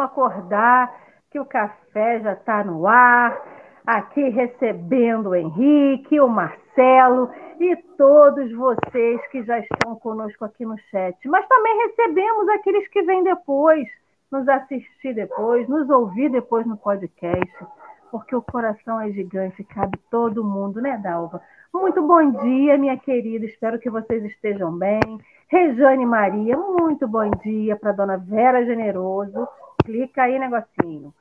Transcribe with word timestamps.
vamos 0.00 0.04
acordar 0.04 0.94
que 1.30 1.38
o 1.38 1.44
café 1.44 2.20
já 2.20 2.32
está 2.32 2.64
no 2.64 2.86
ar. 2.86 3.38
Aqui 3.86 4.28
recebendo 4.28 5.30
o 5.30 5.34
Henrique, 5.34 6.20
o 6.20 6.28
Marcelo 6.28 7.30
e 7.58 7.76
todos 7.96 8.52
vocês 8.52 9.20
que 9.28 9.42
já 9.42 9.58
estão 9.58 9.96
conosco 9.96 10.44
aqui 10.44 10.64
no 10.64 10.76
chat. 10.90 11.16
Mas 11.28 11.46
também 11.48 11.86
recebemos 11.86 12.48
aqueles 12.50 12.86
que 12.88 13.02
vêm 13.02 13.24
depois, 13.24 13.88
nos 14.30 14.48
assistir 14.48 15.14
depois, 15.14 15.68
nos 15.68 15.88
ouvir 15.90 16.30
depois 16.30 16.66
no 16.66 16.76
podcast, 16.76 17.66
porque 18.10 18.36
o 18.36 18.42
coração 18.42 19.00
é 19.00 19.10
gigante, 19.10 19.64
cabe 19.64 19.98
todo 20.10 20.44
mundo, 20.44 20.80
né, 20.80 20.98
Dalva? 21.02 21.40
Muito 21.72 22.02
bom 22.02 22.30
dia, 22.42 22.78
minha 22.78 22.96
querida. 22.98 23.44
Espero 23.46 23.78
que 23.78 23.90
vocês 23.90 24.24
estejam 24.24 24.76
bem. 24.76 25.00
Rejane 25.48 26.06
Maria, 26.06 26.56
muito 26.56 27.08
bom 27.08 27.28
dia 27.42 27.76
para 27.76 27.92
dona 27.92 28.16
Vera 28.16 28.64
Generoso. 28.64 29.48
Clica 29.84 30.22
aí, 30.22 30.38
negocinho. 30.38 31.14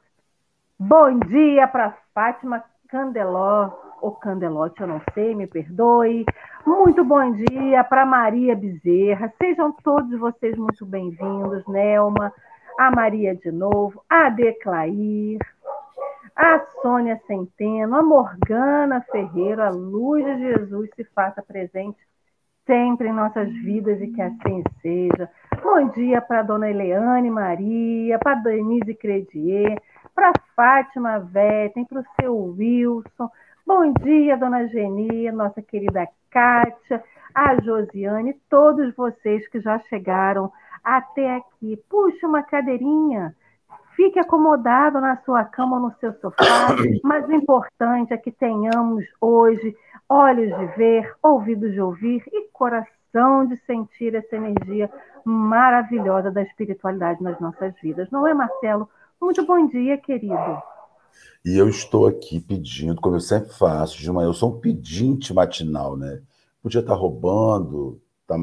Bom 0.77 1.19
dia 1.19 1.67
para 1.67 1.97
Fátima 2.13 2.63
Candeló, 2.87 3.71
ou 4.01 4.11
Candelote, 4.11 4.81
eu 4.81 4.87
não 4.87 5.01
sei, 5.13 5.35
me 5.35 5.47
perdoe. 5.47 6.25
Muito 6.65 7.03
bom 7.03 7.31
dia 7.31 7.83
para 7.83 8.05
Maria 8.05 8.55
Bezerra. 8.55 9.33
Sejam 9.37 9.71
todos 9.71 10.17
vocês 10.19 10.57
muito 10.57 10.85
bem-vindos, 10.85 11.65
Nelma, 11.67 12.33
a 12.77 12.91
Maria 12.91 13.35
de 13.35 13.51
novo, 13.51 14.03
a 14.09 14.29
Declair, 14.29 15.39
a 16.35 16.59
Sônia 16.81 17.19
Centeno, 17.27 17.95
a 17.95 18.03
Morgana 18.03 19.01
Ferreira, 19.11 19.67
a 19.67 19.71
luz 19.71 20.23
de 20.25 20.37
Jesus 20.39 20.89
se 20.95 21.03
faça 21.03 21.41
presente 21.41 21.99
sempre 22.65 23.07
em 23.07 23.13
nossas 23.13 23.49
vidas 23.49 23.99
e 24.01 24.07
que 24.07 24.21
assim 24.21 24.63
seja. 24.81 25.29
Bom 25.61 25.89
dia 25.89 26.21
para 26.21 26.39
a 26.39 26.43
dona 26.43 26.69
Eleane 26.69 27.29
Maria, 27.29 28.17
para 28.19 28.33
a 28.33 28.41
Denise 28.41 28.93
Credier, 28.95 29.79
para 30.15 30.29
a 30.29 30.33
Fátima 30.55 31.19
Vetten, 31.19 31.85
para 31.85 31.99
o 31.99 32.05
seu 32.19 32.35
Wilson. 32.35 33.29
Bom 33.65 33.91
dia, 33.93 34.37
dona 34.37 34.67
Geni, 34.67 35.31
nossa 35.31 35.61
querida 35.61 36.07
Kátia, 36.29 37.03
a 37.33 37.55
Josiane, 37.61 38.35
todos 38.49 38.95
vocês 38.95 39.47
que 39.47 39.59
já 39.59 39.79
chegaram 39.89 40.51
até 40.83 41.35
aqui. 41.35 41.77
Puxa 41.89 42.27
uma 42.27 42.43
cadeirinha 42.43 43.35
Fique 43.99 44.17
acomodado 44.17 45.01
na 45.01 45.17
sua 45.23 45.43
cama 45.43 45.75
ou 45.75 45.81
no 45.81 45.93
seu 45.99 46.13
sofá, 46.21 46.69
mas 47.03 47.27
o 47.27 47.33
importante 47.33 48.13
é 48.13 48.17
que 48.17 48.31
tenhamos 48.31 49.03
hoje 49.19 49.75
olhos 50.07 50.57
de 50.57 50.65
ver, 50.77 51.13
ouvidos 51.21 51.73
de 51.73 51.81
ouvir 51.81 52.23
e 52.31 52.47
coração 52.53 53.45
de 53.45 53.57
sentir 53.65 54.15
essa 54.15 54.37
energia 54.37 54.89
maravilhosa 55.25 56.31
da 56.31 56.41
espiritualidade 56.41 57.21
nas 57.21 57.39
nossas 57.39 57.73
vidas. 57.81 58.09
Não 58.11 58.27
é, 58.27 58.33
Marcelo? 58.33 58.89
Muito 59.21 59.45
bom 59.45 59.67
dia, 59.67 59.97
querido. 59.97 60.61
E 61.43 61.57
eu 61.57 61.69
estou 61.69 62.07
aqui 62.07 62.39
pedindo, 62.39 63.01
como 63.01 63.15
eu 63.15 63.21
sempre 63.21 63.53
faço, 63.53 63.97
de 63.97 64.11
manhã, 64.11 64.27
eu 64.27 64.33
sou 64.33 64.55
um 64.55 64.59
pedinte 64.59 65.33
matinal, 65.33 65.97
né? 65.97 66.21
Podia 66.61 66.81
estar 66.81 66.93
roubando, 66.93 68.01
tá, 68.27 68.35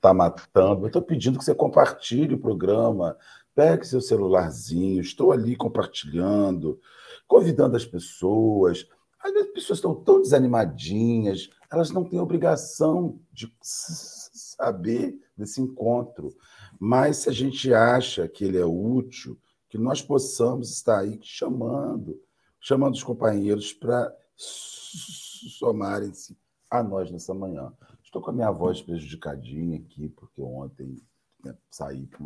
tá 0.00 0.14
matando, 0.14 0.82
eu 0.82 0.86
estou 0.88 1.02
pedindo 1.02 1.38
que 1.38 1.44
você 1.44 1.54
compartilhe 1.54 2.34
o 2.34 2.40
programa, 2.40 3.16
Pegue 3.54 3.86
seu 3.86 4.00
celularzinho, 4.00 5.00
estou 5.00 5.32
ali 5.32 5.56
compartilhando, 5.56 6.80
convidando 7.26 7.76
as 7.76 7.84
pessoas. 7.84 8.86
As 9.22 9.32
pessoas 9.48 9.78
estão 9.78 9.94
tão 9.94 10.22
desanimadinhas, 10.22 11.50
elas 11.70 11.90
não 11.90 12.04
têm 12.04 12.20
obrigação 12.20 13.18
de 13.32 13.52
saber 13.60 15.18
desse 15.40 15.60
encontro. 15.60 16.34
Mas 16.78 17.18
se 17.18 17.28
a 17.28 17.32
gente 17.32 17.72
acha 17.74 18.28
que 18.28 18.44
ele 18.44 18.58
é 18.58 18.64
útil, 18.64 19.38
que 19.68 19.78
nós 19.78 20.02
possamos 20.02 20.70
estar 20.70 21.00
aí 21.00 21.18
chamando, 21.22 22.20
chamando 22.60 22.94
os 22.94 23.02
companheiros 23.02 23.72
para 23.72 24.14
somarem-se 24.36 26.36
a 26.70 26.82
nós 26.82 27.10
nessa 27.10 27.34
manhã. 27.34 27.72
Estou 28.02 28.20
com 28.20 28.30
a 28.30 28.34
minha 28.34 28.50
voz 28.50 28.82
prejudicadinha 28.82 29.78
aqui, 29.78 30.08
porque 30.08 30.42
ontem 30.42 30.96
né, 31.44 31.54
saí 31.70 32.06
para 32.06 32.18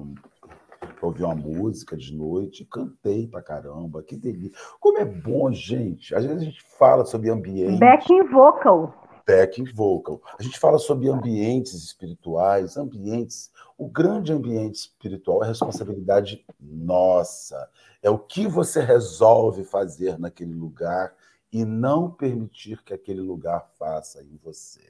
ouvi 1.03 1.23
uma 1.23 1.35
música 1.35 1.97
de 1.97 2.15
noite, 2.15 2.65
cantei 2.65 3.27
pra 3.27 3.43
caramba, 3.43 4.03
que 4.03 4.17
delícia. 4.17 4.59
Como 4.81 4.99
é 4.99 5.05
bom, 5.05 5.53
gente. 5.53 6.15
Às 6.15 6.25
vezes 6.25 6.43
a 6.43 6.45
gente 6.45 6.63
fala 6.79 7.05
sobre 7.05 7.31
ambiente. 7.31 7.79
Backing 7.79 8.29
vocal. 8.29 9.04
Backing 9.27 9.65
vocal. 9.73 10.21
A 10.39 10.43
gente 10.43 10.59
fala 10.59 10.79
sobre 10.79 11.09
ambientes 11.09 11.73
espirituais, 11.75 12.77
ambientes. 12.77 13.51
O 13.79 13.89
grande 13.89 14.33
ambiente 14.33 14.75
espiritual 14.77 15.43
é 15.43 15.49
responsabilidade 15.49 16.45
nossa. 16.61 17.69
É 18.03 18.11
o 18.11 18.19
que 18.19 18.47
você 18.47 18.81
resolve 18.81 19.65
fazer 19.65 20.19
naquele 20.19 20.53
lugar 20.53 21.15
e 21.53 21.65
não 21.65 22.11
permitir 22.11 22.83
que 22.83 22.93
aquele 22.93 23.21
lugar 23.21 23.71
faça 23.79 24.23
em 24.23 24.39
você. 24.43 24.83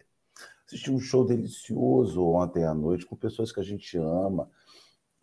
Assisti 0.67 0.91
um 0.91 0.99
show 0.99 1.25
delicioso 1.25 2.25
ontem 2.25 2.65
à 2.65 2.75
noite 2.75 3.07
com 3.07 3.15
pessoas 3.15 3.53
que 3.53 3.61
a 3.61 3.65
gente 3.65 3.97
ama 3.99 4.51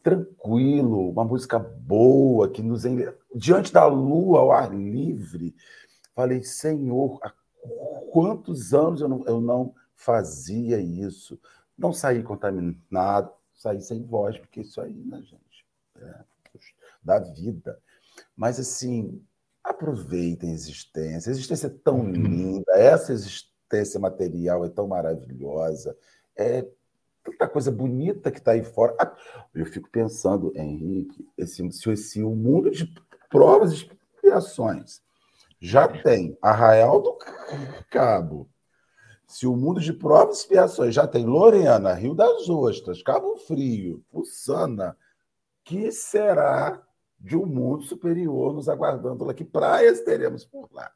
tranquilo, 0.03 1.09
uma 1.09 1.23
música 1.23 1.59
boa, 1.59 2.49
que 2.49 2.61
nos 2.61 2.83
diante 3.35 3.71
da 3.71 3.85
lua 3.85 4.39
ao 4.39 4.51
ar 4.51 4.73
livre. 4.73 5.55
Falei, 6.15 6.43
Senhor, 6.43 7.19
há 7.23 7.31
quantos 8.11 8.73
anos 8.73 9.01
eu 9.01 9.07
não, 9.07 9.25
eu 9.25 9.39
não 9.39 9.73
fazia 9.95 10.79
isso? 10.79 11.39
Não 11.77 11.93
saí 11.93 12.21
contaminado, 12.21 13.31
saí 13.55 13.81
sem 13.81 14.03
voz, 14.03 14.37
porque 14.37 14.61
isso 14.61 14.81
aí, 14.81 14.93
né, 14.93 15.21
gente? 15.23 15.65
É, 15.97 16.23
da 17.01 17.19
vida. 17.19 17.79
Mas, 18.35 18.59
assim, 18.59 19.23
aproveitem 19.63 20.51
a 20.51 20.53
existência. 20.53 21.29
A 21.29 21.33
existência 21.33 21.67
é 21.67 21.69
tão 21.69 22.03
linda, 22.11 22.71
essa 22.73 23.13
existência 23.13 23.99
material 23.99 24.65
é 24.65 24.69
tão 24.69 24.87
maravilhosa. 24.87 25.97
É 26.35 26.67
tanta 27.23 27.47
coisa 27.47 27.71
bonita 27.71 28.29
que 28.29 28.39
está 28.39 28.51
aí 28.51 28.63
fora. 28.63 28.95
Ah, 28.99 29.15
eu 29.55 29.65
fico 29.65 29.89
pensando, 29.89 30.51
Henrique, 30.55 31.25
esse, 31.37 31.71
se, 31.71 31.95
se 31.95 32.23
o 32.23 32.35
mundo 32.35 32.69
de 32.69 32.93
provas 33.29 33.71
e 33.71 33.75
expiações 33.75 35.01
já 35.61 35.87
tem 35.87 36.35
Arraial 36.41 36.99
do 37.01 37.17
Cabo, 37.89 38.49
se 39.27 39.45
o 39.45 39.55
mundo 39.55 39.79
de 39.79 39.93
provas 39.93 40.39
e 40.39 40.41
expiações 40.41 40.93
já 40.95 41.07
tem 41.07 41.25
Lorena, 41.25 41.93
Rio 41.93 42.15
das 42.15 42.49
Ostras, 42.49 43.01
Cabo 43.03 43.37
Frio, 43.37 44.03
Pussana, 44.11 44.97
que 45.63 45.91
será 45.91 46.81
de 47.19 47.37
um 47.37 47.45
mundo 47.45 47.83
superior 47.83 48.53
nos 48.53 48.67
aguardando 48.67 49.23
lá? 49.23 49.33
Que 49.33 49.45
praias 49.45 50.01
teremos 50.01 50.43
por 50.43 50.67
lá? 50.73 50.91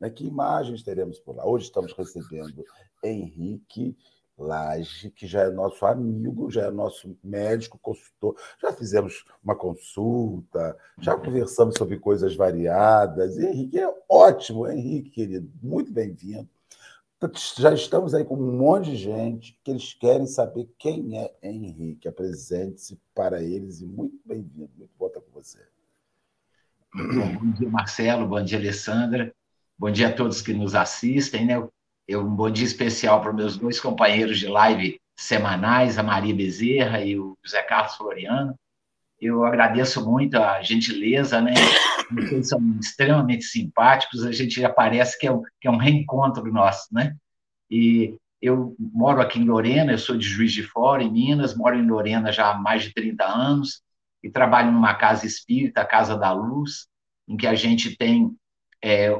Né? 0.00 0.08
Que 0.08 0.26
imagens 0.26 0.82
teremos 0.82 1.18
por 1.18 1.36
lá? 1.36 1.44
Hoje 1.44 1.66
estamos 1.66 1.92
recebendo 1.92 2.64
Henrique 3.02 3.96
Laje, 4.36 5.10
que 5.10 5.26
já 5.26 5.42
é 5.42 5.50
nosso 5.50 5.86
amigo, 5.86 6.50
já 6.50 6.64
é 6.66 6.70
nosso 6.70 7.16
médico, 7.22 7.78
consultor. 7.78 8.36
Já 8.60 8.72
fizemos 8.72 9.24
uma 9.42 9.54
consulta, 9.54 10.76
já 10.98 11.16
conversamos 11.16 11.76
sobre 11.78 11.98
coisas 11.98 12.34
variadas. 12.34 13.36
E 13.36 13.46
Henrique 13.46 13.78
é 13.78 13.94
ótimo, 14.08 14.68
Henrique, 14.68 15.10
querido, 15.10 15.50
muito 15.62 15.92
bem-vindo. 15.92 16.48
Já 17.56 17.72
estamos 17.72 18.12
aí 18.14 18.24
com 18.24 18.34
um 18.34 18.56
monte 18.58 18.90
de 18.90 18.96
gente 18.96 19.58
que 19.64 19.70
eles 19.70 19.94
querem 19.94 20.26
saber 20.26 20.68
quem 20.78 21.18
é 21.18 21.32
Henrique. 21.42 22.08
Apresente-se 22.08 23.00
para 23.14 23.42
eles 23.42 23.80
e 23.80 23.86
muito 23.86 24.18
bem-vindo. 24.24 24.70
Muito 24.76 24.90
bom 24.98 25.06
estar 25.06 25.20
com 25.20 25.30
você. 25.30 25.58
Bom 26.94 27.50
dia, 27.52 27.68
Marcelo. 27.68 28.28
Bom 28.28 28.42
dia, 28.44 28.58
Alessandra. 28.58 29.34
Bom 29.78 29.90
dia 29.90 30.08
a 30.08 30.12
todos 30.12 30.42
que 30.42 30.52
nos 30.52 30.74
assistem. 30.74 31.46
Né? 31.46 31.68
Eu, 32.06 32.20
um 32.20 32.34
bom 32.34 32.50
dia 32.50 32.66
especial 32.66 33.22
para 33.22 33.32
meus 33.32 33.56
dois 33.56 33.80
companheiros 33.80 34.38
de 34.38 34.46
live 34.46 35.00
semanais, 35.16 35.98
a 35.98 36.02
Maria 36.02 36.34
Bezerra 36.34 37.02
e 37.02 37.18
o 37.18 37.36
José 37.42 37.62
Carlos 37.62 37.94
Floriano. 37.94 38.54
Eu 39.18 39.42
agradeço 39.42 40.04
muito 40.04 40.36
a 40.36 40.60
gentileza, 40.60 41.40
né? 41.40 41.54
Vocês 42.12 42.48
são 42.48 42.60
extremamente 42.78 43.44
simpáticos, 43.44 44.22
a 44.22 44.32
gente 44.32 44.60
já 44.60 44.68
parece 44.68 45.18
que 45.18 45.26
é 45.26 45.32
um, 45.32 45.40
que 45.58 45.66
é 45.66 45.70
um 45.70 45.78
reencontro 45.78 46.44
nosso, 46.52 46.92
né? 46.92 47.16
E 47.70 48.14
eu 48.42 48.76
moro 48.78 49.22
aqui 49.22 49.38
em 49.38 49.46
Lorena, 49.46 49.92
eu 49.92 49.98
sou 49.98 50.18
de 50.18 50.28
Juiz 50.28 50.52
de 50.52 50.62
Fora, 50.62 51.02
em 51.02 51.10
Minas, 51.10 51.56
moro 51.56 51.74
em 51.74 51.86
Lorena 51.86 52.30
já 52.30 52.50
há 52.50 52.54
mais 52.58 52.82
de 52.82 52.92
30 52.92 53.24
anos 53.24 53.82
e 54.22 54.28
trabalho 54.28 54.70
numa 54.70 54.94
casa 54.94 55.26
espírita, 55.26 55.80
a 55.80 55.86
Casa 55.86 56.18
da 56.18 56.32
Luz, 56.32 56.86
em 57.26 57.34
que 57.34 57.46
a 57.46 57.54
gente 57.54 57.96
tem 57.96 58.36
é, 58.82 59.10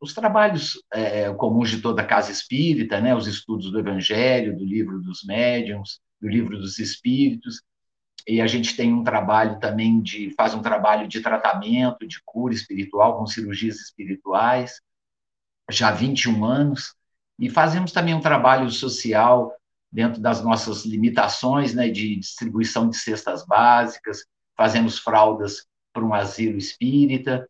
os 0.00 0.14
trabalhos 0.14 0.82
é, 0.92 1.32
comuns 1.34 1.70
de 1.70 1.80
toda 1.80 2.02
a 2.02 2.06
casa 2.06 2.32
espírita, 2.32 3.00
né, 3.00 3.14
os 3.14 3.26
estudos 3.26 3.70
do 3.70 3.78
Evangelho, 3.78 4.56
do 4.56 4.64
livro 4.64 5.00
dos 5.00 5.22
médiuns, 5.24 6.00
do 6.20 6.28
livro 6.28 6.58
dos 6.58 6.78
espíritos, 6.78 7.62
e 8.26 8.40
a 8.40 8.46
gente 8.46 8.76
tem 8.76 8.92
um 8.92 9.02
trabalho 9.02 9.58
também 9.58 10.00
de 10.00 10.30
faz 10.36 10.54
um 10.54 10.62
trabalho 10.62 11.08
de 11.08 11.20
tratamento, 11.20 12.06
de 12.06 12.20
cura 12.24 12.54
espiritual 12.54 13.18
com 13.18 13.26
cirurgias 13.26 13.80
espirituais, 13.80 14.80
já 15.70 15.88
há 15.88 15.92
21 15.92 16.44
anos, 16.44 16.94
e 17.38 17.50
fazemos 17.50 17.92
também 17.92 18.14
um 18.14 18.20
trabalho 18.20 18.70
social 18.70 19.52
dentro 19.90 20.20
das 20.20 20.42
nossas 20.42 20.84
limitações 20.84 21.74
né, 21.74 21.88
de 21.88 22.16
distribuição 22.16 22.88
de 22.88 22.96
cestas 22.96 23.44
básicas, 23.44 24.24
fazemos 24.56 24.98
fraldas 24.98 25.66
para 25.92 26.04
um 26.04 26.14
asilo 26.14 26.56
espírita, 26.56 27.48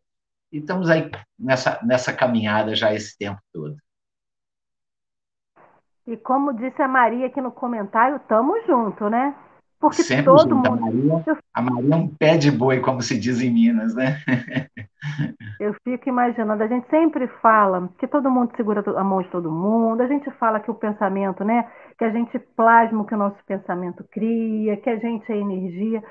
e 0.53 0.59
estamos 0.59 0.87
aí 0.87 1.09
nessa, 1.37 1.79
nessa 1.83 2.13
caminhada 2.13 2.75
já 2.75 2.93
esse 2.93 3.17
tempo 3.17 3.41
todo. 3.51 3.75
E 6.05 6.15
como 6.15 6.53
disse 6.53 6.79
a 6.79 6.87
Maria 6.87 7.25
aqui 7.25 7.41
no 7.41 7.51
comentário, 7.51 8.17
estamos 8.17 8.63
junto, 8.67 9.09
né? 9.09 9.35
Porque 9.79 10.03
Sempre 10.03 10.25
todo 10.25 10.49
junto. 10.49 10.55
mundo. 10.55 10.67
A 10.67 10.75
Maria, 10.81 11.37
a 11.55 11.61
Maria 11.61 11.93
é 11.93 11.97
um 11.97 12.07
pé 12.07 12.37
de 12.37 12.51
boi, 12.51 12.79
como 12.81 13.01
se 13.01 13.19
diz 13.19 13.41
em 13.41 13.51
Minas, 13.51 13.95
né? 13.95 14.17
Eu 15.59 15.73
fico 15.83 16.07
imaginando, 16.07 16.61
a 16.61 16.67
gente 16.67 16.87
sempre 16.89 17.27
fala 17.41 17.89
que 17.97 18.07
todo 18.07 18.29
mundo 18.29 18.55
segura 18.55 18.83
a 18.97 19.03
mão 19.03 19.21
de 19.21 19.29
todo 19.29 19.51
mundo, 19.51 20.01
a 20.01 20.07
gente 20.07 20.29
fala 20.31 20.59
que 20.59 20.69
o 20.69 20.75
pensamento, 20.75 21.43
né? 21.43 21.69
Que 21.97 22.05
a 22.05 22.09
gente 22.09 22.37
plasma 22.37 23.01
o 23.01 23.05
que 23.05 23.15
o 23.15 23.17
nosso 23.17 23.43
pensamento 23.45 24.03
cria, 24.11 24.77
que 24.77 24.89
a 24.89 24.97
gente 24.97 25.29
é 25.31 25.37
energia. 25.37 26.03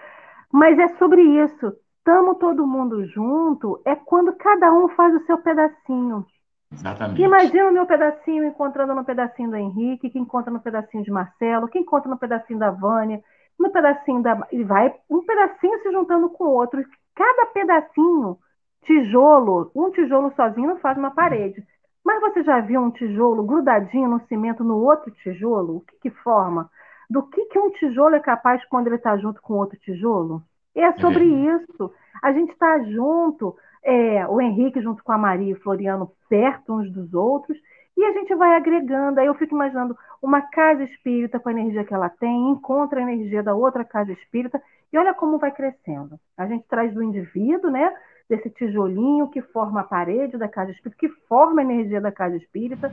Mas 0.50 0.78
é 0.78 0.88
sobre 0.98 1.22
isso. 1.22 1.72
Estamos 2.04 2.36
todo 2.38 2.66
mundo 2.66 3.06
junto, 3.06 3.80
é 3.84 3.94
quando 3.94 4.32
cada 4.32 4.72
um 4.72 4.88
faz 4.88 5.14
o 5.14 5.24
seu 5.24 5.38
pedacinho. 5.38 6.26
Exatamente. 6.72 7.22
Imagina 7.22 7.70
o 7.70 7.72
meu 7.72 7.86
pedacinho 7.86 8.44
encontrando 8.44 8.92
no 8.92 9.04
pedacinho 9.04 9.50
do 9.50 9.56
Henrique, 9.56 10.10
que 10.10 10.18
encontra 10.18 10.52
no 10.52 10.58
pedacinho 10.58 11.04
de 11.04 11.12
Marcelo, 11.12 11.68
que 11.68 11.78
encontra 11.78 12.10
no 12.10 12.18
pedacinho 12.18 12.58
da 12.58 12.72
Vânia, 12.72 13.22
no 13.56 13.70
pedacinho 13.70 14.20
da. 14.20 14.48
E 14.50 14.64
vai 14.64 14.92
um 15.08 15.24
pedacinho 15.24 15.80
se 15.80 15.92
juntando 15.92 16.28
com 16.30 16.42
o 16.42 16.50
outro. 16.50 16.84
Cada 17.14 17.46
pedacinho, 17.46 18.36
tijolo, 18.84 19.70
um 19.72 19.92
tijolo 19.92 20.32
sozinho 20.34 20.70
não 20.70 20.78
faz 20.78 20.98
uma 20.98 21.12
parede. 21.12 21.64
Mas 22.04 22.20
você 22.20 22.42
já 22.42 22.58
viu 22.58 22.80
um 22.80 22.90
tijolo 22.90 23.44
grudadinho 23.44 24.08
no 24.08 24.26
cimento 24.26 24.64
no 24.64 24.78
outro 24.78 25.12
tijolo? 25.22 25.76
O 25.76 25.80
que, 25.82 26.00
que 26.00 26.10
forma? 26.10 26.68
Do 27.08 27.22
que, 27.22 27.44
que 27.44 27.60
um 27.60 27.70
tijolo 27.70 28.16
é 28.16 28.20
capaz 28.20 28.60
quando 28.64 28.88
ele 28.88 28.96
está 28.96 29.16
junto 29.18 29.40
com 29.40 29.54
outro 29.54 29.78
tijolo? 29.78 30.42
É 30.74 30.92
sobre 30.94 31.24
é. 31.24 31.56
isso. 31.56 31.92
A 32.22 32.32
gente 32.32 32.52
está 32.52 32.82
junto, 32.84 33.56
é, 33.82 34.26
o 34.26 34.40
Henrique 34.40 34.80
junto 34.80 35.02
com 35.02 35.12
a 35.12 35.18
Maria 35.18 35.50
e 35.50 35.52
o 35.52 35.60
Floriano 35.60 36.12
perto 36.28 36.74
uns 36.74 36.90
dos 36.90 37.12
outros, 37.14 37.58
e 37.96 38.04
a 38.04 38.12
gente 38.12 38.34
vai 38.34 38.56
agregando. 38.56 39.20
Aí 39.20 39.26
eu 39.26 39.34
fico 39.34 39.54
imaginando 39.54 39.96
uma 40.22 40.40
casa 40.40 40.84
espírita 40.84 41.38
com 41.38 41.48
a 41.48 41.52
energia 41.52 41.84
que 41.84 41.92
ela 41.92 42.08
tem, 42.08 42.50
encontra 42.50 43.00
a 43.00 43.02
energia 43.02 43.42
da 43.42 43.54
outra 43.54 43.84
casa 43.84 44.12
espírita, 44.12 44.62
e 44.92 44.98
olha 44.98 45.14
como 45.14 45.38
vai 45.38 45.50
crescendo. 45.50 46.18
A 46.36 46.46
gente 46.46 46.64
traz 46.68 46.92
do 46.92 47.02
indivíduo, 47.02 47.70
né? 47.70 47.92
Desse 48.32 48.48
tijolinho 48.48 49.28
que 49.28 49.42
forma 49.42 49.82
a 49.82 49.84
parede 49.84 50.38
da 50.38 50.48
casa 50.48 50.70
espírita, 50.70 50.98
que 50.98 51.08
forma 51.28 51.60
a 51.60 51.64
energia 51.64 52.00
da 52.00 52.10
casa 52.10 52.34
espírita, 52.34 52.90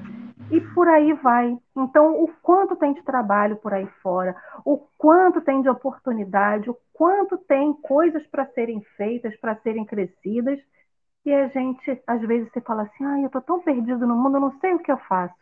e 0.51 0.59
por 0.59 0.85
aí 0.89 1.13
vai. 1.13 1.57
Então, 1.77 2.21
o 2.21 2.27
quanto 2.41 2.75
tem 2.75 2.91
de 2.91 3.01
trabalho 3.03 3.55
por 3.55 3.73
aí 3.73 3.87
fora, 4.03 4.35
o 4.65 4.77
quanto 4.97 5.39
tem 5.39 5.61
de 5.61 5.69
oportunidade, 5.69 6.69
o 6.69 6.77
quanto 6.91 7.37
tem 7.37 7.71
coisas 7.71 8.27
para 8.27 8.47
serem 8.47 8.81
feitas, 8.97 9.33
para 9.37 9.55
serem 9.61 9.85
crescidas, 9.85 10.59
e 11.25 11.33
a 11.33 11.47
gente, 11.47 12.03
às 12.05 12.19
vezes, 12.19 12.51
você 12.51 12.59
fala 12.59 12.81
assim: 12.81 13.05
ah, 13.05 13.21
eu 13.21 13.27
estou 13.27 13.41
tão 13.41 13.61
perdido 13.61 14.05
no 14.05 14.17
mundo, 14.17 14.35
eu 14.35 14.41
não 14.41 14.59
sei 14.59 14.73
o 14.73 14.79
que 14.79 14.91
eu 14.91 14.97
faço. 14.97 15.35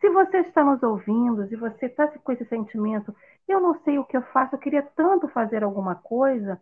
Se 0.00 0.08
você 0.10 0.38
está 0.42 0.62
nos 0.62 0.80
ouvindo, 0.80 1.48
se 1.48 1.56
você 1.56 1.86
está 1.86 2.06
com 2.06 2.30
esse 2.30 2.44
sentimento, 2.44 3.12
eu 3.48 3.60
não 3.60 3.82
sei 3.82 3.98
o 3.98 4.04
que 4.04 4.16
eu 4.16 4.22
faço, 4.32 4.54
eu 4.54 4.60
queria 4.60 4.82
tanto 4.94 5.26
fazer 5.26 5.64
alguma 5.64 5.96
coisa, 5.96 6.60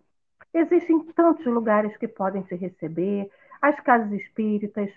existem 0.55 0.99
tantos 1.15 1.45
lugares 1.47 1.97
que 1.97 2.09
podem 2.09 2.43
te 2.43 2.55
receber, 2.55 3.31
as 3.61 3.79
casas 3.81 4.13
espíritas. 4.13 4.91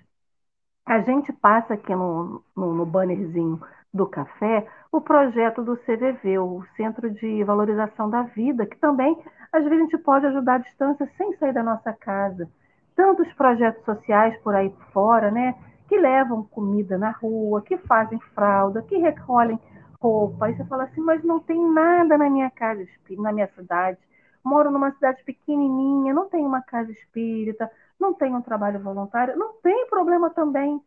A 0.86 1.00
gente 1.02 1.32
passa 1.34 1.74
aqui 1.76 1.94
no, 1.96 2.44
no, 2.56 2.74
no 2.74 2.86
bannerzinho 2.86 3.60
do 3.94 4.08
café 4.08 4.68
o 4.92 5.02
projeto 5.02 5.64
do 5.64 5.78
CVV, 5.78 6.40
o 6.40 6.64
Centro 6.78 7.10
de 7.12 7.44
Valorização 7.44 8.10
da 8.10 8.24
Vida, 8.24 8.66
que 8.66 8.78
também, 8.78 9.18
às 9.52 9.64
vezes, 9.64 9.80
a 9.80 9.82
gente 9.84 9.98
pode 10.00 10.26
ajudar 10.28 10.56
à 10.56 10.58
distância 10.60 11.10
sem 11.18 11.36
sair 11.38 11.54
da 11.54 11.64
nossa 11.64 11.94
casa 11.94 12.50
tantos 12.96 13.32
projetos 13.34 13.84
sociais 13.84 14.38
por 14.42 14.56
aí 14.56 14.74
fora, 14.94 15.30
né? 15.30 15.54
Que 15.88 15.98
levam 15.98 16.44
comida 16.46 16.98
na 16.98 17.12
rua, 17.12 17.62
que 17.62 17.78
fazem 17.80 18.20
fralda, 18.34 18.82
que 18.84 18.98
recolhem 18.98 19.60
roupa. 20.02 20.46
Aí 20.46 20.56
você 20.56 20.64
fala 20.66 20.84
assim, 20.86 21.02
mas 21.02 21.24
não 21.24 21.40
tem 21.40 21.60
nada 21.74 22.18
na 22.18 22.30
minha 22.30 22.50
casa, 22.52 22.86
na 23.18 23.34
minha 23.34 23.48
cidade. 23.50 23.98
Moro 24.46 24.72
numa 24.72 24.92
cidade 24.92 25.24
pequenininha, 25.24 26.14
não 26.14 26.30
tem 26.30 26.46
uma 26.46 26.62
casa 26.62 26.92
espírita, 26.92 27.70
não 28.00 28.14
tem 28.14 28.36
um 28.36 28.42
trabalho 28.42 28.80
voluntário. 28.80 29.38
Não 29.38 29.54
tem 29.62 29.88
problema 29.88 30.30
também. 30.30 30.82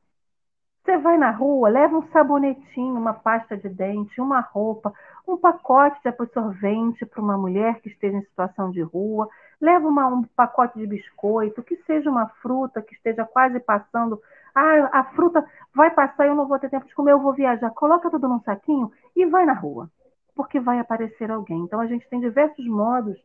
Você 0.85 0.97
vai 0.97 1.19
na 1.19 1.31
rua, 1.31 1.69
leva 1.69 1.99
um 1.99 2.09
sabonetinho, 2.11 2.95
uma 2.95 3.13
pasta 3.13 3.57
de 3.57 3.69
dente, 3.69 4.21
uma 4.21 4.41
roupa, 4.41 4.95
um 5.27 5.37
pacote 5.37 6.01
de 6.03 6.09
absorvente 6.09 7.05
para 7.05 7.21
uma 7.21 7.37
mulher 7.37 7.81
que 7.81 7.89
esteja 7.89 8.17
em 8.17 8.23
situação 8.23 8.71
de 8.71 8.81
rua 8.81 9.29
leva 9.61 9.87
uma, 9.87 10.07
um 10.07 10.23
pacote 10.23 10.79
de 10.79 10.87
biscoito, 10.87 11.63
que 11.63 11.77
seja 11.85 12.11
uma 12.11 12.29
fruta 12.41 12.83
que 12.83 12.95
esteja 12.95 13.25
quase 13.25 13.59
passando. 13.61 14.21
Ah, 14.55 15.01
a 15.01 15.05
fruta 15.15 15.45
vai 15.75 15.91
passar 15.91 16.27
e 16.27 16.29
eu 16.29 16.35
não 16.35 16.47
vou 16.47 16.59
ter 16.59 16.71
tempo 16.71 16.87
de 16.87 16.95
comer, 16.95 17.13
eu 17.13 17.21
vou 17.21 17.33
viajar. 17.33 17.71
Coloca 17.71 18.11
tudo 18.11 18.29
num 18.29 18.41
saquinho 18.41 18.91
e 19.15 19.27
vai 19.27 19.45
na 19.45 19.53
rua, 19.53 19.91
porque 20.35 20.61
vai 20.61 20.79
aparecer 20.79 21.31
alguém. 21.31 21.59
Então 21.61 21.81
a 21.81 21.87
gente 21.87 22.09
tem 22.09 22.21
diversos 22.21 22.67
modos 22.67 23.19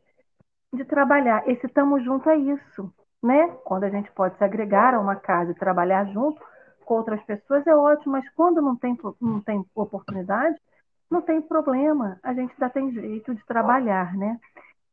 de 0.73 0.85
trabalhar. 0.85 1.47
Esse 1.47 1.67
tamo 1.67 1.99
junto 2.03 2.29
é 2.29 2.37
isso, 2.37 2.91
né? 3.21 3.47
Quando 3.63 3.83
a 3.83 3.89
gente 3.89 4.11
pode 4.11 4.37
se 4.37 4.43
agregar 4.43 4.93
a 4.93 4.99
uma 4.99 5.15
casa 5.15 5.51
e 5.51 5.55
trabalhar 5.55 6.05
junto 6.05 6.41
com 6.85 6.95
outras 6.95 7.21
pessoas 7.23 7.65
é 7.65 7.75
ótimo, 7.75 8.13
mas 8.13 8.29
quando 8.35 8.61
não 8.61 8.75
tem, 8.75 8.97
não 9.21 9.39
tem 9.39 9.65
oportunidade, 9.73 10.57
não 11.09 11.21
tem 11.21 11.41
problema. 11.41 12.19
A 12.23 12.33
gente 12.33 12.51
ainda 12.53 12.69
tem 12.69 12.91
jeito 12.91 13.33
de 13.33 13.45
trabalhar, 13.45 14.13
né? 14.17 14.37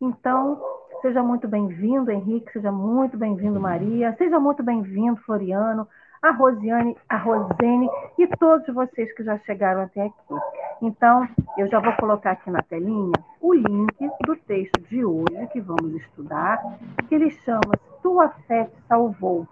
Então, 0.00 0.60
Seja 1.02 1.22
muito 1.22 1.48
bem-vindo, 1.48 2.10
Henrique, 2.10 2.52
seja 2.52 2.70
muito 2.70 3.16
bem-vindo, 3.16 3.58
Maria, 3.58 4.14
seja 4.18 4.38
muito 4.38 4.62
bem-vindo, 4.62 5.18
Floriano, 5.22 5.88
a 6.22 6.32
Rosiane, 6.32 6.96
a 7.08 7.16
Rosene 7.16 7.88
e 8.18 8.26
todos 8.36 8.66
vocês 8.74 9.12
que 9.14 9.24
já 9.24 9.38
chegaram 9.38 9.82
até 9.82 10.02
aqui. 10.02 10.34
Então, 10.82 11.26
eu 11.56 11.66
já 11.68 11.80
vou 11.80 11.92
colocar 11.94 12.32
aqui 12.32 12.50
na 12.50 12.62
telinha 12.62 13.12
o 13.40 13.54
link 13.54 14.10
do 14.26 14.36
texto 14.36 14.80
de 14.88 15.04
hoje 15.04 15.46
que 15.52 15.60
vamos 15.60 15.94
estudar, 15.94 16.62
que 17.08 17.14
ele 17.14 17.30
chama-se 17.30 18.02
Tua 18.02 18.28
Fé 18.46 18.64
te 18.64 18.82
Salvou. 18.86 19.48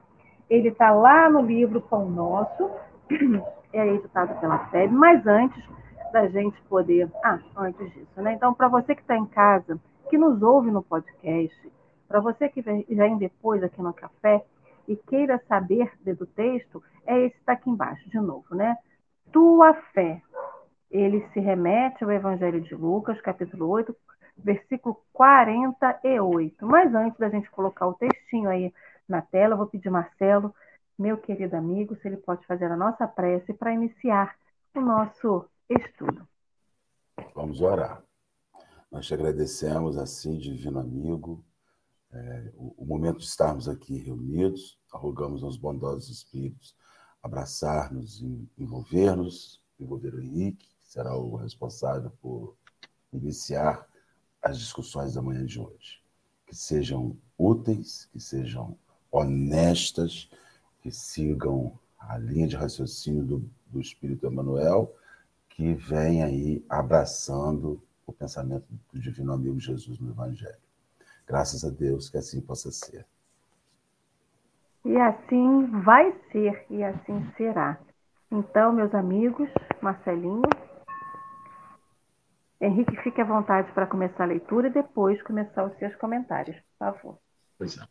Ele 0.48 0.68
está 0.68 0.90
lá 0.90 1.28
no 1.30 1.42
livro 1.42 1.80
Pão 1.80 2.08
Nosso, 2.08 2.70
é 3.72 3.86
editado 3.86 4.38
pela 4.40 4.58
FEB, 4.70 4.92
mas 4.92 5.26
antes 5.26 5.62
da 6.12 6.26
gente 6.28 6.60
poder. 6.62 7.10
Ah, 7.22 7.38
antes 7.56 7.92
disso, 7.92 8.22
né? 8.22 8.32
Então, 8.32 8.52
para 8.54 8.68
você 8.68 8.94
que 8.94 9.02
está 9.02 9.16
em 9.16 9.26
casa, 9.26 9.78
que 10.08 10.16
nos 10.16 10.42
ouve 10.42 10.70
no 10.70 10.82
podcast, 10.82 11.72
para 12.06 12.20
você 12.20 12.48
que 12.48 12.62
vem 12.62 13.18
depois 13.18 13.62
aqui 13.62 13.80
no 13.82 13.92
café 13.92 14.42
e 14.88 14.96
queira 14.96 15.40
saber 15.46 15.92
do 16.02 16.26
texto, 16.26 16.82
é 17.06 17.26
esse 17.26 17.36
aqui 17.46 17.68
embaixo, 17.68 18.08
de 18.08 18.18
novo, 18.18 18.54
né? 18.54 18.74
Tua 19.30 19.74
fé. 19.92 20.22
Ele 20.90 21.28
se 21.32 21.38
remete 21.38 22.02
ao 22.02 22.10
Evangelho 22.10 22.60
de 22.62 22.74
Lucas, 22.74 23.20
capítulo 23.20 23.68
8, 23.68 23.94
versículo 24.38 24.98
48. 25.12 26.66
Mas 26.66 26.94
antes 26.94 27.18
da 27.18 27.28
gente 27.28 27.50
colocar 27.50 27.86
o 27.86 27.94
textinho 27.94 28.48
aí 28.48 28.72
na 29.06 29.20
tela, 29.20 29.52
eu 29.52 29.58
vou 29.58 29.66
pedir 29.66 29.90
Marcelo, 29.90 30.54
meu 30.98 31.18
querido 31.18 31.54
amigo, 31.54 31.94
se 31.96 32.08
ele 32.08 32.16
pode 32.16 32.46
fazer 32.46 32.64
a 32.64 32.76
nossa 32.76 33.06
prece 33.06 33.52
para 33.52 33.74
iniciar 33.74 34.34
o 34.74 34.80
nosso 34.80 35.44
estudo. 35.68 36.26
Vamos 37.34 37.60
orar. 37.60 38.02
Nós 38.90 39.06
te 39.06 39.12
agradecemos, 39.12 39.98
assim, 39.98 40.38
divino 40.38 40.80
amigo, 40.80 41.44
é, 42.12 42.52
o, 42.54 42.74
o, 42.78 42.86
momento 42.86 43.18
de 43.18 43.24
estarmos 43.24 43.68
aqui 43.68 43.98
reunidos, 43.98 44.78
rogamos 44.90 45.42
aos 45.42 45.56
bondosos 45.56 46.08
espíritos 46.08 46.74
abraçar-nos, 47.22 48.22
envolver-nos, 48.56 49.62
envolver 49.78 50.14
o 50.14 50.20
Henrique, 50.20 50.66
que 50.66 50.86
será 50.86 51.16
o 51.16 51.36
responsável 51.36 52.10
por 52.22 52.56
iniciar 53.12 53.86
as 54.42 54.58
discussões 54.58 55.14
da 55.14 55.22
manhã 55.22 55.44
de 55.44 55.60
hoje. 55.60 56.00
Que 56.46 56.56
sejam 56.56 57.16
úteis, 57.36 58.06
que 58.06 58.20
sejam 58.20 58.76
honestas, 59.10 60.30
que 60.82 60.90
sigam 60.90 61.78
a 61.98 62.16
linha 62.16 62.46
de 62.46 62.56
raciocínio 62.56 63.24
do, 63.24 63.50
do 63.66 63.80
Espírito 63.80 64.26
Emmanuel, 64.26 64.94
que 65.50 65.74
vem 65.74 66.22
aí 66.22 66.64
abraçando 66.68 67.82
o 68.06 68.12
pensamento 68.12 68.64
do 68.92 69.00
divino 69.00 69.32
amigo 69.32 69.58
Jesus 69.58 69.98
no 69.98 70.10
Evangelho. 70.10 70.67
Graças 71.28 71.62
a 71.62 71.68
Deus 71.68 72.08
que 72.08 72.16
assim 72.16 72.40
possa 72.40 72.70
ser. 72.72 73.06
E 74.84 74.96
assim 74.96 75.66
vai 75.82 76.12
ser, 76.32 76.64
e 76.70 76.82
assim 76.82 77.30
será. 77.36 77.78
Então, 78.32 78.72
meus 78.72 78.94
amigos, 78.94 79.48
Marcelinho, 79.82 80.42
Henrique, 82.60 82.96
fique 83.02 83.20
à 83.20 83.24
vontade 83.24 83.70
para 83.72 83.86
começar 83.86 84.24
a 84.24 84.26
leitura 84.26 84.68
e 84.68 84.72
depois 84.72 85.22
começar 85.22 85.64
os 85.64 85.76
seus 85.78 85.94
comentários, 85.96 86.56
por 86.56 86.78
favor. 86.78 87.18
Pois 87.56 87.78
é. 87.78 87.82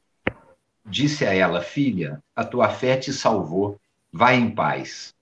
Disse 0.85 1.25
a 1.25 1.33
ela, 1.33 1.61
filha, 1.61 2.21
a 2.35 2.43
tua 2.43 2.69
fé 2.69 2.97
te 2.97 3.13
salvou, 3.13 3.79
vai 4.11 4.35
em 4.35 4.53
paz. 4.53 5.15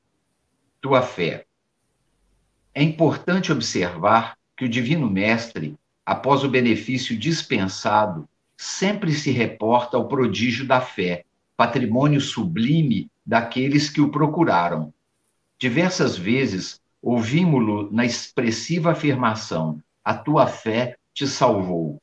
Tua 0.79 1.01
fé 1.01 1.45
É 2.74 2.81
importante 2.81 3.51
observar 3.51 4.38
que 4.55 4.65
o 4.65 4.69
Divino 4.69 5.10
Mestre, 5.10 5.77
após 6.05 6.43
o 6.43 6.50
benefício 6.50 7.17
dispensado, 7.17 8.29
sempre 8.55 9.12
se 9.13 9.31
reporta 9.31 9.97
ao 9.97 10.07
prodígio 10.07 10.67
da 10.67 10.79
fé, 10.79 11.25
patrimônio 11.57 12.21
sublime 12.21 13.09
daqueles 13.25 13.89
que 13.89 14.01
o 14.01 14.12
procuraram. 14.12 14.93
Diversas 15.57 16.17
vezes 16.17 16.79
ouvimos-lo 17.01 17.91
na 17.91 18.05
expressiva 18.05 18.91
afirmação: 18.91 19.81
A 20.03 20.13
tua 20.13 20.47
fé 20.47 20.97
te 21.13 21.27
salvou. 21.27 22.01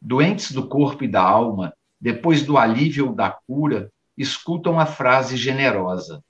Doentes 0.00 0.52
do 0.52 0.66
corpo 0.68 1.04
e 1.04 1.08
da 1.08 1.22
alma, 1.22 1.74
depois 2.00 2.42
do 2.42 2.56
alívio 2.56 3.12
da 3.12 3.30
cura, 3.30 3.90
escutam 4.16 4.78
a 4.78 4.86
frase 4.86 5.36
generosa: 5.36 6.22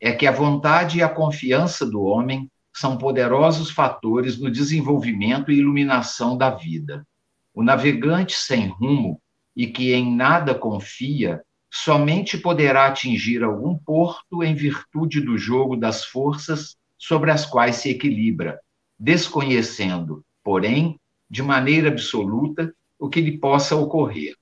É 0.00 0.12
que 0.12 0.26
a 0.26 0.32
vontade 0.32 0.98
e 0.98 1.02
a 1.02 1.08
confiança 1.08 1.84
do 1.84 2.02
homem 2.02 2.50
são 2.78 2.96
poderosos 2.96 3.70
fatores 3.70 4.38
no 4.38 4.48
desenvolvimento 4.48 5.50
e 5.50 5.58
iluminação 5.58 6.36
da 6.36 6.48
vida. 6.48 7.04
O 7.52 7.60
navegante 7.60 8.36
sem 8.36 8.68
rumo 8.68 9.20
e 9.56 9.66
que 9.66 9.92
em 9.92 10.14
nada 10.14 10.54
confia 10.54 11.42
somente 11.68 12.38
poderá 12.38 12.86
atingir 12.86 13.42
algum 13.42 13.76
porto 13.76 14.44
em 14.44 14.54
virtude 14.54 15.20
do 15.20 15.36
jogo 15.36 15.76
das 15.76 16.04
forças 16.04 16.76
sobre 16.96 17.32
as 17.32 17.44
quais 17.44 17.76
se 17.76 17.90
equilibra, 17.90 18.60
desconhecendo, 18.96 20.24
porém, 20.44 21.00
de 21.28 21.42
maneira 21.42 21.88
absoluta, 21.88 22.72
o 22.96 23.08
que 23.08 23.20
lhe 23.20 23.38
possa 23.38 23.74
ocorrer. 23.74 24.36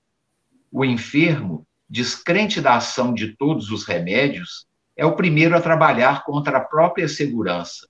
O 0.70 0.84
enfermo, 0.84 1.66
descrente 1.88 2.60
da 2.60 2.76
ação 2.76 3.14
de 3.14 3.34
todos 3.34 3.70
os 3.70 3.84
remédios, 3.84 4.66
é 4.94 5.06
o 5.06 5.16
primeiro 5.16 5.56
a 5.56 5.60
trabalhar 5.60 6.22
contra 6.22 6.58
a 6.58 6.64
própria 6.64 7.08
segurança. 7.08 7.88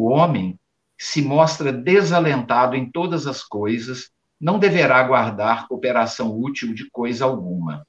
O 0.00 0.10
homem 0.10 0.56
se 0.96 1.20
mostra 1.20 1.72
desalentado 1.72 2.76
em 2.76 2.88
todas 2.88 3.26
as 3.26 3.42
coisas, 3.42 4.12
não 4.40 4.56
deverá 4.56 5.02
guardar 5.02 5.66
cooperação 5.66 6.38
útil 6.38 6.72
de 6.72 6.88
coisa 6.88 7.24
alguma. 7.24 7.84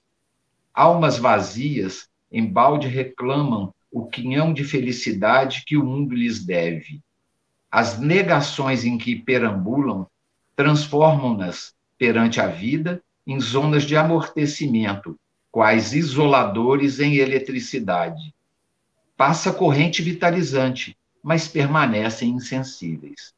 Almas 0.73 1.19
vazias, 1.19 2.09
embalde 2.31 2.87
reclamam 2.87 3.71
o 3.91 4.07
quinhão 4.07 4.51
de 4.51 4.63
felicidade 4.63 5.63
que 5.67 5.77
o 5.77 5.85
mundo 5.85 6.15
lhes 6.15 6.43
deve. 6.43 6.99
As 7.69 7.99
negações 7.99 8.83
em 8.83 8.97
que 8.97 9.15
perambulam 9.15 10.07
transformam-nas, 10.55 11.75
perante 11.95 12.41
a 12.41 12.47
vida, 12.47 13.03
em 13.27 13.39
zonas 13.39 13.83
de 13.83 13.95
amortecimento, 13.95 15.15
quais 15.51 15.93
isoladores 15.93 16.99
em 16.99 17.17
eletricidade. 17.17 18.33
Passa 19.15 19.53
corrente 19.53 20.01
vitalizante, 20.01 20.97
mas 21.23 21.47
permanecem 21.47 22.31
insensíveis. 22.31 23.33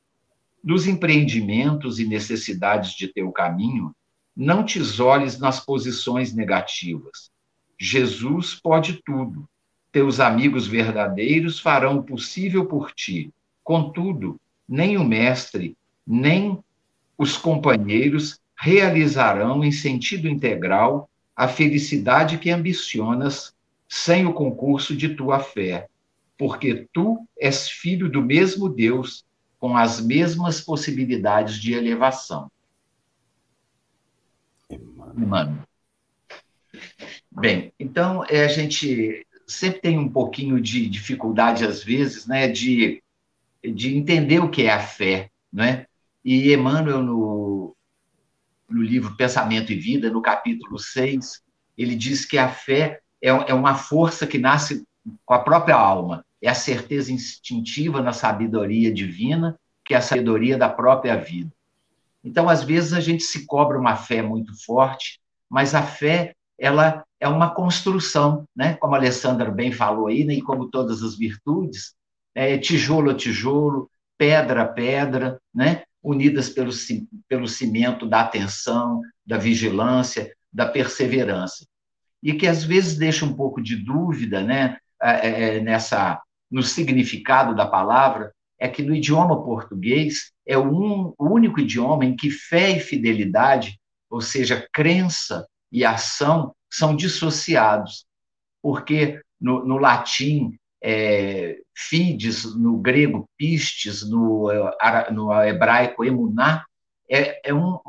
Dos 0.63 0.88
empreendimentos 0.88 2.00
e 2.00 2.05
necessidades 2.05 2.93
de 2.93 3.07
teu 3.07 3.31
caminho, 3.31 3.95
não 4.35 4.63
te 4.63 4.79
isoles 4.79 5.39
nas 5.39 5.59
posições 5.59 6.33
negativas. 6.33 7.31
Jesus 7.79 8.55
pode 8.55 9.01
tudo. 9.03 9.47
Teus 9.91 10.19
amigos 10.19 10.67
verdadeiros 10.67 11.59
farão 11.59 11.97
o 11.97 12.03
possível 12.03 12.65
por 12.65 12.91
ti. 12.91 13.33
Contudo, 13.63 14.39
nem 14.67 14.97
o 14.97 15.03
mestre, 15.03 15.75
nem 16.05 16.59
os 17.17 17.38
companheiros 17.38 18.39
realizarão 18.57 19.63
em 19.63 19.71
sentido 19.71 20.27
integral 20.27 21.09
a 21.35 21.47
felicidade 21.47 22.38
que 22.38 22.51
ambicionas 22.51 23.53
sem 23.89 24.25
o 24.25 24.33
concurso 24.33 24.95
de 24.95 25.09
tua 25.09 25.39
fé, 25.39 25.88
porque 26.41 26.88
tu 26.91 27.29
és 27.39 27.69
filho 27.69 28.10
do 28.10 28.19
mesmo 28.19 28.67
Deus, 28.67 29.24
com 29.60 29.77
as 29.77 30.01
mesmas 30.01 30.60
possibilidades 30.60 31.62
de 31.62 31.71
elevação. 31.71 32.51
Emmanuel. 35.15 35.60
Bem, 37.31 37.71
então 37.79 38.25
é, 38.27 38.43
a 38.43 38.48
gente 38.48 39.24
sempre 39.45 39.81
tem 39.81 40.00
um 40.00 40.10
pouquinho 40.10 40.60
de 40.60 40.89
dificuldade, 40.89 41.63
às 41.63 41.83
vezes, 41.83 42.25
né, 42.25 42.48
de, 42.48 43.03
de 43.63 43.95
entender 43.95 44.39
o 44.39 44.50
que 44.50 44.63
é 44.63 44.74
a 44.74 44.79
fé, 44.79 45.29
né? 45.53 45.86
E 46.25 46.51
Emmanuel, 46.51 47.03
no, 47.03 47.75
no 48.67 48.81
livro 48.81 49.15
Pensamento 49.15 49.71
e 49.71 49.75
Vida, 49.75 50.10
no 50.10 50.24
capítulo 50.24 50.79
6, 50.79 51.43
ele 51.77 51.95
diz 51.95 52.25
que 52.25 52.39
a 52.39 52.50
fé 52.50 53.00
é, 53.21 53.29
é 53.29 53.53
uma 53.53 53.75
força 53.75 54.25
que 54.25 54.39
nasce 54.39 54.83
com 55.24 55.36
a 55.36 55.39
própria 55.39 55.75
alma, 55.75 56.25
é 56.41 56.50
a 56.50 56.55
certeza 56.55 57.12
instintiva 57.12 58.01
na 58.01 58.13
sabedoria 58.13 58.91
divina, 58.91 59.60
que 59.86 59.93
é 59.93 59.98
a 59.98 60.01
sabedoria 60.01 60.57
da 60.57 60.69
própria 60.69 61.15
vida. 61.15 61.51
Então, 62.24 62.50
às 62.50 62.63
vezes, 62.63 62.93
a 62.93 63.00
gente 63.00 63.24
se 63.24 63.45
cobra 63.45 63.77
uma 63.77 63.95
fé 63.95 64.21
muito 64.21 64.53
forte, 64.63 65.19
mas 65.50 65.75
a 65.75 65.83
fé 65.83 66.33
ela 66.57 67.03
é 67.19 67.27
uma 67.27 67.53
construção, 67.53 68.45
né? 68.55 68.75
como 68.75 68.95
a 68.95 68.98
Alessandra 68.98 69.50
bem 69.50 69.71
falou 69.71 70.07
aí, 70.07 70.24
né? 70.24 70.36
e 70.36 70.41
como 70.41 70.69
todas 70.69 71.03
as 71.03 71.17
virtudes, 71.17 71.93
é 72.33 72.57
tijolo 72.57 73.12
a 73.12 73.15
tijolo, 73.15 73.89
pedra 74.17 74.63
a 74.63 74.67
pedra, 74.67 75.39
né? 75.53 75.83
unidas 76.03 76.50
pelo, 76.50 76.71
pelo 77.27 77.48
cimento 77.48 78.07
da 78.07 78.21
atenção, 78.21 79.01
da 79.25 79.38
vigilância, 79.38 80.31
da 80.51 80.65
perseverança. 80.65 81.65
E 82.21 82.33
que 82.33 82.48
às 82.48 82.63
vezes 82.63 82.98
deixa 82.98 83.25
um 83.25 83.33
pouco 83.33 83.62
de 83.62 83.75
dúvida 83.75 84.41
né? 84.41 84.77
É, 85.01 85.27
é, 85.27 85.57
é, 85.57 85.60
nessa, 85.60 86.21
no 86.51 86.62
significado 86.62 87.55
da 87.55 87.65
palavra, 87.65 88.34
é 88.60 88.67
que 88.67 88.84
no 88.84 88.93
idioma 88.93 89.43
português 89.43 90.31
é 90.46 90.58
um, 90.58 91.13
o 91.17 91.29
único 91.29 91.60
idioma 91.60 92.05
em 92.05 92.15
que 92.15 92.29
fé 92.29 92.72
e 92.72 92.79
fidelidade, 92.79 93.79
ou 94.10 94.22
seja, 94.22 94.67
crença 94.72 95.48
e 95.72 95.86
ação 95.86 96.53
são 96.70 96.96
dissociados, 96.96 98.05
porque 98.62 99.20
no, 99.39 99.65
no 99.65 99.77
latim 99.77 100.58
é, 100.84 101.58
fides, 101.74 102.43
no 102.55 102.77
grego 102.77 103.27
pistes, 103.38 104.08
no, 104.08 104.50
no 105.12 105.43
hebraico 105.43 106.03
emuná, 106.03 106.65
é, 107.10 107.50
é, 107.50 107.53
um, 107.53 107.79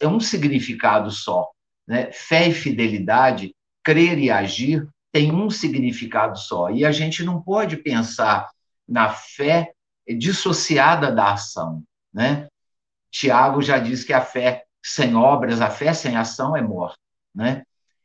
é 0.00 0.08
um 0.08 0.20
significado 0.20 1.10
só. 1.10 1.48
Né? 1.86 2.10
Fé 2.12 2.48
e 2.48 2.52
fidelidade, 2.52 3.54
crer 3.82 4.18
e 4.18 4.30
agir, 4.30 4.86
tem 5.16 5.32
um 5.32 5.48
significado 5.48 6.38
só. 6.38 6.68
E 6.68 6.84
a 6.84 6.92
gente 6.92 7.24
não 7.24 7.40
pode 7.40 7.78
pensar 7.78 8.50
na 8.86 9.08
fé 9.08 9.72
dissociada 10.06 11.10
da 11.10 11.32
ação. 11.32 11.82
Né? 12.12 12.48
Tiago 13.10 13.62
já 13.62 13.78
diz 13.78 14.04
que 14.04 14.12
a 14.12 14.20
fé 14.20 14.64
sem 14.84 15.16
obras, 15.16 15.62
a 15.62 15.70
fé 15.70 15.94
sem 15.94 16.18
ação 16.18 16.54
é 16.54 16.60
morta. 16.60 16.98
Né? 17.34 17.62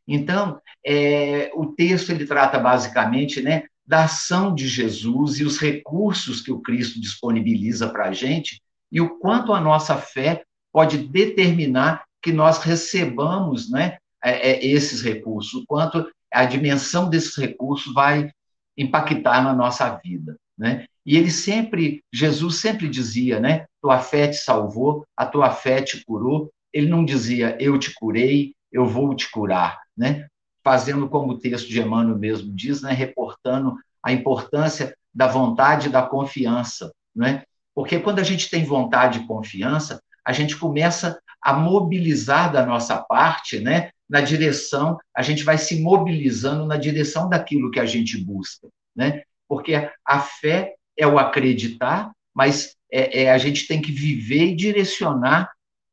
Então, 0.08 0.62
é, 0.86 1.52
o 1.54 1.66
texto 1.74 2.12
ele 2.12 2.26
trata 2.26 2.58
basicamente 2.58 3.42
né, 3.42 3.66
da 3.86 4.06
ação 4.06 4.56
de 4.56 4.66
Jesus 4.66 5.38
e 5.38 5.44
os 5.44 5.58
recursos 5.58 6.40
que 6.40 6.52
o 6.54 6.62
Cristo 6.62 6.98
disponibiliza 7.02 7.90
para 7.90 8.06
a 8.06 8.14
gente 8.14 8.62
e 8.90 9.02
o 9.02 9.20
quanto 9.20 9.52
a 9.52 9.60
nossa 9.60 9.98
fé 9.98 10.46
pode 10.72 10.98
determinar 10.98 12.06
que 12.22 12.32
nós 12.32 12.60
recebamos 12.60 13.70
né, 13.70 13.98
é, 14.24 14.52
é, 14.52 14.66
esses 14.66 15.02
recursos, 15.02 15.54
o 15.56 15.66
quanto 15.66 16.10
a 16.32 16.46
dimensão 16.46 17.10
desses 17.10 17.36
recursos 17.36 17.94
vai 17.94 18.32
impactar 18.78 19.44
na 19.44 19.54
nossa 19.54 19.90
vida. 20.04 20.38
Né? 20.58 20.86
E 21.06 21.18
ele 21.18 21.32
sempre, 21.32 22.04
Jesus 22.14 22.62
sempre 22.62 22.88
dizia, 22.88 23.40
né? 23.40 23.66
Tua 23.82 24.00
fé 24.00 24.28
te 24.28 24.38
salvou, 24.38 25.06
a 25.18 25.26
tua 25.26 25.50
fé 25.52 25.82
te 25.82 26.06
curou. 26.06 26.52
Ele 26.72 26.88
não 26.88 27.04
dizia, 27.04 27.58
eu 27.60 27.78
te 27.80 27.94
curei, 27.94 28.54
eu 28.72 28.86
vou 28.86 29.16
te 29.16 29.30
curar, 29.30 29.80
né? 29.98 30.28
Fazendo 30.64 31.10
como 31.10 31.34
o 31.34 31.40
texto 31.40 31.68
de 31.68 31.82
Emmanuel 31.82 32.18
mesmo 32.18 32.54
diz, 32.54 32.82
né? 32.82 32.94
Reportando 32.94 33.76
a 34.04 34.12
importância 34.12 34.96
da 35.14 35.28
vontade 35.28 35.88
e 35.88 35.92
da 35.92 36.04
confiança, 36.04 36.94
né? 37.16 37.44
Porque 37.74 38.00
quando 38.00 38.20
a 38.20 38.24
gente 38.24 38.50
tem 38.50 38.64
vontade 38.64 39.20
e 39.20 39.28
confiança, 39.28 40.02
a 40.24 40.32
gente 40.32 40.56
começa 40.56 41.20
a 41.42 41.54
mobilizar 41.54 42.52
da 42.52 42.66
nossa 42.66 42.98
parte, 42.98 43.60
né? 43.60 43.90
Na 44.12 44.20
direção, 44.20 45.00
a 45.16 45.22
gente 45.22 45.44
vai 45.44 45.58
se 45.58 45.82
mobilizando 45.82 46.66
na 46.66 46.76
direção 46.76 47.30
daquilo 47.30 47.72
que 47.72 47.80
a 47.80 47.86
gente 47.86 48.18
busca, 48.18 48.68
né? 48.94 49.24
Porque 49.48 49.90
a 50.06 50.20
fé 50.20 50.76
é 50.98 51.08
o 51.08 51.18
acreditar, 51.18 52.12
mas 52.34 52.76
é, 52.92 53.24
é 53.24 53.32
a 53.32 53.38
gente 53.38 53.66
tem 53.68 53.82
que 53.82 53.92
viver 53.92 54.48
e 54.48 54.56
direcionar 54.56 55.50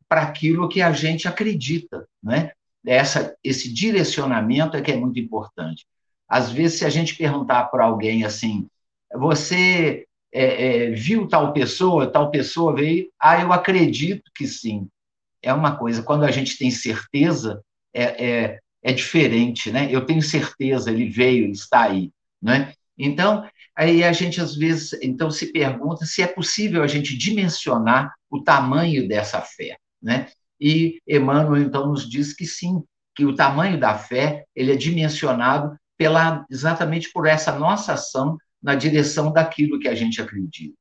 para 0.08 0.22
aquilo 0.22 0.68
que 0.68 0.82
a 0.82 0.90
gente 0.90 1.28
acredita, 1.28 2.08
né? 2.20 2.50
essa, 2.86 3.36
esse 3.42 3.72
direcionamento 3.72 4.76
é 4.76 4.82
que 4.82 4.90
é 4.90 4.96
muito 4.96 5.18
importante. 5.18 5.86
Às 6.28 6.50
vezes, 6.50 6.78
se 6.78 6.84
a 6.84 6.90
gente 6.90 7.14
perguntar 7.16 7.64
para 7.64 7.84
alguém 7.84 8.24
assim, 8.24 8.66
você 9.14 10.06
é, 10.32 10.86
é, 10.86 10.90
viu 10.90 11.26
tal 11.26 11.52
pessoa, 11.52 12.10
tal 12.10 12.30
pessoa 12.30 12.74
veio, 12.74 13.10
ah, 13.18 13.40
eu 13.40 13.52
acredito 13.52 14.30
que 14.34 14.46
sim. 14.46 14.88
É 15.42 15.52
uma 15.52 15.76
coisa, 15.76 16.02
quando 16.02 16.24
a 16.24 16.30
gente 16.30 16.58
tem 16.58 16.70
certeza, 16.70 17.62
é, 17.92 18.26
é, 18.26 18.58
é 18.82 18.92
diferente, 18.92 19.70
né? 19.70 19.88
Eu 19.90 20.04
tenho 20.04 20.22
certeza, 20.22 20.90
ele 20.90 21.08
veio, 21.08 21.50
está 21.50 21.82
aí, 21.82 22.10
né? 22.40 22.72
Então, 22.96 23.48
aí 23.76 24.02
a 24.02 24.12
gente 24.12 24.40
às 24.40 24.56
vezes 24.56 24.98
então 25.02 25.30
se 25.30 25.52
pergunta 25.52 26.04
se 26.04 26.22
é 26.22 26.26
possível 26.26 26.82
a 26.82 26.86
gente 26.86 27.16
dimensionar 27.16 28.12
o 28.30 28.42
tamanho 28.42 29.06
dessa 29.06 29.40
fé, 29.40 29.76
né? 30.02 30.28
E 30.60 31.00
Emmanuel 31.06 31.62
então 31.62 31.88
nos 31.88 32.08
diz 32.08 32.32
que 32.32 32.44
sim, 32.44 32.82
que 33.14 33.24
o 33.24 33.34
tamanho 33.34 33.78
da 33.78 33.96
fé 33.96 34.44
ele 34.54 34.72
é 34.72 34.76
dimensionado 34.76 35.76
pela 35.96 36.44
exatamente 36.50 37.10
por 37.12 37.26
essa 37.26 37.56
nossa 37.56 37.94
ação 37.94 38.36
na 38.62 38.74
direção 38.74 39.32
daquilo 39.32 39.78
que 39.78 39.88
a 39.88 39.94
gente 39.94 40.20
acredita. 40.20 40.74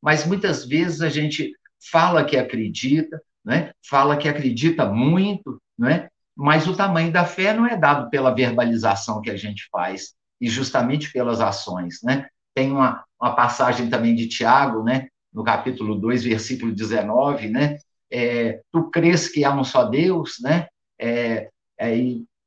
Mas 0.00 0.24
muitas 0.24 0.64
vezes 0.64 1.00
a 1.00 1.08
gente 1.08 1.52
fala 1.90 2.24
que 2.24 2.36
acredita, 2.36 3.20
né? 3.44 3.72
Fala 3.88 4.16
que 4.16 4.28
acredita 4.28 4.86
muito, 4.86 5.60
né? 5.76 6.08
Mas 6.38 6.68
o 6.68 6.76
tamanho 6.76 7.10
da 7.10 7.24
fé 7.24 7.52
não 7.52 7.66
é 7.66 7.76
dado 7.76 8.08
pela 8.10 8.32
verbalização 8.32 9.20
que 9.20 9.28
a 9.28 9.36
gente 9.36 9.68
faz, 9.72 10.14
e 10.40 10.48
justamente 10.48 11.10
pelas 11.10 11.40
ações, 11.40 11.98
né? 12.00 12.28
Tem 12.54 12.70
uma, 12.70 13.04
uma 13.20 13.34
passagem 13.34 13.90
também 13.90 14.14
de 14.14 14.28
Tiago, 14.28 14.84
né? 14.84 15.08
No 15.32 15.42
capítulo 15.42 15.96
2, 15.96 16.22
versículo 16.22 16.72
19, 16.72 17.48
né? 17.48 17.78
É, 18.08 18.60
tu 18.70 18.88
crês 18.88 19.28
que 19.28 19.44
há 19.44 19.52
um 19.52 19.64
só 19.64 19.84
Deus, 19.84 20.36
né? 20.40 20.68
É, 20.96 21.50
é, 21.76 21.96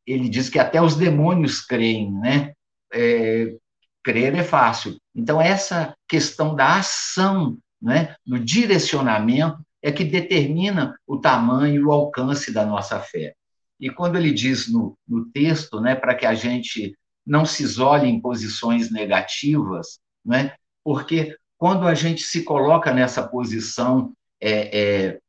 ele 0.07 0.29
diz 0.29 0.47
que 0.47 0.57
até 0.57 0.81
os 0.81 0.95
demônios 0.95 1.59
creem, 1.59 2.13
né? 2.13 2.53
É, 2.93 3.53
crer 4.01 4.35
é 4.35 4.43
fácil. 4.43 4.97
Então, 5.13 5.41
essa 5.41 5.93
questão 6.07 6.55
da 6.55 6.77
ação, 6.77 7.57
né? 7.81 8.15
Do 8.25 8.39
direcionamento, 8.39 9.59
é 9.81 9.91
que 9.91 10.05
determina 10.05 10.95
o 11.05 11.17
tamanho 11.17 11.75
e 11.75 11.83
o 11.83 11.91
alcance 11.91 12.53
da 12.53 12.65
nossa 12.65 12.97
fé. 12.99 13.33
E 13.81 13.89
quando 13.89 14.15
ele 14.15 14.31
diz 14.31 14.71
no, 14.71 14.95
no 15.07 15.25
texto, 15.25 15.81
né, 15.81 15.95
para 15.95 16.13
que 16.13 16.25
a 16.25 16.35
gente 16.35 16.95
não 17.25 17.45
se 17.45 17.63
isole 17.63 18.07
em 18.07 18.21
posições 18.21 18.91
negativas, 18.91 19.99
né? 20.23 20.53
porque 20.83 21.35
quando 21.57 21.87
a 21.87 21.93
gente 21.93 22.21
se 22.21 22.43
coloca 22.43 22.93
nessa 22.93 23.27
posição 23.27 24.13
é, 24.39 24.79
é, 24.79 25.19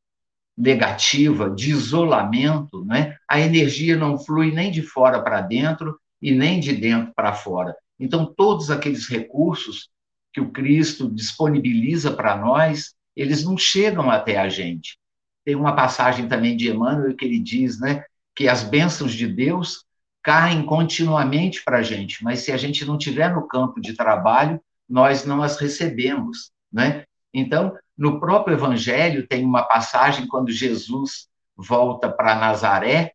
negativa, 0.56 1.50
de 1.50 1.70
isolamento, 1.70 2.84
né? 2.84 3.16
a 3.28 3.40
energia 3.40 3.96
não 3.96 4.18
flui 4.18 4.52
nem 4.52 4.70
de 4.70 4.82
fora 4.82 5.22
para 5.22 5.40
dentro 5.40 5.98
e 6.20 6.32
nem 6.32 6.60
de 6.60 6.74
dentro 6.74 7.12
para 7.14 7.32
fora. 7.32 7.74
Então, 7.98 8.26
todos 8.26 8.70
aqueles 8.70 9.08
recursos 9.08 9.88
que 10.32 10.40
o 10.40 10.50
Cristo 10.50 11.10
disponibiliza 11.10 12.10
para 12.12 12.36
nós, 12.36 12.94
eles 13.14 13.44
não 13.44 13.56
chegam 13.56 14.10
até 14.10 14.38
a 14.38 14.48
gente. 14.48 14.98
Tem 15.44 15.54
uma 15.54 15.74
passagem 15.74 16.28
também 16.28 16.56
de 16.56 16.70
Emmanuel 16.70 17.14
que 17.14 17.24
ele 17.24 17.38
diz 17.38 17.78
né, 17.78 18.04
que 18.34 18.48
as 18.48 18.62
bênçãos 18.62 19.12
de 19.12 19.26
Deus 19.26 19.84
caem 20.22 20.64
continuamente 20.64 21.62
para 21.64 21.78
a 21.78 21.82
gente, 21.82 22.22
mas 22.22 22.40
se 22.40 22.52
a 22.52 22.56
gente 22.56 22.84
não 22.84 22.96
tiver 22.96 23.34
no 23.34 23.46
campo 23.46 23.80
de 23.80 23.94
trabalho, 23.94 24.60
nós 24.88 25.24
não 25.24 25.42
as 25.42 25.58
recebemos, 25.58 26.52
né? 26.72 27.04
Então, 27.34 27.76
no 27.96 28.20
próprio 28.20 28.54
Evangelho 28.54 29.26
tem 29.26 29.44
uma 29.44 29.62
passagem 29.62 30.26
quando 30.28 30.52
Jesus 30.52 31.28
volta 31.56 32.10
para 32.10 32.34
Nazaré 32.34 33.12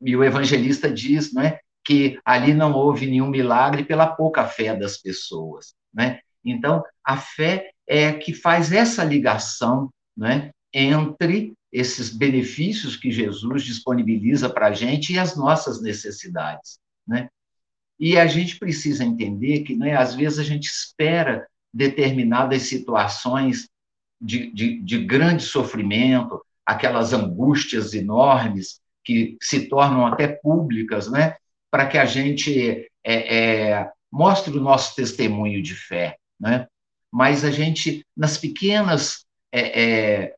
e 0.00 0.16
o 0.16 0.24
evangelista 0.24 0.90
diz, 0.90 1.32
né, 1.32 1.58
que 1.84 2.18
ali 2.24 2.52
não 2.52 2.72
houve 2.72 3.06
nenhum 3.06 3.28
milagre 3.28 3.84
pela 3.84 4.06
pouca 4.06 4.46
fé 4.46 4.74
das 4.74 4.98
pessoas, 4.98 5.74
né? 5.92 6.20
Então, 6.44 6.82
a 7.04 7.16
fé 7.16 7.70
é 7.86 8.12
que 8.12 8.34
faz 8.34 8.72
essa 8.72 9.04
ligação, 9.04 9.90
né, 10.16 10.50
entre 10.78 11.54
esses 11.72 12.10
benefícios 12.10 12.96
que 12.96 13.10
Jesus 13.10 13.62
disponibiliza 13.62 14.50
para 14.50 14.66
a 14.66 14.72
gente 14.72 15.14
e 15.14 15.18
as 15.18 15.34
nossas 15.34 15.80
necessidades, 15.80 16.78
né? 17.08 17.30
E 17.98 18.18
a 18.18 18.26
gente 18.26 18.58
precisa 18.58 19.02
entender 19.02 19.60
que, 19.60 19.74
né, 19.74 19.96
às 19.96 20.14
vezes, 20.14 20.38
a 20.38 20.44
gente 20.44 20.66
espera 20.66 21.46
determinadas 21.72 22.62
situações 22.62 23.70
de, 24.20 24.52
de, 24.52 24.82
de 24.82 24.98
grande 24.98 25.44
sofrimento, 25.44 26.42
aquelas 26.64 27.14
angústias 27.14 27.94
enormes 27.94 28.80
que 29.02 29.38
se 29.40 29.66
tornam 29.68 30.06
até 30.06 30.28
públicas, 30.28 31.10
né, 31.10 31.36
para 31.70 31.86
que 31.86 31.96
a 31.96 32.04
gente 32.04 32.86
é, 33.02 33.36
é, 33.36 33.90
mostre 34.12 34.54
o 34.54 34.60
nosso 34.60 34.94
testemunho 34.94 35.62
de 35.62 35.74
fé, 35.74 36.18
né? 36.38 36.66
Mas 37.10 37.44
a 37.44 37.50
gente, 37.50 38.04
nas 38.14 38.36
pequenas 38.36 39.24
é, 39.50 39.82
é 39.82 40.34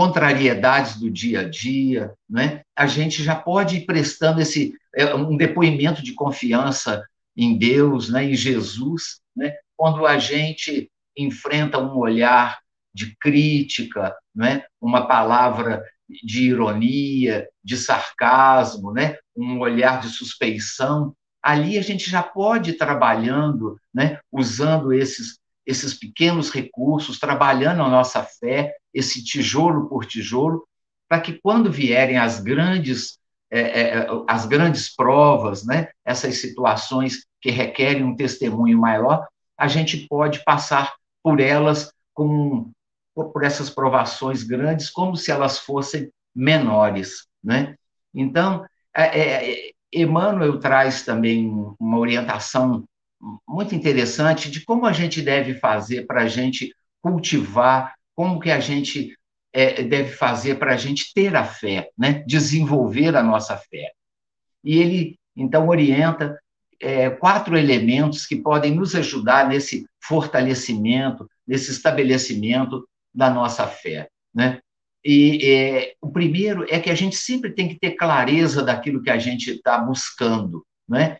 contrariedades 0.00 0.96
do 0.96 1.10
dia 1.10 1.40
a 1.40 1.44
dia, 1.50 2.14
né? 2.26 2.62
a 2.74 2.86
gente 2.86 3.22
já 3.22 3.36
pode 3.36 3.76
ir 3.76 3.84
prestando 3.84 4.40
esse 4.40 4.72
é, 4.96 5.14
um 5.14 5.36
depoimento 5.36 6.02
de 6.02 6.14
confiança 6.14 7.04
em 7.36 7.58
Deus, 7.58 8.08
né? 8.08 8.24
em 8.24 8.34
Jesus, 8.34 9.20
né? 9.36 9.52
quando 9.76 10.06
a 10.06 10.16
gente 10.16 10.90
enfrenta 11.14 11.78
um 11.78 11.98
olhar 11.98 12.60
de 12.94 13.14
crítica, 13.20 14.16
né? 14.34 14.64
uma 14.80 15.06
palavra 15.06 15.84
de 16.24 16.44
ironia, 16.44 17.46
de 17.62 17.76
sarcasmo, 17.76 18.94
né? 18.94 19.18
um 19.36 19.58
olhar 19.58 20.00
de 20.00 20.08
suspeição, 20.08 21.14
ali 21.42 21.76
a 21.76 21.82
gente 21.82 22.08
já 22.08 22.22
pode 22.22 22.70
ir 22.70 22.78
trabalhando, 22.78 23.78
né? 23.92 24.18
usando 24.32 24.94
esses 24.94 25.38
esses 25.70 25.94
pequenos 25.94 26.50
recursos, 26.50 27.18
trabalhando 27.18 27.82
a 27.82 27.88
nossa 27.88 28.22
fé, 28.22 28.74
esse 28.92 29.24
tijolo 29.24 29.88
por 29.88 30.04
tijolo, 30.04 30.66
para 31.08 31.20
que 31.20 31.40
quando 31.40 31.70
vierem 31.70 32.18
as 32.18 32.40
grandes 32.40 33.18
é, 33.52 33.60
é, 33.60 33.80
é, 33.98 34.06
as 34.28 34.46
grandes 34.46 34.94
provas, 34.94 35.66
né, 35.66 35.88
essas 36.04 36.40
situações 36.40 37.26
que 37.40 37.50
requerem 37.50 38.04
um 38.04 38.14
testemunho 38.14 38.78
maior, 38.78 39.26
a 39.58 39.66
gente 39.66 40.06
pode 40.08 40.44
passar 40.44 40.94
por 41.22 41.40
elas 41.40 41.92
com 42.14 42.70
por 43.12 43.42
essas 43.42 43.68
provações 43.68 44.42
grandes 44.44 44.88
como 44.88 45.16
se 45.16 45.30
elas 45.30 45.58
fossem 45.58 46.10
menores, 46.34 47.26
né? 47.42 47.74
Então, 48.14 48.64
é, 48.96 49.20
é, 49.20 49.70
Emmanuel 49.92 50.58
traz 50.58 51.04
também 51.04 51.48
uma 51.78 51.98
orientação 51.98 52.84
muito 53.46 53.74
interessante 53.74 54.50
de 54.50 54.60
como 54.64 54.86
a 54.86 54.92
gente 54.92 55.20
deve 55.20 55.54
fazer 55.54 56.06
para 56.06 56.22
a 56.22 56.28
gente 56.28 56.74
cultivar, 57.02 57.94
como 58.14 58.40
que 58.40 58.50
a 58.50 58.60
gente 58.60 59.16
é, 59.52 59.82
deve 59.82 60.12
fazer 60.12 60.56
para 60.56 60.74
a 60.74 60.76
gente 60.76 61.12
ter 61.12 61.34
a 61.34 61.44
fé, 61.44 61.90
né? 61.98 62.24
desenvolver 62.26 63.16
a 63.16 63.22
nossa 63.22 63.56
fé. 63.56 63.92
E 64.62 64.78
ele, 64.78 65.18
então, 65.36 65.68
orienta 65.68 66.38
é, 66.80 67.10
quatro 67.10 67.56
elementos 67.56 68.26
que 68.26 68.36
podem 68.36 68.74
nos 68.74 68.94
ajudar 68.94 69.48
nesse 69.48 69.86
fortalecimento, 70.02 71.28
nesse 71.46 71.70
estabelecimento 71.70 72.88
da 73.14 73.28
nossa 73.28 73.66
fé. 73.66 74.08
Né? 74.34 74.60
E 75.04 75.40
é, 75.44 75.94
o 76.00 76.10
primeiro 76.10 76.64
é 76.68 76.78
que 76.78 76.90
a 76.90 76.94
gente 76.94 77.16
sempre 77.16 77.52
tem 77.52 77.68
que 77.68 77.78
ter 77.78 77.92
clareza 77.92 78.62
daquilo 78.62 79.02
que 79.02 79.10
a 79.10 79.18
gente 79.18 79.50
está 79.50 79.78
buscando, 79.78 80.64
né? 80.88 81.18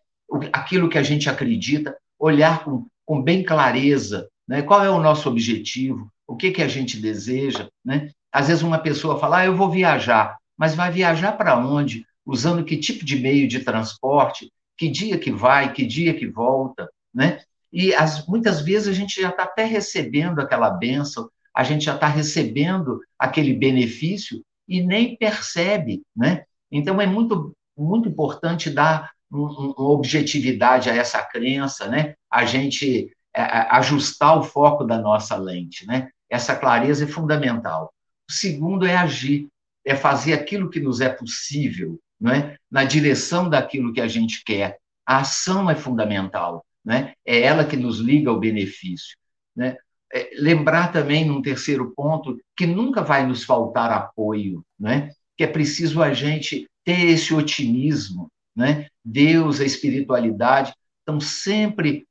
Aquilo 0.52 0.88
que 0.88 0.98
a 0.98 1.02
gente 1.02 1.28
acredita, 1.28 1.96
olhar 2.18 2.64
com, 2.64 2.86
com 3.04 3.22
bem 3.22 3.42
clareza, 3.42 4.28
né? 4.46 4.62
qual 4.62 4.84
é 4.84 4.90
o 4.90 5.00
nosso 5.00 5.28
objetivo, 5.28 6.10
o 6.26 6.36
que, 6.36 6.50
que 6.50 6.62
a 6.62 6.68
gente 6.68 6.98
deseja. 7.00 7.68
Né? 7.84 8.10
Às 8.32 8.48
vezes 8.48 8.62
uma 8.62 8.78
pessoa 8.78 9.18
fala, 9.18 9.38
ah, 9.38 9.46
eu 9.46 9.56
vou 9.56 9.70
viajar, 9.70 10.36
mas 10.56 10.74
vai 10.74 10.90
viajar 10.90 11.32
para 11.32 11.58
onde? 11.58 12.04
Usando 12.24 12.64
que 12.64 12.76
tipo 12.76 13.04
de 13.04 13.18
meio 13.18 13.48
de 13.48 13.60
transporte? 13.60 14.52
Que 14.76 14.88
dia 14.88 15.18
que 15.18 15.32
vai? 15.32 15.72
Que 15.72 15.84
dia 15.84 16.14
que 16.14 16.26
volta? 16.26 16.88
Né? 17.12 17.40
E 17.72 17.94
as, 17.94 18.26
muitas 18.26 18.60
vezes 18.60 18.88
a 18.88 18.92
gente 18.92 19.20
já 19.20 19.30
está 19.30 19.44
até 19.44 19.64
recebendo 19.64 20.40
aquela 20.40 20.70
benção, 20.70 21.28
a 21.54 21.64
gente 21.64 21.84
já 21.84 21.94
está 21.94 22.06
recebendo 22.06 23.00
aquele 23.18 23.54
benefício 23.54 24.42
e 24.68 24.82
nem 24.82 25.16
percebe, 25.16 26.02
né? 26.16 26.44
Então 26.70 27.00
é 27.00 27.06
muito 27.06 27.52
muito 27.76 28.08
importante 28.08 28.70
dar 28.70 29.10
objetividade 29.32 30.90
a 30.90 30.94
essa 30.94 31.22
crença, 31.22 31.86
né? 31.88 32.14
A 32.30 32.44
gente 32.44 33.12
é, 33.34 33.42
é, 33.42 33.68
ajustar 33.70 34.38
o 34.38 34.42
foco 34.42 34.84
da 34.84 34.98
nossa 34.98 35.36
lente, 35.36 35.86
né? 35.86 36.10
Essa 36.28 36.56
clareza 36.56 37.04
é 37.04 37.08
fundamental. 37.08 37.92
O 38.28 38.32
segundo 38.32 38.86
é 38.86 38.96
agir, 38.96 39.48
é 39.84 39.94
fazer 39.94 40.32
aquilo 40.32 40.68
que 40.68 40.80
nos 40.80 41.00
é 41.00 41.08
possível, 41.08 41.98
né? 42.20 42.56
Na 42.70 42.84
direção 42.84 43.48
daquilo 43.48 43.92
que 43.92 44.00
a 44.00 44.08
gente 44.08 44.42
quer. 44.44 44.78
A 45.06 45.18
ação 45.18 45.70
é 45.70 45.76
fundamental, 45.76 46.64
né? 46.84 47.14
É 47.24 47.40
ela 47.40 47.64
que 47.64 47.76
nos 47.76 47.98
liga 47.98 48.30
ao 48.30 48.40
benefício, 48.40 49.16
né? 49.54 49.76
É, 50.12 50.30
lembrar 50.34 50.92
também, 50.92 51.24
num 51.24 51.40
terceiro 51.40 51.92
ponto, 51.94 52.36
que 52.56 52.66
nunca 52.66 53.00
vai 53.00 53.24
nos 53.24 53.44
faltar 53.44 53.92
apoio, 53.92 54.64
né? 54.78 55.12
Que 55.36 55.44
é 55.44 55.46
preciso 55.46 56.02
a 56.02 56.12
gente 56.12 56.68
ter 56.84 57.06
esse 57.06 57.32
otimismo, 57.32 58.28
né? 58.56 58.88
Deus, 59.04 59.60
a 59.60 59.64
espiritualidade 59.64 60.74
estão 61.00 61.20
sempre 61.20 62.06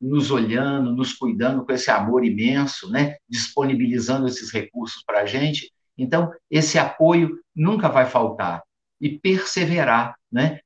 nos 0.00 0.30
olhando, 0.30 0.92
nos 0.92 1.12
cuidando 1.12 1.64
com 1.64 1.72
esse 1.72 1.90
amor 1.90 2.24
imenso, 2.24 2.90
né? 2.90 3.16
disponibilizando 3.28 4.26
esses 4.26 4.52
recursos 4.52 5.02
para 5.04 5.22
a 5.22 5.26
gente. 5.26 5.72
Então, 5.96 6.32
esse 6.50 6.78
apoio 6.78 7.38
nunca 7.54 7.88
vai 7.88 8.06
faltar. 8.06 8.62
E 9.00 9.18
perseverar. 9.18 10.14
Né? 10.30 10.60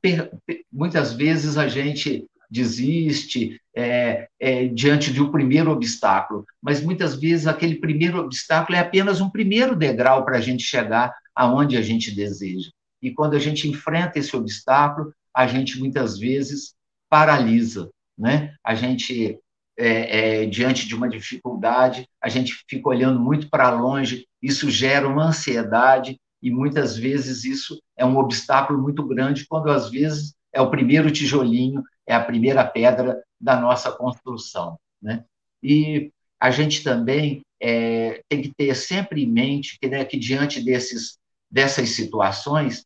Per... 0.00 0.30
Muitas 0.72 1.12
vezes 1.12 1.58
a 1.58 1.68
gente 1.68 2.26
desiste 2.50 3.60
é, 3.74 4.28
é, 4.38 4.66
diante 4.66 5.12
de 5.12 5.22
um 5.22 5.30
primeiro 5.30 5.70
obstáculo, 5.70 6.44
mas 6.60 6.82
muitas 6.82 7.18
vezes 7.18 7.46
aquele 7.46 7.76
primeiro 7.76 8.18
obstáculo 8.18 8.76
é 8.76 8.80
apenas 8.80 9.20
um 9.20 9.30
primeiro 9.30 9.74
degrau 9.74 10.24
para 10.24 10.36
a 10.36 10.40
gente 10.40 10.62
chegar 10.62 11.14
aonde 11.34 11.76
a 11.78 11.82
gente 11.82 12.14
deseja. 12.14 12.70
E 13.02 13.10
quando 13.10 13.34
a 13.34 13.38
gente 13.38 13.68
enfrenta 13.68 14.18
esse 14.18 14.34
obstáculo, 14.36 15.12
a 15.34 15.46
gente 15.46 15.78
muitas 15.78 16.18
vezes 16.18 16.74
paralisa, 17.08 17.90
né? 18.16 18.54
A 18.64 18.74
gente 18.74 19.38
é, 19.76 20.42
é, 20.42 20.46
diante 20.46 20.86
de 20.86 20.94
uma 20.94 21.08
dificuldade, 21.08 22.06
a 22.20 22.28
gente 22.28 22.64
fica 22.68 22.88
olhando 22.88 23.18
muito 23.18 23.48
para 23.50 23.70
longe, 23.70 24.26
isso 24.40 24.70
gera 24.70 25.08
uma 25.08 25.26
ansiedade 25.26 26.18
e 26.42 26.50
muitas 26.50 26.96
vezes 26.96 27.44
isso 27.44 27.80
é 27.96 28.04
um 28.04 28.16
obstáculo 28.16 28.80
muito 28.80 29.06
grande, 29.06 29.46
quando 29.46 29.70
às 29.70 29.90
vezes 29.90 30.34
é 30.52 30.60
o 30.60 30.70
primeiro 30.70 31.10
tijolinho, 31.10 31.82
é 32.06 32.14
a 32.14 32.22
primeira 32.22 32.64
pedra 32.64 33.22
da 33.40 33.58
nossa 33.58 33.90
construção. 33.92 34.78
Né? 35.00 35.24
E 35.62 36.12
a 36.38 36.50
gente 36.50 36.82
também 36.82 37.42
é, 37.60 38.22
tem 38.28 38.42
que 38.42 38.52
ter 38.52 38.74
sempre 38.74 39.22
em 39.22 39.30
mente 39.30 39.78
que, 39.80 39.88
né, 39.88 40.04
que 40.04 40.18
diante 40.18 40.62
desses, 40.62 41.16
dessas 41.50 41.90
situações, 41.90 42.84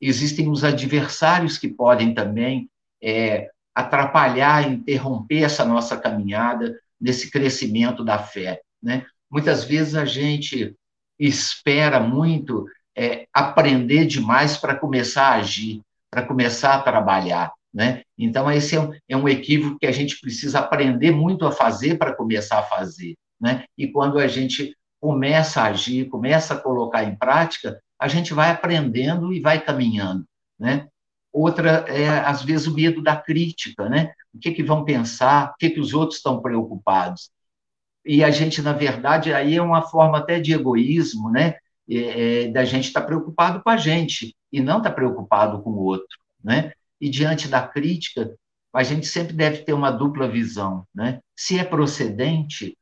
existem 0.00 0.48
os 0.48 0.64
adversários 0.64 1.58
que 1.58 1.68
podem 1.68 2.14
também 2.14 2.68
é, 3.02 3.50
atrapalhar, 3.74 4.70
interromper 4.70 5.44
essa 5.44 5.64
nossa 5.64 5.96
caminhada 5.96 6.78
nesse 7.00 7.30
crescimento 7.30 8.04
da 8.04 8.18
fé. 8.18 8.60
Né? 8.82 9.06
Muitas 9.30 9.64
vezes 9.64 9.94
a 9.94 10.04
gente 10.04 10.74
espera 11.18 12.00
muito 12.00 12.66
é, 12.96 13.26
aprender 13.32 14.06
demais 14.06 14.56
para 14.56 14.74
começar 14.74 15.28
a 15.28 15.34
agir, 15.34 15.80
para 16.10 16.26
começar 16.26 16.74
a 16.74 16.82
trabalhar. 16.82 17.52
Né? 17.72 18.02
Então, 18.16 18.50
esse 18.50 18.74
é 18.74 18.80
um, 18.80 18.92
é 19.08 19.16
um 19.16 19.28
equívoco 19.28 19.78
que 19.78 19.86
a 19.86 19.92
gente 19.92 20.20
precisa 20.20 20.58
aprender 20.58 21.10
muito 21.10 21.46
a 21.46 21.52
fazer 21.52 21.98
para 21.98 22.14
começar 22.14 22.58
a 22.58 22.64
fazer. 22.64 23.14
Né? 23.40 23.64
E 23.76 23.86
quando 23.86 24.18
a 24.18 24.26
gente 24.26 24.74
começa 25.00 25.60
a 25.60 25.66
agir, 25.66 26.08
começa 26.08 26.54
a 26.54 26.58
colocar 26.58 27.04
em 27.04 27.14
prática, 27.14 27.80
a 27.98 28.08
gente 28.08 28.32
vai 28.32 28.50
aprendendo 28.50 29.32
e 29.32 29.40
vai 29.40 29.60
caminhando. 29.60 30.24
Né? 30.58 30.88
Outra 31.32 31.84
é, 31.88 32.08
às 32.08 32.42
vezes, 32.42 32.66
o 32.66 32.74
medo 32.74 33.02
da 33.02 33.16
crítica, 33.16 33.88
né? 33.88 34.12
O 34.32 34.38
que, 34.38 34.52
que 34.52 34.62
vão 34.62 34.84
pensar, 34.84 35.50
o 35.50 35.56
que, 35.58 35.70
que 35.70 35.80
os 35.80 35.92
outros 35.92 36.18
estão 36.18 36.40
preocupados. 36.40 37.30
E 38.04 38.24
a 38.24 38.30
gente, 38.30 38.62
na 38.62 38.72
verdade, 38.72 39.32
aí 39.32 39.56
é 39.56 39.62
uma 39.62 39.82
forma 39.82 40.18
até 40.18 40.40
de 40.40 40.52
egoísmo, 40.52 41.30
né? 41.30 41.56
É, 41.90 42.44
é, 42.44 42.48
da 42.48 42.64
gente 42.64 42.88
estar 42.88 43.00
tá 43.00 43.06
preocupado 43.06 43.62
com 43.62 43.70
a 43.70 43.76
gente 43.76 44.34
e 44.52 44.60
não 44.60 44.78
estar 44.78 44.90
tá 44.90 44.94
preocupado 44.94 45.62
com 45.62 45.70
o 45.70 45.78
outro, 45.78 46.18
né? 46.42 46.72
E 47.00 47.08
diante 47.08 47.48
da 47.48 47.66
crítica, 47.66 48.34
a 48.74 48.82
gente 48.82 49.06
sempre 49.06 49.32
deve 49.34 49.58
ter 49.58 49.72
uma 49.72 49.90
dupla 49.90 50.28
visão, 50.28 50.86
né? 50.94 51.20
Se 51.36 51.58
é 51.58 51.64
procedente, 51.64 52.76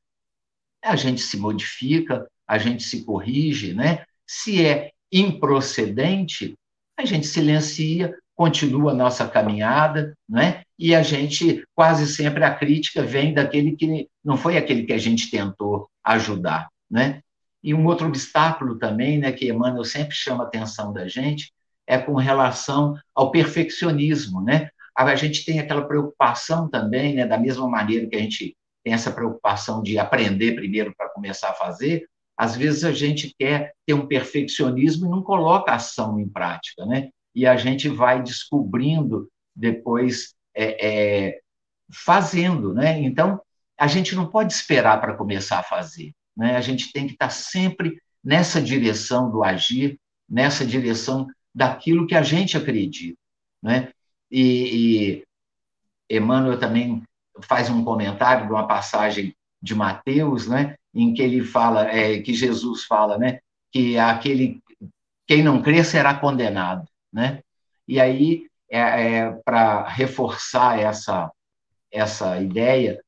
a 0.83 0.97
gente 0.97 1.21
se 1.21 1.37
modifica, 1.37 2.29
a 2.47 2.59
gente 2.59 2.83
se 2.83 3.05
corrige, 3.05 3.75
né? 3.75 4.05
Se 4.27 4.65
é 4.65 4.93
improcedente, 5.13 6.55
a 6.99 7.05
gente 7.05 7.27
silencia, 7.27 8.17
continua 8.35 8.93
a 8.93 8.95
nossa 8.95 9.27
caminhada, 9.27 10.15
né? 10.29 10.63
E 10.79 10.95
a 10.95 11.03
gente 11.03 11.65
quase 11.75 12.07
sempre 12.07 12.45
a 12.45 12.55
crítica 12.55 13.03
vem 13.03 13.33
daquele 13.33 13.75
que 13.75 14.09
não 14.23 14.37
foi 14.37 14.57
aquele 14.59 14.85
que 14.85 14.93
a 14.93 14.99
gente 14.99 15.31
tentou 15.31 15.89
ajudar, 16.05 16.69
né? 16.91 17.21
E 17.63 17.75
um 17.75 17.85
outro 17.87 18.07
obstáculo 18.07 18.79
também, 18.79 19.19
né, 19.19 19.33
que 19.33 19.49
Emmanuel 19.49 19.85
sempre 19.85 20.15
chama 20.15 20.45
a 20.45 20.47
atenção 20.47 20.93
da 20.93 21.09
gente, 21.09 21.53
é 21.87 21.99
com 21.99 22.15
relação 22.15 22.95
ao 23.15 23.31
perfeccionismo, 23.31 24.41
né? 24.43 24.69
A 24.95 25.15
gente 25.15 25.45
tem 25.45 25.59
aquela 25.59 25.87
preocupação 25.87 26.69
também, 26.69 27.15
né, 27.15 27.27
da 27.27 27.39
mesma 27.39 27.69
maneira 27.69 28.07
que 28.07 28.17
a 28.17 28.21
gente 28.21 28.57
tem 28.85 28.93
essa 28.95 29.11
preocupação 29.11 29.83
de 29.83 29.99
aprender 29.99 30.55
primeiro 30.55 30.95
para 30.97 31.09
começar 31.09 31.51
a 31.51 31.55
fazer, 31.55 32.07
às 32.37 32.55
vezes 32.55 32.85
a 32.85 32.93
gente 32.93 33.35
quer 33.39 33.73
ter 33.87 33.95
um 33.95 34.07
perfeccionismo 34.07 35.07
e 35.07 35.11
não 35.11 35.23
coloca 35.23 35.73
a 35.73 35.77
ação 35.77 36.21
em 36.21 36.29
prática, 36.29 36.85
né? 36.85 37.09
E 37.35 37.47
a 37.47 37.57
gente 37.57 37.89
vai 37.89 38.23
descobrindo 38.23 39.29
depois 39.55 40.35
é, 40.55 40.87
é, 40.87 41.41
fazendo, 41.91 42.75
né? 42.75 43.01
Então 43.01 43.41
a 43.79 43.87
gente 43.87 44.15
não 44.15 44.27
pode 44.27 44.53
esperar 44.53 45.01
para 45.01 45.15
começar 45.15 45.61
a 45.61 45.63
fazer, 45.63 46.13
né? 46.37 46.57
A 46.57 46.61
gente 46.61 46.93
tem 46.93 47.07
que 47.07 47.13
estar 47.13 47.31
sempre 47.31 48.01
nessa 48.23 48.61
direção 48.61 49.31
do 49.31 49.43
agir, 49.43 49.99
nessa 50.29 50.65
direção 50.67 51.27
daquilo 51.55 52.07
que 52.07 52.15
a 52.15 52.23
gente 52.23 52.57
acredita, 52.57 53.19
né? 53.63 53.91
E, 54.31 55.23
e 56.11 56.17
Emmanuel 56.17 56.59
também 56.59 57.03
faz 57.43 57.71
um 57.71 57.85
comentário 57.85 58.47
de 58.47 58.53
uma 58.53 58.67
passagem 58.67 59.35
de 59.63 59.75
Mateus, 59.75 60.47
né? 60.47 60.77
Em 60.97 61.13
que 61.13 61.21
ele 61.21 61.43
fala, 61.43 61.89
é, 61.91 62.21
que 62.21 62.33
Jesus 62.33 62.85
fala, 62.85 63.19
né, 63.19 63.41
que 63.71 63.99
aquele 63.99 64.63
quem 65.27 65.43
não 65.43 65.61
crê 65.61 65.85
será 65.85 66.15
condenado, 66.15 66.89
né? 67.13 67.43
E 67.87 68.01
aí, 68.01 68.47
é, 68.71 68.79
é 68.79 69.33
para 69.45 69.87
reforçar 69.89 70.79
essa 70.79 71.31
essa 71.93 72.41
ideia, 72.41 73.01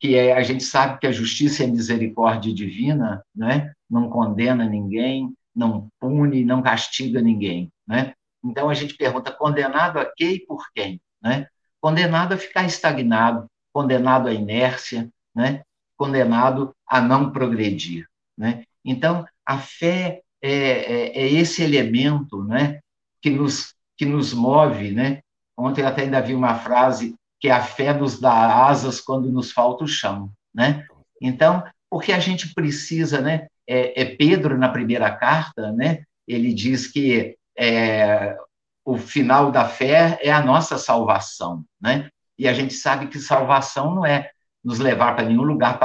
que 0.00 0.16
é, 0.16 0.32
a 0.34 0.42
gente 0.42 0.64
sabe 0.64 0.98
que 0.98 1.06
a 1.06 1.12
justiça 1.12 1.62
e 1.62 1.66
a 1.66 1.70
misericórdia 1.70 2.52
divina, 2.52 3.24
né, 3.34 3.72
não 3.88 4.08
condena 4.10 4.64
ninguém, 4.64 5.32
não 5.54 5.88
pune, 6.00 6.44
não 6.44 6.62
castiga 6.62 7.20
ninguém, 7.20 7.70
né? 7.86 8.14
Então 8.44 8.68
a 8.68 8.74
gente 8.74 8.96
pergunta 8.96 9.30
condenado 9.30 9.98
a 10.00 10.04
quê 10.04 10.32
e 10.32 10.46
por 10.46 10.64
quem, 10.74 11.00
né? 11.22 11.46
Condenado 11.80 12.32
a 12.32 12.38
ficar 12.38 12.64
estagnado, 12.64 13.46
condenado 13.72 14.28
à 14.28 14.32
inércia, 14.32 15.08
né? 15.34 15.62
condenado 16.02 16.74
a 16.92 17.00
não 17.00 17.32
progredir. 17.32 18.06
Né? 18.36 18.64
Então, 18.84 19.24
a 19.46 19.56
fé 19.56 20.20
é, 20.42 20.50
é, 20.52 21.22
é, 21.22 21.32
esse 21.32 21.62
elemento 21.62 22.44
né, 22.44 22.80
que, 23.22 23.30
nos, 23.30 23.74
que 23.96 24.04
nos 24.04 24.34
move. 24.34 24.90
Né? 24.90 25.20
Ontem 25.56 25.80
eu 25.80 25.88
até 25.88 26.02
ainda 26.02 26.20
vi 26.20 26.34
uma 26.34 26.54
frase 26.56 27.14
que 27.40 27.48
a 27.48 27.62
fé 27.62 27.94
nos 27.94 28.20
dá 28.20 28.66
asas 28.66 29.00
quando 29.00 29.32
nos 29.32 29.52
falta 29.52 29.84
o 29.84 29.88
chão. 29.88 30.30
Né? 30.54 30.84
Então, 31.18 31.64
porque 31.88 32.12
a 32.12 32.18
gente 32.18 32.52
precisa, 32.52 33.22
né? 33.22 33.46
É, 33.66 34.02
é 34.02 34.04
Pedro 34.04 34.58
na 34.58 34.68
primeira 34.68 35.10
carta, 35.10 35.72
né? 35.72 36.02
Ele 36.26 36.52
diz 36.52 36.88
que 36.88 37.36
é, 37.56 38.36
o 38.84 38.98
final 38.98 39.50
da 39.50 39.66
fé 39.66 40.18
é 40.20 40.32
a 40.32 40.42
nossa 40.42 40.76
salvação, 40.76 41.64
né? 41.80 42.10
E 42.38 42.48
a 42.48 42.52
gente 42.52 42.74
sabe 42.74 43.06
que 43.06 43.18
salvação 43.18 43.94
não 43.94 44.04
é 44.04 44.30
nos 44.64 44.78
levar 44.78 45.14
para 45.14 45.24
nenhum 45.26 45.42
lugar 45.42 45.78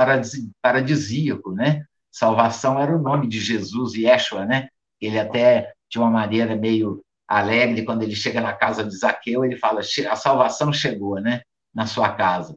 paradisíaco, 0.62 1.52
né? 1.52 1.86
Salvação 2.12 2.80
era 2.80 2.96
o 2.96 3.02
nome 3.02 3.28
de 3.28 3.40
Jesus, 3.40 3.94
Yeshua, 3.94 4.46
né? 4.46 4.70
Ele 5.00 5.20
até, 5.20 5.74
de 5.90 5.98
uma 5.98 6.10
maneira 6.10 6.56
meio 6.56 7.04
alegre, 7.28 7.84
quando 7.84 8.04
ele 8.04 8.16
chega 8.16 8.40
na 8.40 8.54
casa 8.54 8.84
de 8.84 8.96
Zaqueu, 8.96 9.44
ele 9.44 9.58
fala, 9.58 9.82
a 9.82 10.16
salvação 10.16 10.72
chegou, 10.72 11.20
né? 11.20 11.42
Na 11.74 11.86
sua 11.86 12.10
casa. 12.10 12.56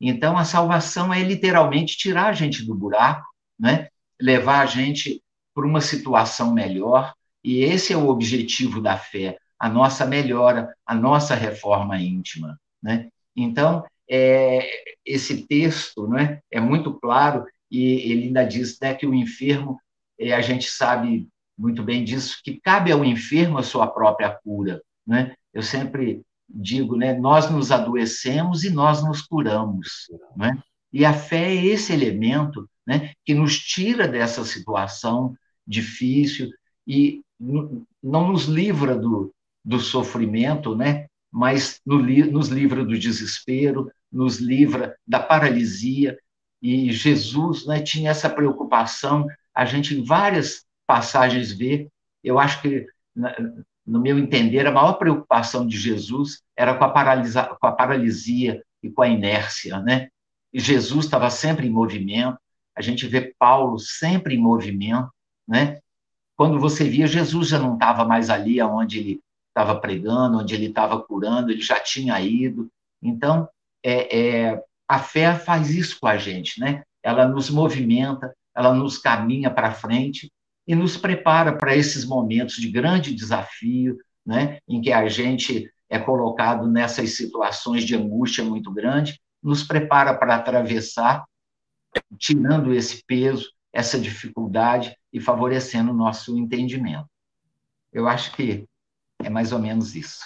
Então, 0.00 0.36
a 0.36 0.44
salvação 0.44 1.12
é 1.12 1.22
literalmente 1.22 1.96
tirar 1.96 2.26
a 2.26 2.32
gente 2.32 2.64
do 2.64 2.74
buraco, 2.74 3.26
né? 3.58 3.88
Levar 4.20 4.60
a 4.60 4.66
gente 4.66 5.22
para 5.54 5.66
uma 5.66 5.80
situação 5.80 6.52
melhor, 6.52 7.14
e 7.42 7.60
esse 7.60 7.92
é 7.92 7.96
o 7.96 8.08
objetivo 8.08 8.80
da 8.80 8.98
fé, 8.98 9.38
a 9.58 9.68
nossa 9.68 10.04
melhora, 10.04 10.74
a 10.84 10.94
nossa 10.94 11.34
reforma 11.34 11.98
íntima, 11.98 12.58
né? 12.82 13.08
Então, 13.34 13.84
é, 14.08 14.68
esse 15.04 15.46
texto 15.46 16.08
né, 16.08 16.40
é 16.50 16.60
muito 16.60 16.94
claro 16.94 17.44
e 17.70 18.12
ele 18.12 18.24
ainda 18.24 18.44
diz 18.44 18.78
né, 18.80 18.94
que 18.94 19.06
o 19.06 19.14
enfermo, 19.14 19.78
é, 20.18 20.32
a 20.32 20.40
gente 20.40 20.70
sabe 20.70 21.28
muito 21.58 21.82
bem 21.82 22.04
disso, 22.04 22.40
que 22.44 22.60
cabe 22.60 22.92
ao 22.92 23.04
enfermo 23.04 23.58
a 23.58 23.62
sua 23.62 23.86
própria 23.86 24.30
cura. 24.30 24.82
Né? 25.06 25.34
Eu 25.52 25.62
sempre 25.62 26.22
digo, 26.48 26.96
né, 26.96 27.14
nós 27.14 27.50
nos 27.50 27.72
adoecemos 27.72 28.64
e 28.64 28.70
nós 28.70 29.02
nos 29.02 29.22
curamos. 29.22 30.06
Né? 30.36 30.58
E 30.92 31.04
a 31.04 31.12
fé 31.12 31.54
é 31.54 31.64
esse 31.66 31.92
elemento 31.92 32.68
né, 32.86 33.12
que 33.24 33.34
nos 33.34 33.58
tira 33.58 34.06
dessa 34.06 34.44
situação 34.44 35.34
difícil 35.66 36.50
e 36.86 37.22
não 38.02 38.28
nos 38.32 38.44
livra 38.44 38.96
do, 38.96 39.34
do 39.64 39.80
sofrimento, 39.80 40.76
né, 40.76 41.06
mas 41.36 41.82
nos 41.84 42.48
livra 42.48 42.82
do 42.82 42.98
desespero, 42.98 43.92
nos 44.10 44.38
livra 44.38 44.96
da 45.06 45.20
paralisia. 45.20 46.18
E 46.62 46.90
Jesus 46.90 47.66
né, 47.66 47.78
tinha 47.82 48.10
essa 48.10 48.30
preocupação. 48.30 49.26
A 49.54 49.66
gente, 49.66 49.94
em 49.94 50.02
várias 50.02 50.64
passagens, 50.86 51.52
vê. 51.52 51.90
Eu 52.24 52.38
acho 52.38 52.62
que, 52.62 52.86
no 53.86 54.00
meu 54.00 54.18
entender, 54.18 54.66
a 54.66 54.72
maior 54.72 54.94
preocupação 54.94 55.66
de 55.66 55.76
Jesus 55.76 56.42
era 56.56 56.74
com 56.74 56.84
a, 56.84 56.88
paralisa, 56.88 57.44
com 57.60 57.66
a 57.66 57.72
paralisia 57.72 58.64
e 58.82 58.88
com 58.88 59.02
a 59.02 59.08
inércia. 59.08 59.78
Né? 59.80 60.08
E 60.50 60.58
Jesus 60.58 61.04
estava 61.04 61.28
sempre 61.28 61.66
em 61.66 61.70
movimento. 61.70 62.38
A 62.74 62.80
gente 62.80 63.06
vê 63.06 63.34
Paulo 63.38 63.78
sempre 63.78 64.36
em 64.36 64.40
movimento. 64.40 65.10
Né? 65.46 65.80
Quando 66.34 66.58
você 66.58 66.88
via, 66.88 67.06
Jesus 67.06 67.48
já 67.48 67.58
não 67.58 67.74
estava 67.74 68.06
mais 68.06 68.30
ali 68.30 68.58
onde 68.62 68.98
ele 69.00 69.25
estava 69.56 69.80
pregando, 69.80 70.38
onde 70.38 70.54
ele 70.54 70.66
estava 70.66 71.00
curando, 71.00 71.50
ele 71.50 71.62
já 71.62 71.80
tinha 71.80 72.20
ido 72.20 72.70
Então, 73.02 73.48
é, 73.82 74.18
é, 74.18 74.64
a 74.86 74.98
fé 74.98 75.34
faz 75.34 75.70
isso 75.70 75.98
com 75.98 76.06
a 76.06 76.18
gente, 76.18 76.60
né? 76.60 76.82
Ela 77.02 77.26
nos 77.26 77.48
movimenta, 77.48 78.34
ela 78.54 78.74
nos 78.74 78.98
caminha 78.98 79.50
para 79.50 79.72
frente 79.72 80.30
e 80.66 80.74
nos 80.74 80.96
prepara 80.96 81.56
para 81.56 81.74
esses 81.74 82.04
momentos 82.04 82.56
de 82.56 82.68
grande 82.68 83.14
desafio, 83.14 83.96
né? 84.24 84.58
Em 84.68 84.80
que 84.80 84.92
a 84.92 85.08
gente 85.08 85.70
é 85.88 85.98
colocado 85.98 86.66
nessas 86.66 87.16
situações 87.16 87.84
de 87.84 87.94
angústia 87.94 88.44
muito 88.44 88.70
grande, 88.70 89.18
nos 89.42 89.62
prepara 89.62 90.12
para 90.14 90.34
atravessar, 90.34 91.24
tirando 92.18 92.74
esse 92.74 93.04
peso, 93.06 93.48
essa 93.72 93.98
dificuldade 93.98 94.94
e 95.12 95.20
favorecendo 95.20 95.92
o 95.92 95.96
nosso 95.96 96.36
entendimento. 96.36 97.08
Eu 97.92 98.08
acho 98.08 98.32
que 98.32 98.66
é 99.22 99.30
mais 99.30 99.52
ou 99.52 99.58
menos 99.58 99.94
isso. 99.94 100.20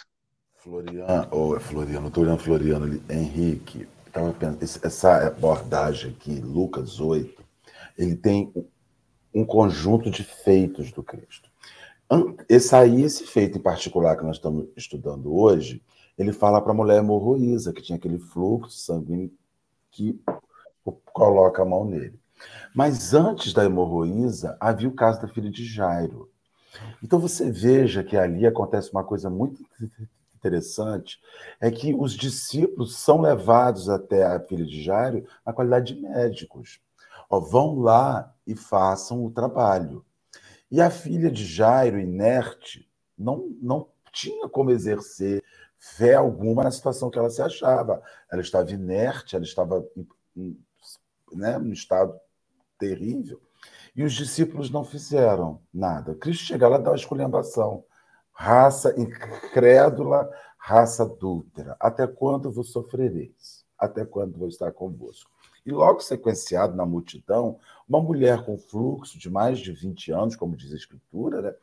Floriano, 0.56 1.28
ou 1.30 1.56
oh, 1.56 1.60
Floriano, 1.60 2.08
estou 2.08 2.22
olhando 2.22 2.38
Floriano 2.38 2.84
ali, 2.84 3.02
Henrique, 3.08 3.88
tava 4.12 4.32
pensando, 4.32 4.84
essa 4.84 5.26
abordagem 5.26 6.10
aqui, 6.10 6.38
Lucas 6.40 7.00
8, 7.00 7.42
ele 7.96 8.14
tem 8.14 8.52
um 9.32 9.44
conjunto 9.44 10.10
de 10.10 10.22
feitos 10.22 10.92
do 10.92 11.02
Cristo. 11.02 11.50
Esse 12.48 12.74
aí, 12.74 13.02
esse 13.02 13.24
feito 13.24 13.58
em 13.58 13.62
particular 13.62 14.16
que 14.16 14.24
nós 14.24 14.36
estamos 14.36 14.66
estudando 14.76 15.34
hoje, 15.34 15.82
ele 16.18 16.32
fala 16.32 16.60
para 16.60 16.72
a 16.72 16.74
mulher 16.74 16.98
hemorroísa, 16.98 17.72
que 17.72 17.80
tinha 17.80 17.96
aquele 17.96 18.18
fluxo 18.18 18.76
sanguíneo 18.78 19.32
que 19.90 20.20
coloca 21.12 21.62
a 21.62 21.64
mão 21.64 21.84
nele. 21.84 22.18
Mas 22.74 23.14
antes 23.14 23.52
da 23.52 23.64
hemorroísa, 23.64 24.56
havia 24.60 24.88
o 24.88 24.94
caso 24.94 25.20
da 25.20 25.28
filha 25.28 25.50
de 25.50 25.64
Jairo. 25.64 26.29
Então 27.02 27.18
você 27.18 27.50
veja 27.50 28.04
que 28.04 28.16
ali 28.16 28.46
acontece 28.46 28.90
uma 28.92 29.04
coisa 29.04 29.28
muito 29.28 29.64
interessante, 30.34 31.20
é 31.60 31.70
que 31.70 31.94
os 31.94 32.14
discípulos 32.14 32.96
são 32.96 33.20
levados 33.20 33.88
até 33.88 34.24
a 34.24 34.40
filha 34.40 34.64
de 34.64 34.82
Jairo 34.82 35.26
na 35.44 35.52
qualidade 35.52 35.94
de 35.94 36.00
médicos. 36.00 36.80
Ó, 37.28 37.38
vão 37.38 37.78
lá 37.78 38.34
e 38.46 38.56
façam 38.56 39.24
o 39.24 39.30
trabalho. 39.30 40.04
E 40.70 40.80
a 40.80 40.90
filha 40.90 41.30
de 41.30 41.44
Jairo, 41.44 41.98
inerte, 41.98 42.88
não, 43.18 43.48
não 43.60 43.88
tinha 44.12 44.48
como 44.48 44.70
exercer 44.70 45.42
fé 45.78 46.14
alguma 46.14 46.64
na 46.64 46.70
situação 46.70 47.10
que 47.10 47.18
ela 47.18 47.30
se 47.30 47.42
achava. 47.42 48.02
Ela 48.30 48.42
estava 48.42 48.70
inerte, 48.70 49.36
ela 49.36 49.44
estava 49.44 49.86
né, 51.32 51.58
num 51.58 51.72
estado 51.72 52.18
terrível. 52.78 53.40
E 53.94 54.04
os 54.04 54.12
discípulos 54.12 54.70
não 54.70 54.84
fizeram 54.84 55.60
nada. 55.72 56.14
Cristo 56.14 56.44
chega 56.44 56.68
lá 56.68 56.78
e 56.78 56.82
dá 56.82 56.90
uma 56.90 56.96
esculhambação. 56.96 57.84
Raça 58.32 58.94
incrédula, 58.98 60.30
raça 60.56 61.02
adúltera. 61.02 61.76
Até 61.78 62.06
quando 62.06 62.50
vos 62.50 62.70
sofrereis? 62.70 63.64
Até 63.78 64.04
quando 64.04 64.38
vou 64.38 64.48
estar 64.48 64.72
convosco? 64.72 65.30
E 65.64 65.70
logo 65.70 66.00
sequenciado 66.00 66.74
na 66.74 66.86
multidão, 66.86 67.58
uma 67.88 68.00
mulher 68.00 68.44
com 68.44 68.56
fluxo 68.56 69.18
de 69.18 69.28
mais 69.28 69.58
de 69.58 69.72
20 69.72 70.12
anos, 70.12 70.36
como 70.36 70.56
diz 70.56 70.72
a 70.72 70.76
Escritura, 70.76 71.42
né, 71.42 71.54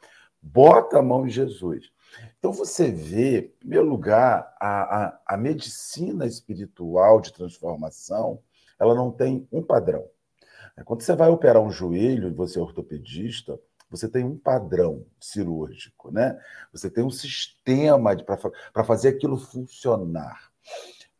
bota 0.42 1.00
a 1.00 1.02
mão 1.02 1.26
em 1.26 1.30
Jesus. 1.30 1.92
Então 2.38 2.54
você 2.54 2.92
vê, 2.92 3.40
em 3.40 3.60
primeiro 3.60 3.88
lugar, 3.88 4.54
a, 4.60 5.06
a, 5.06 5.20
a 5.26 5.38
medicina 5.38 6.26
espiritual 6.26 7.20
de 7.20 7.34
transformação, 7.34 8.40
ela 8.80 8.94
não 8.94 9.12
tem 9.12 9.48
um 9.52 9.63
padrão. 9.63 10.06
Quando 10.86 11.02
você 11.02 11.16
vai 11.16 11.30
operar 11.30 11.62
um 11.62 11.72
joelho 11.72 12.28
e 12.28 12.34
você 12.34 12.60
é 12.60 12.62
ortopedista, 12.62 13.60
você 13.90 14.08
tem 14.08 14.24
um 14.24 14.38
padrão 14.38 15.06
cirúrgico, 15.20 16.12
né? 16.12 16.38
Você 16.72 16.90
tem 16.90 17.04
um 17.04 17.10
sistema 17.10 18.16
para 18.74 18.84
fazer 18.84 19.10
aquilo 19.10 19.38
funcionar. 19.38 20.52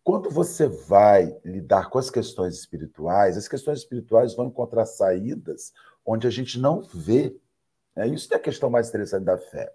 Quando 0.04 0.30
você 0.30 0.68
vai 0.68 1.36
lidar 1.44 1.90
com 1.90 1.98
as 1.98 2.10
questões 2.10 2.56
espirituais, 2.56 3.38
as 3.38 3.48
questões 3.48 3.80
espirituais 3.80 4.36
vão 4.36 4.48
encontrar 4.48 4.86
saídas 4.86 5.74
onde 6.06 6.26
a 6.26 6.30
gente 6.30 6.60
não 6.60 6.82
vê. 6.82 7.36
Né? 7.96 8.08
Isso 8.08 8.34
é 8.34 8.38
a 8.38 8.40
questão 8.40 8.70
mais 8.70 8.88
interessante 8.88 9.26
da 9.26 9.38
fé. 9.38 9.70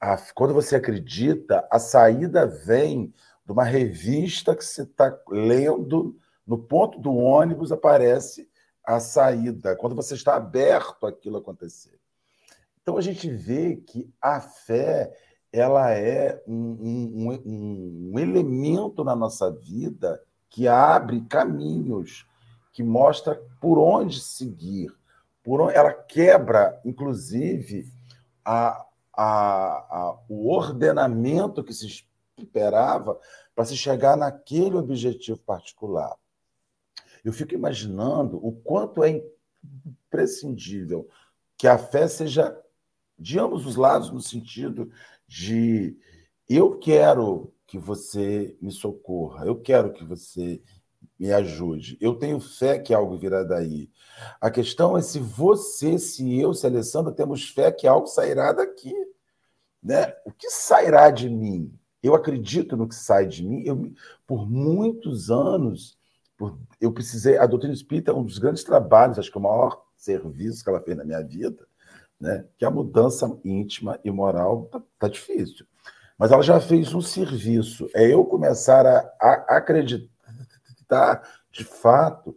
A, 0.00 0.16
quando 0.34 0.54
você 0.54 0.76
acredita, 0.76 1.66
a 1.70 1.80
saída 1.80 2.46
vem 2.46 3.12
de 3.44 3.50
uma 3.50 3.64
revista 3.64 4.54
que 4.54 4.64
você 4.64 4.82
está 4.82 5.18
lendo, 5.28 6.16
no 6.46 6.58
ponto 6.58 7.00
do 7.00 7.12
ônibus 7.16 7.72
aparece 7.72 8.48
a 8.84 8.98
saída, 9.00 9.76
quando 9.76 9.94
você 9.94 10.14
está 10.14 10.34
aberto 10.34 11.06
àquilo 11.06 11.38
acontecer. 11.38 11.98
Então 12.82 12.96
a 12.96 13.00
gente 13.00 13.30
vê 13.30 13.76
que 13.76 14.12
a 14.20 14.40
fé 14.40 15.12
ela 15.52 15.92
é 15.92 16.42
um, 16.46 16.54
um, 16.54 18.12
um, 18.14 18.18
elemento 18.18 19.04
na 19.04 19.14
nossa 19.14 19.50
vida 19.50 20.20
que 20.48 20.66
abre 20.66 21.20
caminhos, 21.22 22.26
que 22.72 22.82
mostra 22.82 23.40
por 23.60 23.78
onde 23.78 24.18
seguir, 24.18 24.90
por 25.42 25.60
onde, 25.60 25.74
ela 25.74 25.92
quebra, 25.92 26.80
inclusive, 26.84 27.86
a, 28.44 28.84
a, 29.12 29.24
a, 29.24 30.18
o 30.28 30.50
ordenamento 30.50 31.62
que 31.62 31.74
se 31.74 32.04
esperava 32.38 33.18
para 33.54 33.64
se 33.66 33.76
chegar 33.76 34.16
naquele 34.16 34.76
objetivo 34.76 35.38
particular. 35.38 36.16
Eu 37.24 37.32
fico 37.32 37.54
imaginando 37.54 38.44
o 38.44 38.52
quanto 38.52 39.02
é 39.04 39.22
imprescindível 39.84 41.08
que 41.56 41.68
a 41.68 41.78
fé 41.78 42.08
seja 42.08 42.58
de 43.18 43.38
ambos 43.38 43.66
os 43.66 43.76
lados, 43.76 44.10
no 44.10 44.20
sentido 44.20 44.90
de 45.28 45.96
eu 46.48 46.78
quero 46.78 47.52
que 47.66 47.78
você 47.78 48.56
me 48.60 48.70
socorra, 48.70 49.46
eu 49.46 49.56
quero 49.60 49.92
que 49.92 50.04
você 50.04 50.60
me 51.18 51.32
ajude, 51.32 51.96
eu 52.00 52.14
tenho 52.14 52.40
fé 52.40 52.78
que 52.78 52.92
algo 52.92 53.16
virá 53.16 53.44
daí. 53.44 53.88
A 54.40 54.50
questão 54.50 54.96
é 54.96 55.02
se 55.02 55.20
você, 55.20 55.98
se 55.98 56.38
eu, 56.38 56.52
se 56.52 56.66
Alessandra 56.66 57.12
temos 57.12 57.48
fé 57.48 57.70
que 57.70 57.86
algo 57.86 58.06
sairá 58.06 58.52
daqui. 58.52 58.92
Né? 59.82 60.12
O 60.24 60.32
que 60.32 60.50
sairá 60.50 61.10
de 61.10 61.28
mim? 61.28 61.72
Eu 62.02 62.14
acredito 62.14 62.76
no 62.76 62.88
que 62.88 62.94
sai 62.94 63.26
de 63.26 63.46
mim. 63.46 63.62
Eu, 63.64 63.92
por 64.26 64.48
muitos 64.50 65.30
anos, 65.30 65.96
eu 66.80 66.92
precisei. 66.92 67.38
A 67.38 67.46
doutrina 67.46 67.74
espírita 67.74 68.10
é 68.10 68.14
um 68.14 68.24
dos 68.24 68.38
grandes 68.38 68.64
trabalhos, 68.64 69.18
acho 69.18 69.30
que 69.30 69.36
é 69.36 69.40
o 69.40 69.42
maior 69.42 69.82
serviço 69.96 70.64
que 70.64 70.70
ela 70.70 70.80
fez 70.80 70.96
na 70.96 71.04
minha 71.04 71.22
vida, 71.22 71.66
né? 72.20 72.44
que 72.58 72.64
a 72.64 72.70
mudança 72.70 73.38
íntima 73.44 73.98
e 74.04 74.10
moral 74.10 74.64
está 74.64 74.82
tá 74.98 75.08
difícil. 75.08 75.66
Mas 76.18 76.30
ela 76.30 76.42
já 76.42 76.60
fez 76.60 76.94
um 76.94 77.00
serviço. 77.00 77.88
É 77.94 78.12
eu 78.12 78.24
começar 78.24 78.86
a, 78.86 78.98
a 79.20 79.56
acreditar, 79.56 81.22
de 81.50 81.64
fato, 81.64 82.36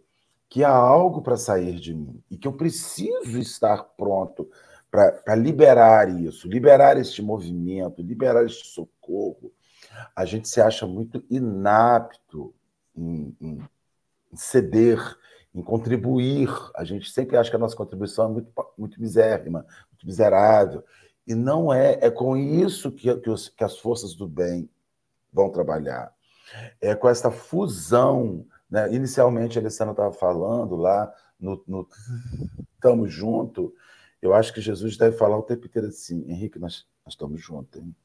que 0.50 0.64
há 0.64 0.72
algo 0.72 1.22
para 1.22 1.38
sair 1.38 1.80
de 1.80 1.94
mim 1.94 2.24
e 2.32 2.38
que 2.38 2.48
eu 2.48 2.54
preciso 2.54 3.38
estar 3.38 3.84
pronto 3.98 4.50
para 4.90 5.36
liberar 5.36 6.10
isso, 6.10 6.48
liberar 6.48 6.98
este 6.98 7.22
movimento, 7.22 8.02
liberar 8.02 8.46
este 8.46 8.68
socorro. 8.68 9.52
A 10.16 10.24
gente 10.24 10.48
se 10.48 10.62
acha 10.62 10.88
muito 10.88 11.24
inapto 11.30 12.54
em, 12.96 13.36
em 13.42 13.60
ceder, 14.36 15.00
em 15.54 15.62
contribuir. 15.62 16.50
A 16.76 16.84
gente 16.84 17.10
sempre 17.10 17.38
acha 17.38 17.50
que 17.50 17.56
a 17.56 17.60
nossa 17.60 17.76
contribuição 17.76 18.26
é 18.26 18.30
muito, 18.30 18.52
muito 18.78 19.02
misérrima, 19.02 19.66
muito 19.90 20.06
miserável. 20.06 20.84
E 21.26 21.34
não 21.34 21.74
é. 21.74 21.98
É 22.02 22.12
com 22.12 22.36
isso 22.36 22.92
que, 22.92 23.16
que, 23.18 23.30
os, 23.30 23.50
que 23.50 23.64
as 23.64 23.78
forças 23.80 24.14
do 24.14 24.28
bem 24.28 24.70
vão 25.32 25.50
trabalhar. 25.50 26.14
É 26.82 26.94
com 26.94 27.08
essa 27.08 27.32
fusão. 27.32 28.46
Né? 28.70 28.94
Inicialmente, 28.94 29.58
a 29.58 29.62
Alessandra 29.62 29.94
estava 29.94 30.12
falando 30.12 30.76
lá 30.76 31.12
no, 31.40 31.64
no 31.66 31.88
Tamo 32.80 33.08
Junto. 33.08 33.74
Eu 34.22 34.34
acho 34.34 34.54
que 34.54 34.62
Jesus 34.62 34.98
deve 34.98 35.18
falar 35.18 35.38
o 35.38 35.44
tempo 35.44 35.66
inteiro 35.66 35.88
assim: 35.88 36.26
Henrique, 36.28 36.60
nós, 36.60 36.86
nós 37.06 37.14
estamos 37.14 37.42
juntos. 37.42 37.82
Hein? 37.82 37.96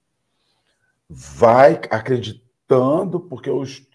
Vai 1.09 1.81
acreditando, 1.91 3.19
porque 3.21 3.51
eu 3.51 3.63
estou 3.63 3.90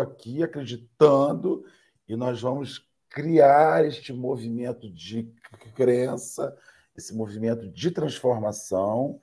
aqui 0.00 0.42
acreditando 0.42 1.64
e 2.08 2.16
nós 2.16 2.40
vamos 2.40 2.88
criar 3.08 3.84
este 3.84 4.12
movimento 4.12 4.90
de 4.90 5.32
crença, 5.74 6.56
esse 6.96 7.14
movimento 7.14 7.68
de 7.68 7.90
transformação, 7.90 9.20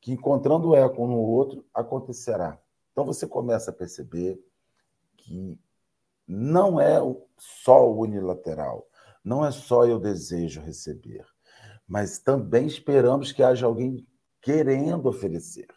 que 0.00 0.12
encontrando 0.12 0.74
eco 0.74 1.04
um 1.04 1.08
no 1.08 1.18
outro, 1.18 1.64
acontecerá. 1.72 2.58
Então 2.92 3.04
você 3.04 3.26
começa 3.26 3.70
a 3.70 3.74
perceber 3.74 4.38
que 5.16 5.58
não 6.26 6.80
é 6.80 6.98
só 7.36 7.90
o 7.90 8.00
unilateral, 8.00 8.88
não 9.22 9.44
é 9.44 9.50
só 9.50 9.84
eu 9.86 9.98
desejo 9.98 10.60
receber, 10.60 11.24
mas 11.86 12.18
também 12.18 12.66
esperamos 12.66 13.32
que 13.32 13.42
haja 13.42 13.66
alguém 13.66 14.06
querendo 14.40 15.06
oferecer, 15.06 15.68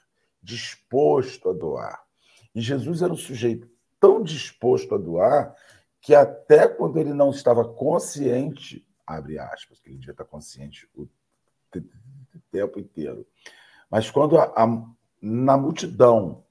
disposto 0.41 1.49
a 1.49 1.53
doar. 1.53 2.01
E 2.53 2.61
Jesus 2.61 3.01
era 3.01 3.11
um 3.11 3.17
sujeito 3.17 3.69
tão 3.99 4.21
disposto 4.21 4.95
a 4.95 4.97
doar 4.97 5.55
que 6.01 6.13
até 6.15 6.67
quando 6.67 6.97
ele 6.97 7.13
não 7.13 7.31
estava 7.31 7.67
consciente, 7.67 8.87
abre 9.05 9.39
aspas, 9.39 9.79
que 9.79 9.89
ele 9.89 9.97
devia 9.97 10.11
estar 10.11 10.25
consciente 10.25 10.87
o 10.95 11.07
tempo 12.51 12.79
inteiro, 12.79 13.25
mas 13.89 14.09
quando 14.09 14.37
a, 14.37 14.45
a, 14.55 14.85
na 15.21 15.57
multidão 15.57 16.43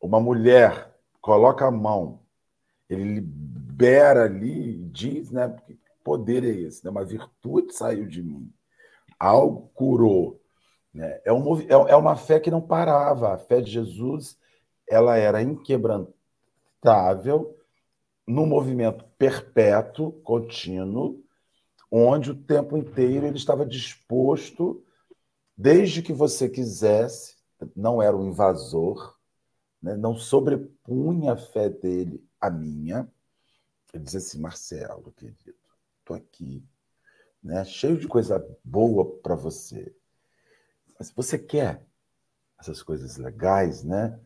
uma 0.00 0.20
mulher 0.20 0.94
coloca 1.20 1.66
a 1.66 1.70
mão, 1.70 2.20
ele 2.88 3.20
libera 3.20 4.24
ali, 4.24 4.78
diz, 4.90 5.30
né? 5.30 5.54
Que 5.66 5.78
poder 6.04 6.44
é 6.44 6.48
esse? 6.48 6.84
Né? 6.84 6.90
Uma 6.90 7.04
virtude 7.04 7.74
saiu 7.74 8.06
de 8.06 8.22
mim, 8.22 8.52
algo 9.18 9.70
curou. 9.74 10.40
Né? 10.94 11.20
É, 11.24 11.32
um, 11.32 11.60
é, 11.60 11.66
é 11.68 11.96
uma 11.96 12.16
fé 12.16 12.38
que 12.38 12.50
não 12.50 12.60
parava. 12.60 13.34
A 13.34 13.38
fé 13.38 13.60
de 13.60 13.70
Jesus 13.70 14.38
ela 14.88 15.16
era 15.16 15.42
inquebrantável, 15.42 16.15
num 18.26 18.46
movimento 18.46 19.04
perpétuo, 19.18 20.12
contínuo, 20.22 21.22
onde 21.90 22.30
o 22.30 22.34
tempo 22.34 22.76
inteiro 22.76 23.26
ele 23.26 23.36
estava 23.36 23.64
disposto, 23.64 24.84
desde 25.56 26.02
que 26.02 26.12
você 26.12 26.48
quisesse, 26.48 27.36
não 27.74 28.02
era 28.02 28.16
um 28.16 28.28
invasor, 28.28 29.16
né? 29.80 29.96
não 29.96 30.16
sobrepunha 30.16 31.32
a 31.32 31.36
fé 31.36 31.68
dele 31.68 32.24
à 32.40 32.50
minha. 32.50 33.10
Ele 33.92 34.04
dizia 34.04 34.18
assim: 34.18 34.40
Marcelo, 34.40 35.12
querido, 35.12 35.54
estou 36.00 36.16
aqui, 36.16 36.62
né? 37.42 37.64
cheio 37.64 37.96
de 37.98 38.06
coisa 38.06 38.44
boa 38.62 39.18
para 39.22 39.34
você. 39.34 39.94
Mas 40.98 41.10
você 41.10 41.38
quer 41.38 41.82
essas 42.58 42.82
coisas 42.82 43.16
legais, 43.16 43.82
né? 43.82 44.18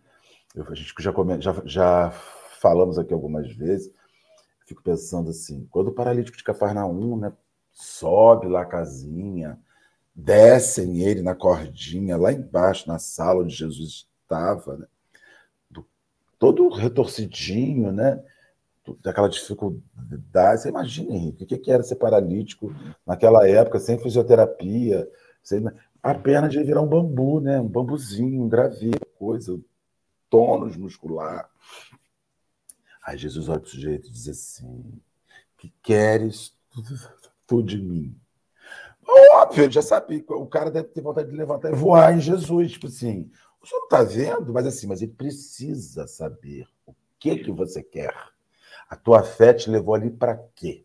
Eu, 0.55 0.67
a 0.69 0.75
gente 0.75 0.93
já, 1.01 1.13
já, 1.41 1.63
já 1.65 2.13
falamos 2.61 2.99
aqui 2.99 3.13
algumas 3.13 3.51
vezes. 3.55 3.93
Fico 4.67 4.83
pensando 4.83 5.31
assim: 5.31 5.67
quando 5.71 5.89
o 5.89 5.93
paralítico 5.93 6.37
de 6.37 6.45
Cafarnaum, 6.45 7.17
né? 7.17 7.33
sobe 7.73 8.47
lá 8.47 8.63
a 8.63 8.67
casinha, 8.67 9.59
descem 10.15 11.03
ele 11.03 11.23
na 11.23 11.35
cordinha, 11.35 12.17
lá 12.17 12.33
embaixo, 12.33 12.89
na 12.89 12.99
sala 12.99 13.43
onde 13.43 13.55
Jesus 13.55 14.09
estava, 14.23 14.77
né? 14.77 14.87
todo 16.39 16.69
retorcidinho, 16.69 17.93
né? 17.93 18.23
daquela 19.03 19.29
dificuldade. 19.29 20.63
Você 20.63 20.69
imagina, 20.69 21.15
Henrique, 21.15 21.45
o 21.45 21.47
que 21.47 21.71
era 21.71 21.83
ser 21.83 21.97
paralítico 21.97 22.75
naquela 23.07 23.47
época, 23.47 23.79
sem 23.79 23.99
fisioterapia, 23.99 25.09
sem... 25.43 25.65
a 26.03 26.15
perna 26.15 26.49
de 26.49 26.63
virar 26.63 26.81
um 26.81 26.89
bambu, 26.89 27.41
né? 27.41 27.61
um 27.61 27.69
bambuzinho, 27.69 28.43
um 28.43 28.51
coisa, 29.19 29.61
tônus 30.31 30.77
muscular. 30.77 31.49
Aí 33.05 33.17
Jesus 33.17 33.49
olha 33.49 33.61
para 33.61 33.67
o 33.67 33.71
sujeito 33.71 34.09
e 34.09 34.11
diz 34.11 34.29
assim: 34.29 35.01
que 35.57 35.73
queres 35.83 36.57
tu 37.47 37.63
de 37.63 37.79
mim? 37.79 38.17
Óbvio, 39.33 39.65
ele 39.65 39.73
já 39.73 39.83
sabia. 39.83 40.25
O 40.29 40.47
cara 40.47 40.71
deve 40.71 40.89
ter 40.89 41.01
vontade 41.01 41.31
de 41.31 41.37
levantar 41.37 41.71
e 41.71 41.75
voar 41.75 42.17
em 42.17 42.21
Jesus. 42.21 42.73
Tipo 42.73 42.87
assim, 42.87 43.31
o 43.61 43.67
senhor 43.67 43.81
não 43.81 43.87
está 43.87 44.03
vendo, 44.03 44.53
mas 44.53 44.67
assim, 44.67 44.87
mas 44.87 45.03
ele 45.03 45.13
precisa 45.13 46.07
saber 46.07 46.67
o 46.87 46.95
que 47.19 47.37
que 47.37 47.53
você 47.53 47.83
quer. 47.83 48.15
A 48.89 48.97
tua 48.97 49.23
fé 49.23 49.53
te 49.53 49.71
levou 49.71 49.95
ali 49.95 50.11
para 50.11 50.37
quê? 50.55 50.85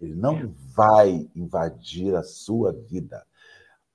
Ele 0.00 0.14
não 0.14 0.54
vai 0.74 1.28
invadir 1.34 2.14
a 2.14 2.22
sua 2.22 2.72
vida. 2.72 3.26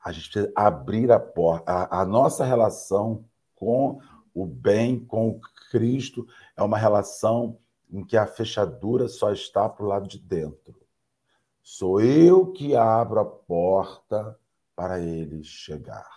A 0.04 0.12
gente 0.12 0.30
precisa 0.32 0.52
abrir 0.56 1.12
a 1.12 1.20
porta. 1.20 1.72
A, 1.72 2.02
a 2.02 2.06
nossa 2.06 2.44
relação 2.44 3.24
com 3.56 4.00
o 4.34 4.46
bem, 4.46 5.00
com 5.00 5.30
o 5.30 5.42
Cristo, 5.70 6.28
é 6.56 6.64
uma 6.64 6.78
relação 6.78 7.58
em 7.90 8.04
que 8.04 8.18
a 8.18 8.28
fechadura 8.28 9.08
só 9.08 9.32
está 9.32 9.68
para 9.68 9.84
o 9.84 9.88
lado 9.88 10.08
de 10.08 10.20
dentro. 10.20 10.76
Sou 11.62 12.02
eu 12.02 12.52
que 12.52 12.76
abro 12.76 13.20
a 13.20 13.26
porta 13.26 14.38
para 14.76 15.00
ele 15.00 15.44
chegar. 15.44 16.10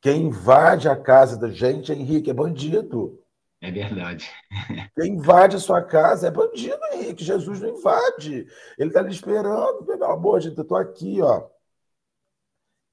Quem 0.00 0.24
invade 0.24 0.88
a 0.88 0.96
casa 0.96 1.36
da 1.36 1.48
gente, 1.48 1.92
Henrique, 1.92 2.30
é 2.30 2.34
bandido. 2.34 3.22
É 3.60 3.70
verdade. 3.70 4.28
Quem 4.98 5.12
invade 5.12 5.54
a 5.54 5.60
sua 5.60 5.80
casa 5.80 6.26
é 6.26 6.30
bandido, 6.30 6.80
Henrique. 6.92 7.22
Jesus 7.24 7.60
não 7.60 7.68
invade. 7.68 8.48
Ele 8.76 8.88
está 8.88 8.98
ali 8.98 9.12
esperando. 9.12 9.84
Pelo 9.84 10.04
amor 10.04 10.40
de 10.40 10.48
Deus, 10.48 10.58
eu 10.58 10.62
estou 10.62 10.76
aqui, 10.76 11.22
ó. 11.22 11.48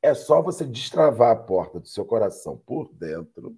É 0.03 0.13
só 0.13 0.41
você 0.41 0.63
destravar 0.65 1.31
a 1.31 1.35
porta 1.35 1.79
do 1.79 1.88
seu 1.88 2.05
coração 2.05 2.55
por 2.55 2.93
dentro, 2.93 3.57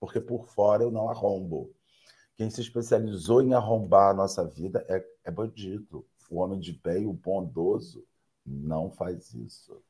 porque 0.00 0.20
por 0.20 0.48
fora 0.48 0.82
eu 0.82 0.90
não 0.90 1.08
arrombo. 1.08 1.70
Quem 2.36 2.50
se 2.50 2.60
especializou 2.60 3.42
em 3.42 3.54
arrombar 3.54 4.10
a 4.10 4.14
nossa 4.14 4.44
vida 4.44 4.84
é, 4.88 5.04
é 5.24 5.30
bandido. 5.30 6.04
O 6.30 6.38
homem 6.38 6.58
de 6.58 6.72
bem, 6.72 7.06
o 7.06 7.12
bondoso, 7.12 8.04
não 8.44 8.90
faz 8.90 9.34
isso. 9.34 9.80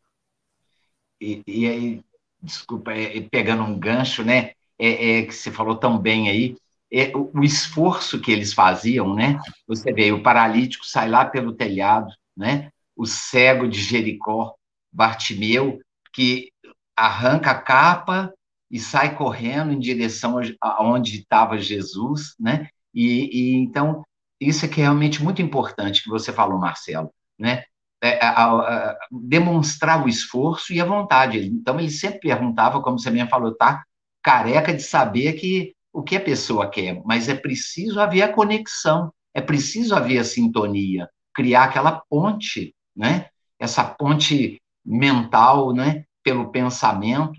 E, 1.21 1.43
e 1.47 1.69
aí, 1.69 2.05
desculpa, 2.43 2.93
é, 2.93 3.21
pegando 3.21 3.63
um 3.63 3.79
gancho, 3.79 4.25
né? 4.25 4.55
é, 4.81 5.19
é, 5.19 5.27
que 5.27 5.35
você 5.35 5.53
falou 5.53 5.77
tão 5.77 5.99
bem 5.99 6.31
aí, 6.31 6.57
é, 6.91 7.15
o, 7.15 7.31
o, 7.35 7.45
esforço 7.45 8.19
que 8.19 8.33
eles 8.33 8.55
faziam, 8.55 9.15
né? 9.15 9.39
Você 9.69 9.93
vê, 9.93 10.11
o 10.11 10.23
paralítico 10.23 10.87
sai 10.87 11.09
lá 11.09 11.27
pelo 11.27 11.53
telhado, 11.53 12.11
né? 12.35 12.71
O 12.97 13.07
cego 13.07 13.69
de 13.69 13.79
Jericó, 13.79 14.55
Bartimeu, 14.91 15.79
que 16.13 16.51
arranca 16.97 17.51
a 17.51 17.61
capa 17.61 18.33
e 18.71 18.79
sai 18.79 19.17
correndo 19.17 19.73
em 19.73 19.79
direção 19.79 20.41
aonde 20.61 21.21
estava 21.21 21.59
Jesus, 21.59 22.35
né? 22.39 22.69
E, 22.95 23.31
e, 23.33 23.55
então 23.57 24.05
isso 24.41 24.65
é 24.65 24.69
que 24.69 24.81
é 24.81 24.85
realmente 24.85 25.23
muito 25.23 25.43
importante 25.43 26.03
que 26.03 26.09
você 26.09 26.33
falou, 26.33 26.59
Marcelo, 26.59 27.13
né? 27.39 27.65
É, 28.03 28.25
a, 28.25 28.31
a, 28.31 28.91
a, 28.91 28.99
demonstrar 29.11 30.05
o 30.05 30.09
esforço 30.09 30.73
e 30.73 30.81
a 30.81 30.85
vontade. 30.85 31.39
Então 31.39 31.79
ele 31.79 31.91
sempre 31.91 32.21
perguntava, 32.21 32.81
como 32.81 32.99
você 32.99 33.11
mesmo 33.11 33.29
falou, 33.29 33.55
tá? 33.55 33.83
careca 34.23 34.73
de 34.75 34.83
saber 34.83 35.35
que 35.35 35.75
o 35.93 36.03
que 36.03 36.17
a 36.17 36.21
pessoa 36.21 36.71
quer, 36.71 37.03
mas 37.05 37.29
é 37.29 37.35
preciso 37.35 38.01
haver 38.01 38.23
a 38.23 38.33
conexão, 38.33 39.13
é 39.35 39.41
preciso 39.41 39.95
haver 39.95 40.19
a 40.19 40.25
sintonia, 40.25 41.09
criar 41.35 41.65
aquela 41.65 41.93
ponte, 42.09 42.75
né? 42.95 43.29
Essa 43.59 43.85
ponte 43.85 44.61
mental, 44.85 45.73
né? 45.73 46.05
Pelo 46.23 46.51
pensamento 46.51 47.33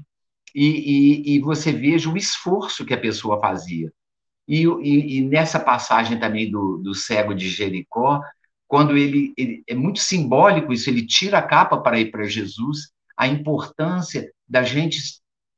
e, 0.54 0.66
e, 0.66 1.36
e 1.36 1.40
você 1.40 1.72
veja 1.72 2.10
o 2.10 2.18
esforço 2.18 2.86
que 2.86 2.94
a 2.94 3.00
pessoa 3.00 3.40
fazia. 3.40 3.92
E, 4.48 4.64
e, 4.64 5.18
e 5.18 5.22
nessa 5.22 5.60
passagem 5.60 6.20
também 6.20 6.50
do, 6.50 6.78
do 6.78 6.94
cego 6.94 7.34
de 7.34 7.50
Jericó, 7.50 8.22
quando 8.68 8.98
ele, 8.98 9.34
ele, 9.38 9.64
é 9.68 9.76
muito 9.76 10.00
simbólico 10.00 10.72
isso, 10.72 10.90
ele 10.90 11.06
tira 11.06 11.40
a 11.40 11.42
capa 11.42 11.78
para 11.78 12.00
ir 12.00 12.10
para 12.10 12.24
Jesus, 12.24 12.92
a 13.18 13.28
importância 13.28 14.32
da 14.48 14.64
gente 14.64 15.00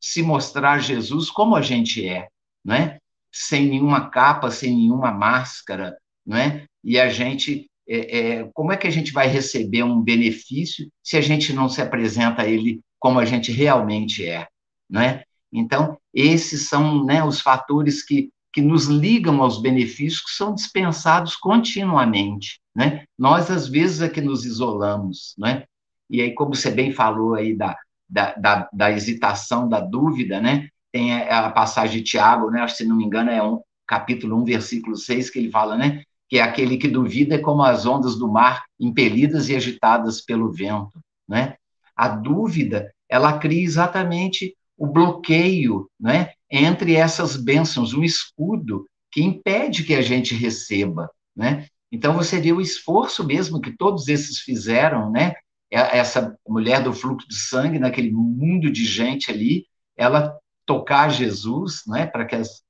se 0.01 0.21
mostrar 0.21 0.79
Jesus 0.79 1.29
como 1.29 1.55
a 1.55 1.61
gente 1.61 2.07
é, 2.07 2.27
né? 2.65 2.97
Sem 3.31 3.67
nenhuma 3.67 4.09
capa, 4.09 4.51
sem 4.51 4.75
nenhuma 4.75 5.11
máscara, 5.11 5.95
né? 6.25 6.65
E 6.83 6.99
a 6.99 7.07
gente, 7.07 7.69
é, 7.87 8.17
é, 8.17 8.49
como 8.53 8.71
é 8.71 8.77
que 8.77 8.87
a 8.87 8.91
gente 8.91 9.13
vai 9.13 9.27
receber 9.27 9.83
um 9.83 10.01
benefício 10.01 10.89
se 11.01 11.15
a 11.15 11.21
gente 11.21 11.53
não 11.53 11.69
se 11.69 11.81
apresenta 11.81 12.41
a 12.41 12.47
ele 12.47 12.81
como 12.99 13.19
a 13.19 13.25
gente 13.25 13.51
realmente 13.51 14.25
é, 14.25 14.47
né? 14.93 15.23
Então, 15.51 15.97
esses 16.13 16.69
são 16.69 17.03
né, 17.03 17.23
os 17.23 17.41
fatores 17.41 18.05
que, 18.05 18.29
que 18.53 18.61
nos 18.61 18.85
ligam 18.85 19.41
aos 19.41 19.59
benefícios 19.59 20.21
que 20.21 20.31
são 20.31 20.53
dispensados 20.53 21.35
continuamente, 21.35 22.61
né? 22.75 23.05
Nós, 23.17 23.49
às 23.49 23.67
vezes, 23.67 24.01
é 24.01 24.09
que 24.09 24.21
nos 24.21 24.45
isolamos, 24.45 25.33
né? 25.37 25.63
E 26.09 26.21
aí, 26.21 26.33
como 26.35 26.55
você 26.55 26.69
bem 26.69 26.91
falou 26.91 27.33
aí 27.33 27.55
da, 27.55 27.75
da, 28.07 28.35
da, 28.35 28.69
da 28.71 28.91
hesitação, 28.91 29.67
da 29.67 29.79
dúvida, 29.79 30.39
né? 30.39 30.69
Tem 30.91 31.23
a 31.23 31.49
passagem 31.49 32.03
de 32.03 32.11
Tiago, 32.11 32.51
né? 32.51 32.67
Se 32.67 32.85
não 32.85 32.95
me 32.95 33.03
engano, 33.03 33.31
é 33.31 33.41
um 33.41 33.59
capítulo 33.87 34.39
1, 34.41 34.45
versículo 34.45 34.95
6, 34.95 35.31
que 35.31 35.39
ele 35.39 35.49
fala, 35.49 35.75
né? 35.75 36.03
Que 36.29 36.37
é 36.37 36.41
aquele 36.43 36.77
que 36.77 36.87
duvida 36.87 37.35
é 37.35 37.39
como 37.39 37.63
as 37.63 37.87
ondas 37.87 38.15
do 38.15 38.31
mar 38.31 38.63
impelidas 38.79 39.49
e 39.49 39.55
agitadas 39.55 40.21
pelo 40.21 40.51
vento, 40.51 40.99
né? 41.27 41.55
A 41.95 42.07
dúvida, 42.07 42.91
ela 43.09 43.39
cria 43.39 43.63
exatamente 43.63 44.55
o 44.77 44.87
bloqueio, 44.87 45.89
né? 45.99 46.31
Entre 46.49 46.95
essas 46.95 47.35
bênçãos, 47.35 47.93
um 47.93 48.03
escudo 48.03 48.87
que 49.11 49.21
impede 49.21 49.83
que 49.83 49.93
a 49.93 50.01
gente 50.01 50.35
receba, 50.35 51.09
né? 51.35 51.67
Então 51.91 52.15
você 52.15 52.39
vê 52.39 52.51
o 52.51 52.61
esforço 52.61 53.23
mesmo 53.23 53.61
que 53.61 53.75
todos 53.77 54.07
esses 54.07 54.39
fizeram, 54.39 55.11
né? 55.11 55.33
É, 55.71 55.97
essa 55.97 56.35
mulher 56.47 56.83
do 56.83 56.93
fluxo 56.93 57.27
de 57.27 57.35
sangue, 57.35 57.79
naquele 57.79 58.11
mundo 58.11 58.71
de 58.71 58.85
gente 58.85 59.31
ali, 59.31 59.65
ela 59.95 60.37
tocar 60.65 61.09
Jesus, 61.09 61.81
né, 61.87 62.05
para 62.05 62.25
que 62.25 62.35
as, 62.35 62.63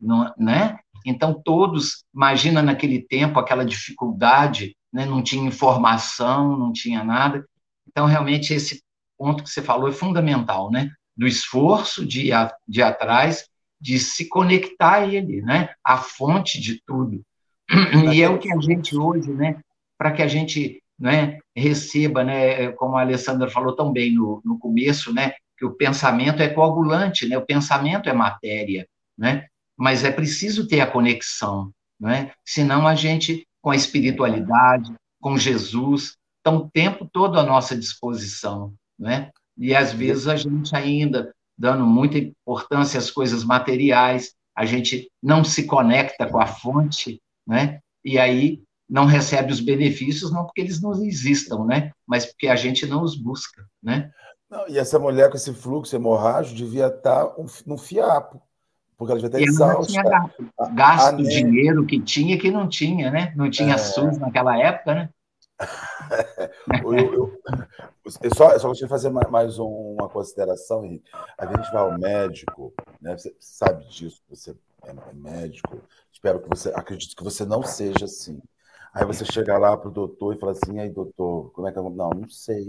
não, 0.00 0.32
né? 0.38 0.78
Então 1.04 1.40
todos, 1.42 2.04
imagina 2.14 2.62
naquele 2.62 3.00
tempo 3.00 3.38
aquela 3.38 3.64
dificuldade, 3.64 4.76
né, 4.92 5.06
não 5.06 5.22
tinha 5.22 5.46
informação, 5.46 6.56
não 6.56 6.72
tinha 6.72 7.02
nada. 7.02 7.44
Então 7.88 8.06
realmente 8.06 8.52
esse 8.52 8.82
ponto 9.16 9.42
que 9.42 9.50
você 9.50 9.62
falou 9.62 9.88
é 9.88 9.92
fundamental, 9.92 10.70
né? 10.70 10.90
Do 11.18 11.26
esforço 11.26 12.06
de 12.06 12.28
ir, 12.28 12.32
a, 12.32 12.54
de 12.66 12.80
ir 12.80 12.84
atrás, 12.84 13.44
de 13.80 13.98
se 13.98 14.28
conectar 14.28 14.94
a 14.94 15.06
ele, 15.06 15.42
né? 15.42 15.70
A 15.84 15.98
fonte 15.98 16.60
de 16.60 16.80
tudo. 16.86 17.22
E 18.14 18.22
é 18.22 18.28
o 18.30 18.38
que 18.38 18.52
a 18.52 18.60
gente 18.60 18.96
hoje, 18.96 19.30
né? 19.30 19.60
Para 19.98 20.12
que 20.12 20.22
a 20.22 20.28
gente 20.28 20.80
né, 20.98 21.38
receba, 21.54 22.24
né, 22.24 22.72
como 22.72 22.96
a 22.96 23.02
Alessandra 23.02 23.48
falou 23.48 23.74
tão 23.74 23.92
bem 23.92 24.14
no, 24.14 24.42
no 24.44 24.58
começo, 24.58 25.12
né, 25.12 25.32
que 25.56 25.64
o 25.64 25.72
pensamento 25.72 26.42
é 26.42 26.48
coagulante, 26.48 27.28
né, 27.28 27.38
o 27.38 27.46
pensamento 27.46 28.08
é 28.08 28.12
matéria, 28.12 28.86
né, 29.16 29.46
mas 29.76 30.02
é 30.02 30.10
preciso 30.10 30.66
ter 30.66 30.80
a 30.80 30.90
conexão, 30.90 31.70
não 32.00 32.10
é? 32.10 32.32
Senão 32.44 32.86
a 32.86 32.96
gente, 32.96 33.46
com 33.62 33.70
a 33.70 33.76
espiritualidade, 33.76 34.92
com 35.20 35.38
Jesus, 35.38 36.16
está 36.38 36.50
o 36.50 36.68
tempo 36.68 37.08
todo 37.12 37.38
à 37.38 37.44
nossa 37.44 37.76
disposição, 37.76 38.74
não 38.98 39.08
é? 39.08 39.30
E 39.58 39.74
às 39.74 39.92
vezes 39.92 40.28
a 40.28 40.36
gente 40.36 40.74
ainda 40.74 41.34
dando 41.56 41.84
muita 41.84 42.18
importância 42.18 42.98
às 42.98 43.10
coisas 43.10 43.42
materiais, 43.42 44.32
a 44.56 44.64
gente 44.64 45.10
não 45.22 45.42
se 45.42 45.64
conecta 45.64 46.26
com 46.26 46.40
a 46.40 46.46
fonte, 46.46 47.20
né? 47.46 47.80
E 48.04 48.18
aí 48.18 48.62
não 48.88 49.04
recebe 49.04 49.52
os 49.52 49.60
benefícios 49.60 50.32
não 50.32 50.44
porque 50.44 50.60
eles 50.60 50.80
não 50.80 50.92
existam, 51.04 51.64
né? 51.64 51.90
Mas 52.06 52.26
porque 52.26 52.48
a 52.48 52.56
gente 52.56 52.86
não 52.86 53.02
os 53.02 53.16
busca, 53.16 53.66
né? 53.82 54.10
Não, 54.48 54.66
e 54.68 54.78
essa 54.78 54.98
mulher 54.98 55.28
com 55.28 55.36
esse 55.36 55.52
fluxo 55.52 55.94
hemorrágico 55.94 56.56
devia 56.56 56.86
estar 56.86 57.28
no 57.66 57.76
fiapo, 57.76 58.40
porque 58.96 59.12
ela 59.12 59.20
já 59.20 59.26
está 59.26 59.40
exausta. 59.40 59.92
Tinha 59.92 60.02
gasto, 60.02 60.74
gasto 60.74 61.18
o 61.20 61.28
dinheiro 61.28 61.84
que 61.84 62.00
tinha 62.00 62.38
que 62.38 62.50
não 62.50 62.66
tinha, 62.66 63.10
né? 63.10 63.32
Não 63.36 63.50
tinha 63.50 63.74
é... 63.74 63.78
SUS 63.78 64.16
naquela 64.18 64.56
época, 64.58 64.94
né? 64.94 65.08
eu, 66.82 66.94
eu, 66.94 67.40
eu, 68.22 68.34
só, 68.34 68.52
eu 68.52 68.60
só 68.60 68.68
gostaria 68.68 68.72
de 68.72 68.88
fazer 68.88 69.10
mais 69.10 69.58
uma 69.58 70.08
consideração, 70.08 70.84
Henrique. 70.84 71.10
A 71.36 71.46
gente 71.46 71.70
vai 71.70 71.82
ao 71.82 71.98
médico, 71.98 72.72
né? 73.00 73.16
Você 73.16 73.34
sabe 73.38 73.86
disso, 73.88 74.22
você 74.28 74.56
é 74.84 75.12
médico. 75.12 75.80
Espero 76.12 76.40
que 76.40 76.48
você 76.48 76.70
acredite 76.70 77.14
que 77.14 77.22
você 77.22 77.44
não 77.44 77.62
seja 77.62 78.06
assim. 78.06 78.40
Aí 78.94 79.04
você 79.04 79.24
chega 79.24 79.58
lá 79.58 79.76
para 79.76 79.88
o 79.88 79.92
doutor 79.92 80.34
e 80.34 80.38
fala 80.38 80.52
assim: 80.52 80.78
aí, 80.80 80.88
doutor, 80.88 81.50
como 81.52 81.68
é 81.68 81.72
que 81.72 81.78
eu. 81.78 81.90
Não, 81.90 82.10
não 82.10 82.28
sei. 82.28 82.66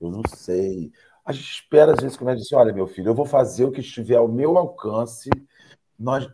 Eu 0.00 0.10
não 0.10 0.22
sei. 0.28 0.92
A 1.24 1.32
gente 1.32 1.50
espera, 1.50 1.92
às 1.92 2.00
vezes, 2.00 2.16
que 2.16 2.22
o 2.22 2.26
médico 2.26 2.42
diz: 2.42 2.52
olha, 2.52 2.72
meu 2.72 2.86
filho, 2.86 3.08
eu 3.08 3.14
vou 3.14 3.26
fazer 3.26 3.64
o 3.64 3.72
que 3.72 3.80
estiver 3.80 4.16
ao 4.16 4.28
meu 4.28 4.58
alcance. 4.58 5.30
Nós 5.98 6.28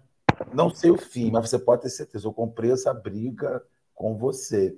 não 0.52 0.70
sei 0.70 0.90
o 0.90 0.98
fim, 0.98 1.30
mas 1.30 1.48
você 1.48 1.58
pode 1.58 1.82
ter 1.82 1.90
certeza, 1.90 2.26
eu 2.26 2.32
comprei 2.32 2.72
essa 2.72 2.92
briga 2.92 3.62
com 3.94 4.16
você. 4.16 4.76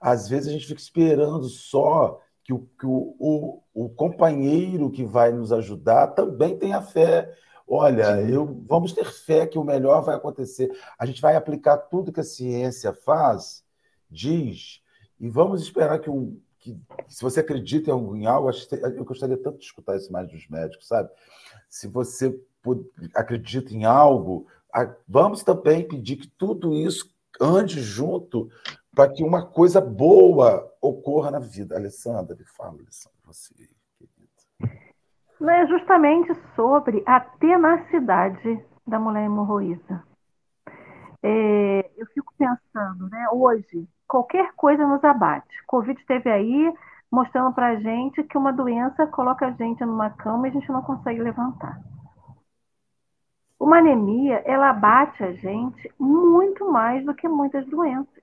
Às 0.00 0.28
vezes 0.28 0.48
a 0.48 0.52
gente 0.52 0.66
fica 0.66 0.80
esperando 0.80 1.48
só 1.48 2.20
que 2.48 2.54
o, 2.54 2.60
que 2.80 2.86
o, 2.86 3.14
o, 3.18 3.62
o 3.74 3.88
companheiro 3.90 4.90
que 4.90 5.04
vai 5.04 5.30
nos 5.30 5.52
ajudar 5.52 6.06
também 6.08 6.58
tenha 6.58 6.80
fé. 6.80 7.30
Olha, 7.66 8.22
eu, 8.22 8.64
vamos 8.66 8.94
ter 8.94 9.04
fé 9.04 9.46
que 9.46 9.58
o 9.58 9.64
melhor 9.64 10.02
vai 10.02 10.16
acontecer. 10.16 10.74
A 10.98 11.04
gente 11.04 11.20
vai 11.20 11.36
aplicar 11.36 11.76
tudo 11.76 12.10
que 12.10 12.20
a 12.20 12.24
ciência 12.24 12.90
faz, 12.94 13.62
diz, 14.10 14.80
e 15.20 15.28
vamos 15.28 15.60
esperar 15.60 15.98
que, 15.98 16.08
um, 16.08 16.40
que 16.58 16.74
se 17.06 17.22
você 17.22 17.40
acredita 17.40 17.90
em 17.90 18.24
algo, 18.24 18.50
eu 18.96 19.04
gostaria 19.04 19.36
tanto 19.36 19.58
de 19.58 19.66
escutar 19.66 19.98
isso 19.98 20.10
mais 20.10 20.26
dos 20.30 20.48
médicos, 20.48 20.88
sabe? 20.88 21.10
Se 21.68 21.86
você 21.86 22.34
acredita 23.14 23.74
em 23.74 23.84
algo, 23.84 24.46
vamos 25.06 25.42
também 25.42 25.86
pedir 25.86 26.16
que 26.16 26.28
tudo 26.28 26.74
isso 26.74 27.14
ande 27.38 27.82
junto 27.82 28.50
para 28.98 29.12
que 29.12 29.22
uma 29.22 29.46
coisa 29.46 29.80
boa 29.80 30.68
ocorra 30.82 31.30
na 31.30 31.38
vida. 31.38 31.76
Alessandra, 31.76 32.34
me 32.34 32.44
fala, 32.44 32.80
Alessandra, 32.80 33.16
você, 33.24 33.54
querida. 33.96 35.54
É 35.54 35.66
justamente 35.68 36.34
sobre 36.56 37.04
a 37.06 37.20
tenacidade 37.20 38.60
da 38.84 38.98
mulher 38.98 39.26
hemorroída. 39.26 40.02
É, 41.22 41.88
eu 41.96 42.06
fico 42.06 42.34
pensando, 42.36 43.08
né, 43.08 43.28
hoje, 43.30 43.88
qualquer 44.08 44.52
coisa 44.56 44.84
nos 44.84 45.04
abate. 45.04 45.64
Covid 45.68 46.00
esteve 46.00 46.28
aí 46.28 46.74
mostrando 47.08 47.54
para 47.54 47.68
a 47.68 47.76
gente 47.76 48.24
que 48.24 48.36
uma 48.36 48.52
doença 48.52 49.06
coloca 49.06 49.46
a 49.46 49.52
gente 49.52 49.84
numa 49.84 50.10
cama 50.10 50.48
e 50.48 50.50
a 50.50 50.54
gente 50.54 50.72
não 50.72 50.82
consegue 50.82 51.22
levantar. 51.22 51.80
Uma 53.60 53.78
anemia, 53.78 54.42
ela 54.44 54.70
abate 54.70 55.22
a 55.22 55.32
gente 55.34 55.88
muito 56.00 56.68
mais 56.68 57.04
do 57.06 57.14
que 57.14 57.28
muitas 57.28 57.64
doenças. 57.66 58.17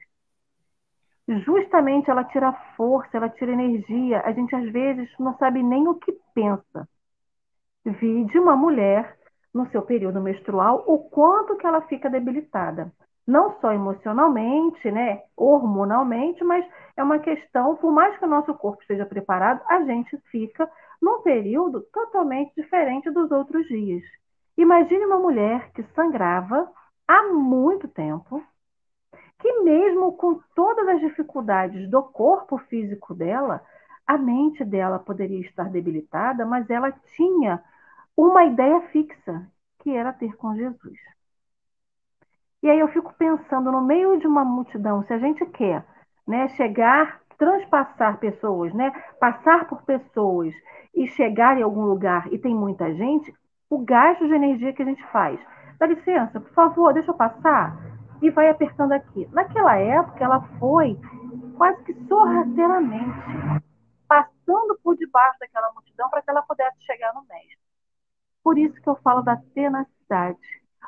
Justamente 1.28 2.10
ela 2.10 2.24
tira 2.24 2.54
força, 2.78 3.18
ela 3.18 3.30
tira 3.30 3.52
energia. 3.52 4.22
A 4.26 4.32
gente 4.32 4.56
às 4.56 4.72
vezes 4.72 5.10
não 5.20 5.36
sabe 5.38 5.64
nem 5.64 5.88
o 5.88 5.96
que 5.96 6.16
pensa. 6.34 6.88
Vi 7.84 8.26
de 8.26 8.40
uma 8.40 8.56
mulher 8.56 9.18
no 9.54 9.70
seu 9.70 9.82
período 9.82 10.22
menstrual 10.22 10.84
o 10.86 11.10
quanto 11.10 11.56
que 11.56 11.66
ela 11.66 11.82
fica 11.82 12.10
debilitada. 12.10 12.92
Não 13.26 13.60
só 13.60 13.72
emocionalmente, 13.72 14.92
né, 14.92 15.24
hormonalmente, 15.36 16.44
mas 16.44 16.64
é 16.96 17.04
uma 17.04 17.18
questão, 17.18 17.76
por 17.76 17.92
mais 17.92 18.16
que 18.18 18.26
o 18.26 18.30
nosso 18.30 18.54
corpo 18.54 18.82
esteja 18.82 19.06
preparado, 19.06 19.62
a 19.68 19.84
gente 19.84 20.16
fica 20.30 20.70
num 21.02 21.22
período 21.22 21.82
totalmente 21.92 22.54
diferente 22.56 23.10
dos 23.10 23.32
outros 23.32 23.66
dias. 23.68 24.04
Imagine 24.58 25.06
uma 25.06 25.20
mulher 25.20 25.72
que 25.72 25.84
sangrava 25.96 26.70
há 27.08 27.24
muito 27.34 27.88
tempo, 27.88 28.44
mesmo 29.66 30.14
com 30.14 30.40
todas 30.56 30.88
as 30.88 31.02
dificuldades 31.02 31.90
do 31.90 32.04
corpo 32.04 32.60
físico 32.70 33.16
dela, 33.16 33.62
a 34.06 34.18
mente 34.18 34.64
dela 34.64 35.00
poderia 35.00 35.42
estar 35.42 35.70
debilitada, 35.70 36.46
mas 36.46 36.70
ela 36.70 36.92
tinha 37.16 37.62
uma 38.16 38.46
ideia 38.46 38.80
fixa, 38.92 39.48
que 39.80 39.90
era 39.90 40.14
ter 40.14 40.36
com 40.38 40.56
Jesus. 40.56 40.98
E 42.62 42.70
aí 42.70 42.80
eu 42.80 42.88
fico 42.90 43.14
pensando, 43.18 43.72
no 43.72 43.82
meio 43.82 44.18
de 44.20 44.28
uma 44.28 44.46
multidão, 44.46 45.04
se 45.04 45.14
a 45.14 45.18
gente 45.18 45.44
quer 45.48 45.84
né, 46.28 46.48
chegar, 46.50 47.20
transpassar 47.38 48.18
pessoas, 48.20 48.74
né, 48.74 48.92
passar 49.20 49.68
por 49.68 49.84
pessoas 49.84 50.54
e 50.94 51.08
chegar 51.08 51.58
em 51.58 51.64
algum 51.64 51.86
lugar 51.86 52.32
e 52.32 52.38
tem 52.38 52.56
muita 52.56 52.94
gente, 52.94 53.34
o 53.70 53.80
gasto 53.80 54.28
de 54.28 54.34
energia 54.34 54.74
que 54.74 54.82
a 54.82 54.86
gente 54.86 55.04
faz. 55.08 55.40
Dá 55.80 55.88
licença, 55.88 56.40
por 56.40 56.54
favor, 56.54 56.94
deixa 56.94 57.12
eu 57.12 57.16
passar. 57.16 57.95
E 58.26 58.32
vai 58.32 58.50
apertando 58.50 58.92
aqui. 58.92 59.30
Naquela 59.32 59.76
época, 59.78 60.24
ela 60.24 60.42
foi 60.58 61.00
quase 61.56 61.84
que 61.84 61.94
sorrateiramente 62.08 63.64
passando 64.08 64.80
por 64.84 64.98
debaixo 64.98 65.38
daquela 65.40 65.72
multidão 65.74 66.10
para 66.10 66.24
que 66.24 66.32
ela 66.32 66.42
pudesse 66.42 66.84
chegar 66.88 67.14
no 67.14 67.22
mestre. 67.22 67.60
Por 68.44 68.58
isso 68.58 68.82
que 68.82 68.90
eu 68.90 68.96
falo 69.04 69.22
da 69.22 69.38
tenacidade. 69.54 70.40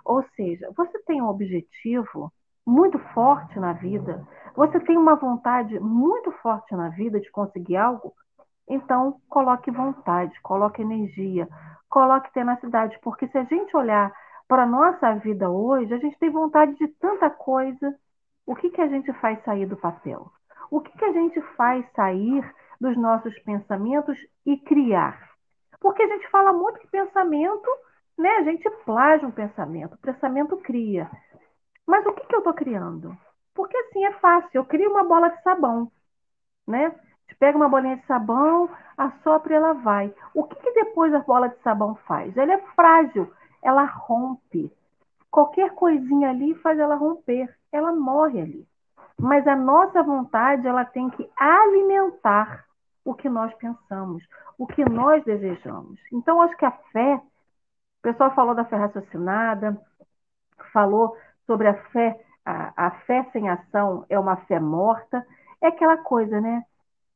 Ou 0.03 0.25
seja, 0.35 0.71
você 0.75 0.97
tem 1.03 1.21
um 1.21 1.27
objetivo 1.27 2.33
muito 2.65 2.97
forte 3.13 3.59
na 3.59 3.73
vida, 3.73 4.27
você 4.55 4.79
tem 4.79 4.97
uma 4.97 5.15
vontade 5.15 5.79
muito 5.79 6.31
forte 6.41 6.75
na 6.75 6.89
vida 6.89 7.19
de 7.19 7.29
conseguir 7.29 7.77
algo, 7.77 8.15
então 8.67 9.21
coloque 9.29 9.69
vontade, 9.69 10.33
coloque 10.41 10.81
energia, 10.81 11.47
coloque 11.88 12.33
tenacidade, 12.33 12.97
porque 13.03 13.27
se 13.27 13.38
a 13.38 13.43
gente 13.43 13.77
olhar 13.77 14.11
para 14.48 14.66
nossa 14.66 15.16
vida 15.16 15.50
hoje, 15.50 15.93
a 15.93 15.98
gente 15.98 16.18
tem 16.18 16.30
vontade 16.30 16.76
de 16.76 16.88
tanta 16.88 17.30
coisa. 17.30 17.95
O 18.45 18.56
que, 18.56 18.70
que 18.70 18.82
a 18.82 18.88
gente 18.88 19.12
faz 19.14 19.43
sair 19.43 19.66
do 19.66 19.76
papel? 19.76 20.32
O 20.72 20.82
que, 20.82 20.98
que 20.98 21.06
a 21.06 21.12
gente 21.12 21.41
faz 21.56 21.86
sair 21.93 22.43
dos 22.80 22.98
nossos 22.98 23.38
pensamentos 23.39 24.18
e 24.45 24.58
criar? 24.58 25.32
Porque 25.80 26.02
a 26.02 26.08
gente 26.08 26.30
fala 26.30 26.54
muito 26.54 26.80
que 26.80 26.88
pensamento, 26.88 27.70
né? 28.18 28.30
A 28.38 28.43
gente 28.43 28.70
plágia 28.86 29.28
um 29.28 29.32
pensamento, 29.32 29.93
o 29.93 30.00
pensamento 30.00 30.58
cria. 30.58 31.10
Mas 31.86 32.06
o 32.06 32.14
que, 32.14 32.26
que 32.26 32.36
eu 32.36 32.39
estou 32.39 32.54
criando? 32.54 33.16
Porque 33.54 33.76
assim 33.78 34.06
é 34.06 34.14
fácil, 34.14 34.50
eu 34.54 34.66
crio 34.66 34.91
uma 34.91 35.04
bola 35.04 35.30
de 35.30 35.41
sabão, 35.41 35.91
né? 36.68 36.93
Você 37.26 37.36
pega 37.36 37.58
uma 37.58 37.70
bolinha 37.70 37.98
de 37.98 38.06
sabão, 38.06 38.70
assopra 38.98 39.54
e 39.54 39.56
ela 39.56 39.74
vai. 39.74 40.14
O 40.34 40.43
que, 40.45 40.56
que 40.56 40.72
depois 40.72 41.14
a 41.14 41.20
bola 41.20 41.50
de 41.50 41.60
sabão 41.62 41.95
faz? 42.08 42.36
Ela 42.38 42.54
é 42.54 42.58
frágil, 42.76 43.32
ela 43.62 43.84
rompe. 43.86 44.72
Qualquer 45.30 45.74
coisinha 45.74 46.30
ali 46.30 46.55
faz 46.55 46.80
ela 46.80 46.95
romper, 46.95 47.53
ela 47.72 47.91
morre 47.91 48.41
ali. 48.41 48.68
Mas 49.20 49.47
a 49.47 49.55
nossa 49.55 50.01
vontade, 50.03 50.68
ela 50.68 50.86
tem 50.86 51.10
que 51.10 51.30
alimentar 51.38 52.66
o 53.03 53.14
que 53.14 53.30
nós 53.30 53.53
pensamos, 53.55 54.24
o 54.58 54.68
que 54.68 54.88
nós 54.88 55.24
desejamos. 55.24 55.99
Então, 56.12 56.41
acho 56.41 56.55
que 56.58 56.66
a 56.66 56.72
fé, 56.72 57.16
o 57.16 58.01
pessoal 58.01 58.34
falou 58.36 58.53
da 58.53 58.66
fé 58.66 58.76
raciocinada, 58.76 59.80
falou 60.72 61.18
sobre 61.45 61.68
a 61.68 61.74
fé, 61.89 62.20
a, 62.45 62.88
a 62.88 62.91
fé 63.01 63.28
sem 63.32 63.49
ação 63.49 64.05
é 64.10 64.20
uma 64.20 64.38
fé 64.45 64.60
morta, 64.60 65.26
é 65.62 65.68
aquela 65.68 65.97
coisa, 65.97 66.39
né? 66.39 66.64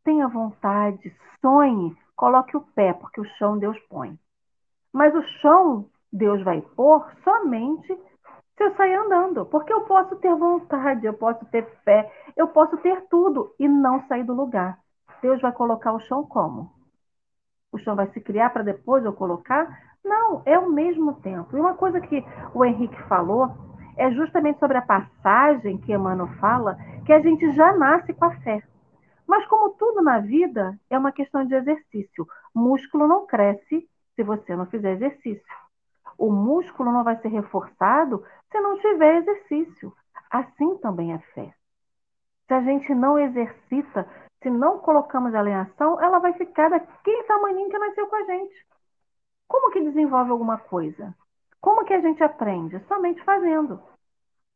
tenha 0.04 0.28
vontade, 0.28 1.16
sonhe, 1.42 1.96
coloque 2.16 2.56
o 2.56 2.62
pé, 2.62 2.94
porque 2.94 3.22
o 3.22 3.26
chão 3.38 3.58
Deus 3.58 3.78
põe. 3.90 4.18
Mas 4.92 5.14
o 5.16 5.22
chão 5.42 5.86
Deus 6.12 6.44
vai 6.44 6.62
pôr 6.62 7.06
somente 7.24 7.96
se 8.58 8.64
eu 8.64 8.76
sair 8.76 8.94
andando, 8.96 9.46
porque 9.46 9.72
eu 9.72 9.82
posso 9.82 10.16
ter 10.18 10.36
vontade, 10.36 11.06
eu 11.06 11.14
posso 11.14 11.46
ter 11.46 11.66
fé, 11.84 12.12
eu 12.36 12.48
posso 12.48 12.78
ter 12.78 13.02
tudo 13.10 13.56
e 13.58 13.68
não 13.68 14.06
sair 14.08 14.24
do 14.24 14.34
lugar. 14.34 14.78
Deus 15.22 15.42
vai 15.42 15.52
colocar 15.52 15.94
o 15.94 16.00
chão 16.00 16.24
como? 16.26 16.72
O 17.72 17.78
chão 17.78 17.96
vai 17.96 18.08
se 18.12 18.20
criar 18.20 18.50
para 18.50 18.64
depois 18.64 19.06
eu 19.06 19.14
colocar? 19.14 19.68
Não, 20.04 20.42
é 20.46 20.60
o 20.60 20.70
mesmo 20.70 21.14
tempo. 21.22 21.56
E 21.56 21.60
uma 21.60 21.76
coisa 21.76 22.02
que 22.02 22.24
o 22.54 22.66
Henrique 22.66 23.02
falou 23.04 23.50
é 23.98 24.12
justamente 24.12 24.60
sobre 24.60 24.78
a 24.78 24.82
passagem 24.82 25.78
que 25.78 25.94
Emmanuel 25.94 26.28
fala, 26.40 26.78
que 27.06 27.14
a 27.14 27.20
gente 27.20 27.52
já 27.52 27.72
nasce 27.74 28.14
com 28.14 28.26
a 28.26 28.32
fé. 28.42 28.62
Mas, 29.28 29.46
como 29.48 29.70
tudo 29.72 30.02
na 30.02 30.20
vida, 30.20 30.78
é 30.90 30.98
uma 30.98 31.12
questão 31.12 31.46
de 31.46 31.54
exercício. 31.54 32.28
Músculo 32.54 33.08
não 33.08 33.26
cresce 33.26 33.88
se 34.16 34.24
você 34.24 34.56
não 34.56 34.66
fizer 34.66 34.94
exercício. 34.94 35.61
O 36.22 36.32
músculo 36.32 36.92
não 36.92 37.04
vai 37.04 37.20
ser 37.20 37.30
reforçado 37.30 38.24
se 38.52 38.62
não 38.62 38.78
tiver 38.78 39.16
exercício. 39.16 39.92
Assim 40.30 40.78
também 40.78 41.14
é 41.14 41.18
fé. 41.34 41.52
Se 42.48 42.54
a 42.54 42.62
gente 42.62 42.94
não 42.94 43.18
exercita, 43.18 44.08
se 44.40 44.48
não 44.52 44.78
colocamos 44.78 45.34
ela 45.34 45.50
em 45.50 45.56
ação, 45.56 46.00
ela 46.00 46.20
vai 46.20 46.34
ficar 46.34 46.70
daquele 46.70 47.24
tamanho 47.24 47.68
que 47.68 47.80
nasceu 47.80 48.06
com 48.06 48.16
a 48.16 48.24
gente. 48.26 48.54
Como 49.48 49.72
que 49.72 49.82
desenvolve 49.82 50.30
alguma 50.30 50.60
coisa? 50.60 51.12
Como 51.60 51.84
que 51.86 51.94
a 51.96 52.02
gente 52.02 52.24
aprende? 52.24 52.80
Somente 52.88 53.24
fazendo. 53.24 53.82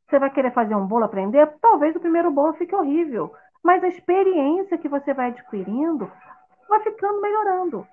Você 0.07 0.20
vai 0.20 0.30
querer 0.30 0.53
fazer 0.53 0.76
um 0.76 0.86
bolo, 0.86 1.05
aprender? 1.05 1.51
Talvez 1.59 1.95
o 1.95 1.99
primeiro 1.99 2.30
bolo 2.30 2.53
fique 2.53 2.76
horrível, 2.76 3.34
mas 3.63 3.84
a 3.84 3.88
experiência 3.88 4.78
que 4.78 4.88
você 4.88 5.16
vai 5.16 5.30
adquirindo 5.32 6.11
vai 6.70 6.80
ficando 6.82 7.22
melhorando. 7.22 7.88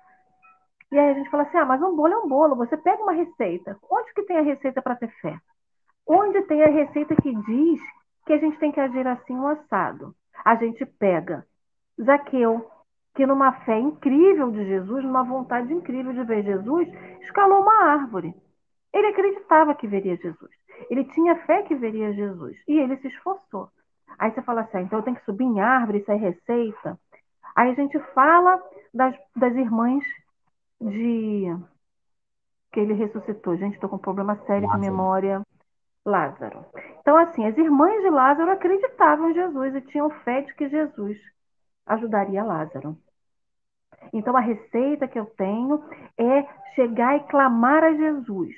E 0.93 0.99
aí 0.99 1.09
a 1.09 1.13
gente 1.15 1.29
fala 1.31 1.41
assim: 1.41 1.57
ah, 1.57 1.65
mas 1.65 1.81
um 1.81 1.95
bolo 1.95 2.13
é 2.13 2.17
um 2.19 2.27
bolo. 2.27 2.55
Você 2.55 2.77
pega 2.77 3.01
uma 3.01 3.13
receita. 3.13 3.75
Onde 3.89 4.13
que 4.13 4.21
tem 4.21 4.37
a 4.37 4.43
receita 4.43 4.79
para 4.79 4.95
ter 4.95 5.09
fé? 5.21 5.39
Onde 6.07 6.39
tem 6.43 6.61
a 6.61 6.67
receita 6.67 7.15
que 7.15 7.33
diz 7.33 7.81
que 8.27 8.33
a 8.33 8.37
gente 8.37 8.59
tem 8.59 8.71
que 8.71 8.79
agir 8.79 9.07
assim 9.07 9.33
um 9.33 9.47
assado? 9.47 10.13
A 10.45 10.53
gente 10.53 10.85
pega 10.85 11.47
Zaqueu, 11.99 12.69
que 13.15 13.25
numa 13.25 13.53
fé 13.65 13.79
incrível 13.79 14.51
de 14.51 14.65
Jesus, 14.65 15.03
numa 15.03 15.23
vontade 15.23 15.73
incrível 15.73 16.13
de 16.13 16.23
ver 16.25 16.43
Jesus, 16.43 16.87
escalou 17.21 17.63
uma 17.63 17.85
árvore. 17.85 18.35
Ele 18.93 19.07
acreditava 19.07 19.73
que 19.73 19.87
veria 19.87 20.15
Jesus. 20.15 20.51
Ele 20.91 21.05
tinha 21.05 21.35
fé 21.47 21.63
que 21.63 21.73
veria 21.73 22.13
Jesus. 22.13 22.55
E 22.67 22.77
ele 22.77 22.97
se 22.97 23.07
esforçou. 23.07 23.67
Aí 24.19 24.31
você 24.31 24.43
fala 24.43 24.61
assim, 24.61 24.77
ah, 24.77 24.81
então 24.81 24.99
eu 24.99 25.03
tenho 25.03 25.17
que 25.17 25.25
subir 25.25 25.43
em 25.43 25.59
árvore, 25.59 25.99
isso 25.99 26.11
é 26.11 26.15
receita. 26.15 26.99
Aí 27.55 27.71
a 27.71 27.73
gente 27.73 27.97
fala 28.13 28.61
das, 28.93 29.15
das 29.35 29.55
irmãs 29.55 30.03
de 30.81 31.55
que 32.71 32.79
ele 32.79 32.93
ressuscitou. 32.93 33.55
Gente, 33.55 33.75
estou 33.75 33.89
com 33.89 33.97
um 33.97 33.99
problema 33.99 34.35
sério 34.45 34.67
Lázaro. 34.67 34.81
de 34.81 34.89
memória. 34.89 35.41
Lázaro. 36.05 36.65
Então, 36.99 37.17
assim, 37.17 37.45
as 37.45 37.57
irmãs 37.57 38.01
de 38.01 38.09
Lázaro 38.09 38.51
acreditavam 38.51 39.29
em 39.29 39.33
Jesus 39.33 39.75
e 39.75 39.81
tinham 39.81 40.09
fé 40.09 40.41
de 40.41 40.53
que 40.55 40.67
Jesus 40.67 41.17
ajudaria 41.85 42.43
Lázaro. 42.43 42.97
Então, 44.11 44.35
a 44.35 44.41
receita 44.41 45.07
que 45.07 45.17
eu 45.17 45.25
tenho 45.25 45.81
é 46.17 46.43
chegar 46.75 47.15
e 47.15 47.23
clamar 47.27 47.83
a 47.83 47.93
Jesus. 47.93 48.53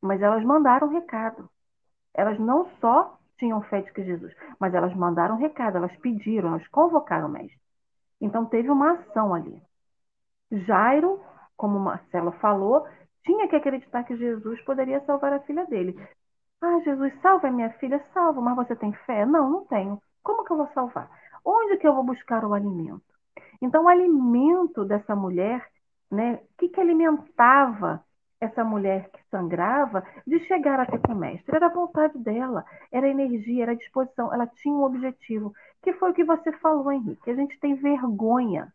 Mas 0.00 0.22
elas 0.22 0.42
mandaram 0.44 0.88
um 0.88 0.92
recado. 0.92 1.48
Elas 2.14 2.38
não 2.38 2.70
só 2.80 3.18
tinham 3.36 3.60
fé 3.62 3.82
de 3.82 3.92
que 3.92 4.02
Jesus, 4.02 4.34
mas 4.58 4.74
elas 4.74 4.94
mandaram 4.94 5.36
um 5.36 5.38
recado, 5.38 5.76
elas 5.76 5.94
pediram, 5.96 6.48
elas 6.48 6.66
convocaram 6.68 7.28
o 7.28 7.30
mestre. 7.30 7.60
Então, 8.20 8.46
teve 8.46 8.70
uma 8.70 8.92
ação 8.92 9.34
ali. 9.34 9.62
Jairo, 10.50 11.20
como 11.58 11.78
Marcelo 11.78 12.32
falou, 12.40 12.86
tinha 13.24 13.48
que 13.48 13.56
acreditar 13.56 14.04
que 14.04 14.16
Jesus 14.16 14.62
poderia 14.62 15.04
salvar 15.04 15.34
a 15.34 15.40
filha 15.40 15.66
dele. 15.66 15.94
Ah, 16.62 16.80
Jesus, 16.84 17.12
salva 17.20 17.50
minha 17.50 17.70
filha, 17.74 18.02
salva, 18.14 18.40
mas 18.40 18.56
você 18.56 18.74
tem 18.76 18.92
fé? 19.06 19.26
Não, 19.26 19.50
não 19.50 19.64
tenho. 19.66 20.00
Como 20.22 20.44
que 20.44 20.52
eu 20.52 20.56
vou 20.56 20.68
salvar? 20.72 21.10
Onde 21.44 21.76
que 21.78 21.86
eu 21.86 21.94
vou 21.94 22.04
buscar 22.04 22.44
o 22.44 22.54
alimento? 22.54 23.02
Então, 23.60 23.84
o 23.84 23.88
alimento 23.88 24.84
dessa 24.84 25.14
mulher, 25.16 25.66
né? 26.10 26.34
O 26.34 26.40
que, 26.58 26.68
que 26.68 26.80
alimentava 26.80 28.04
essa 28.40 28.64
mulher 28.64 29.10
que 29.10 29.20
sangrava 29.30 30.04
de 30.26 30.38
chegar 30.46 30.80
até 30.80 30.98
com 30.98 31.12
o 31.12 31.16
mestre? 31.16 31.54
Era 31.56 31.66
a 31.66 31.74
vontade 31.74 32.18
dela, 32.18 32.64
era 32.92 33.06
a 33.06 33.10
energia, 33.10 33.64
era 33.64 33.72
a 33.72 33.76
disposição, 33.76 34.32
ela 34.32 34.46
tinha 34.46 34.74
um 34.74 34.82
objetivo, 34.84 35.52
que 35.82 35.92
foi 35.94 36.10
o 36.10 36.14
que 36.14 36.24
você 36.24 36.52
falou, 36.58 36.90
Henrique. 36.92 37.30
A 37.30 37.34
gente 37.34 37.58
tem 37.60 37.74
vergonha. 37.74 38.72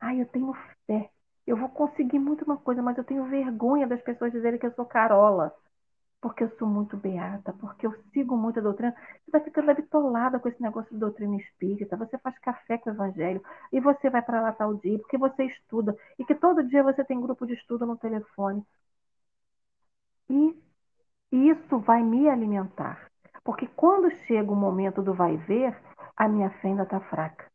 Ai, 0.00 0.20
eu 0.22 0.26
tenho 0.26 0.52
fé. 0.86 1.10
Eu 1.46 1.56
vou 1.56 1.68
conseguir 1.68 2.18
muito 2.18 2.44
uma 2.44 2.56
coisa, 2.56 2.82
mas 2.82 2.98
eu 2.98 3.04
tenho 3.04 3.24
vergonha 3.26 3.86
das 3.86 4.02
pessoas 4.02 4.32
dizerem 4.32 4.58
que 4.58 4.66
eu 4.66 4.74
sou 4.74 4.84
carola 4.84 5.54
porque 6.20 6.42
eu 6.44 6.50
sou 6.58 6.66
muito 6.68 6.96
beata, 6.96 7.52
porque 7.54 7.86
eu 7.86 7.94
sigo 8.12 8.36
muito 8.36 8.58
a 8.58 8.62
doutrina. 8.62 8.94
Você 9.24 9.30
vai 9.30 9.40
ficando 9.42 9.70
habitolada 9.70 10.38
com 10.40 10.48
esse 10.48 10.60
negócio 10.60 10.90
de 10.92 10.98
doutrina 10.98 11.36
espírita, 11.36 11.96
você 11.96 12.18
faz 12.18 12.38
café 12.40 12.78
com 12.78 12.90
o 12.90 12.92
evangelho, 12.92 13.42
e 13.72 13.80
você 13.80 14.10
vai 14.10 14.22
para 14.22 14.40
lá 14.40 14.52
tal 14.52 14.74
dia, 14.74 14.98
porque 14.98 15.16
você 15.18 15.44
estuda, 15.44 15.96
e 16.18 16.24
que 16.24 16.34
todo 16.34 16.64
dia 16.64 16.82
você 16.82 17.04
tem 17.04 17.20
grupo 17.20 17.46
de 17.46 17.54
estudo 17.54 17.86
no 17.86 17.96
telefone. 17.96 18.64
E 20.28 20.54
isso 21.32 21.78
vai 21.78 22.02
me 22.02 22.28
alimentar. 22.28 23.10
Porque 23.44 23.66
quando 23.68 24.10
chega 24.10 24.50
o 24.50 24.56
momento 24.56 25.02
do 25.02 25.14
vai 25.14 25.36
ver, 25.36 25.76
a 26.16 26.28
minha 26.28 26.50
fé 26.50 26.68
ainda 26.68 26.82
está 26.82 27.00
fraca. 27.00 27.46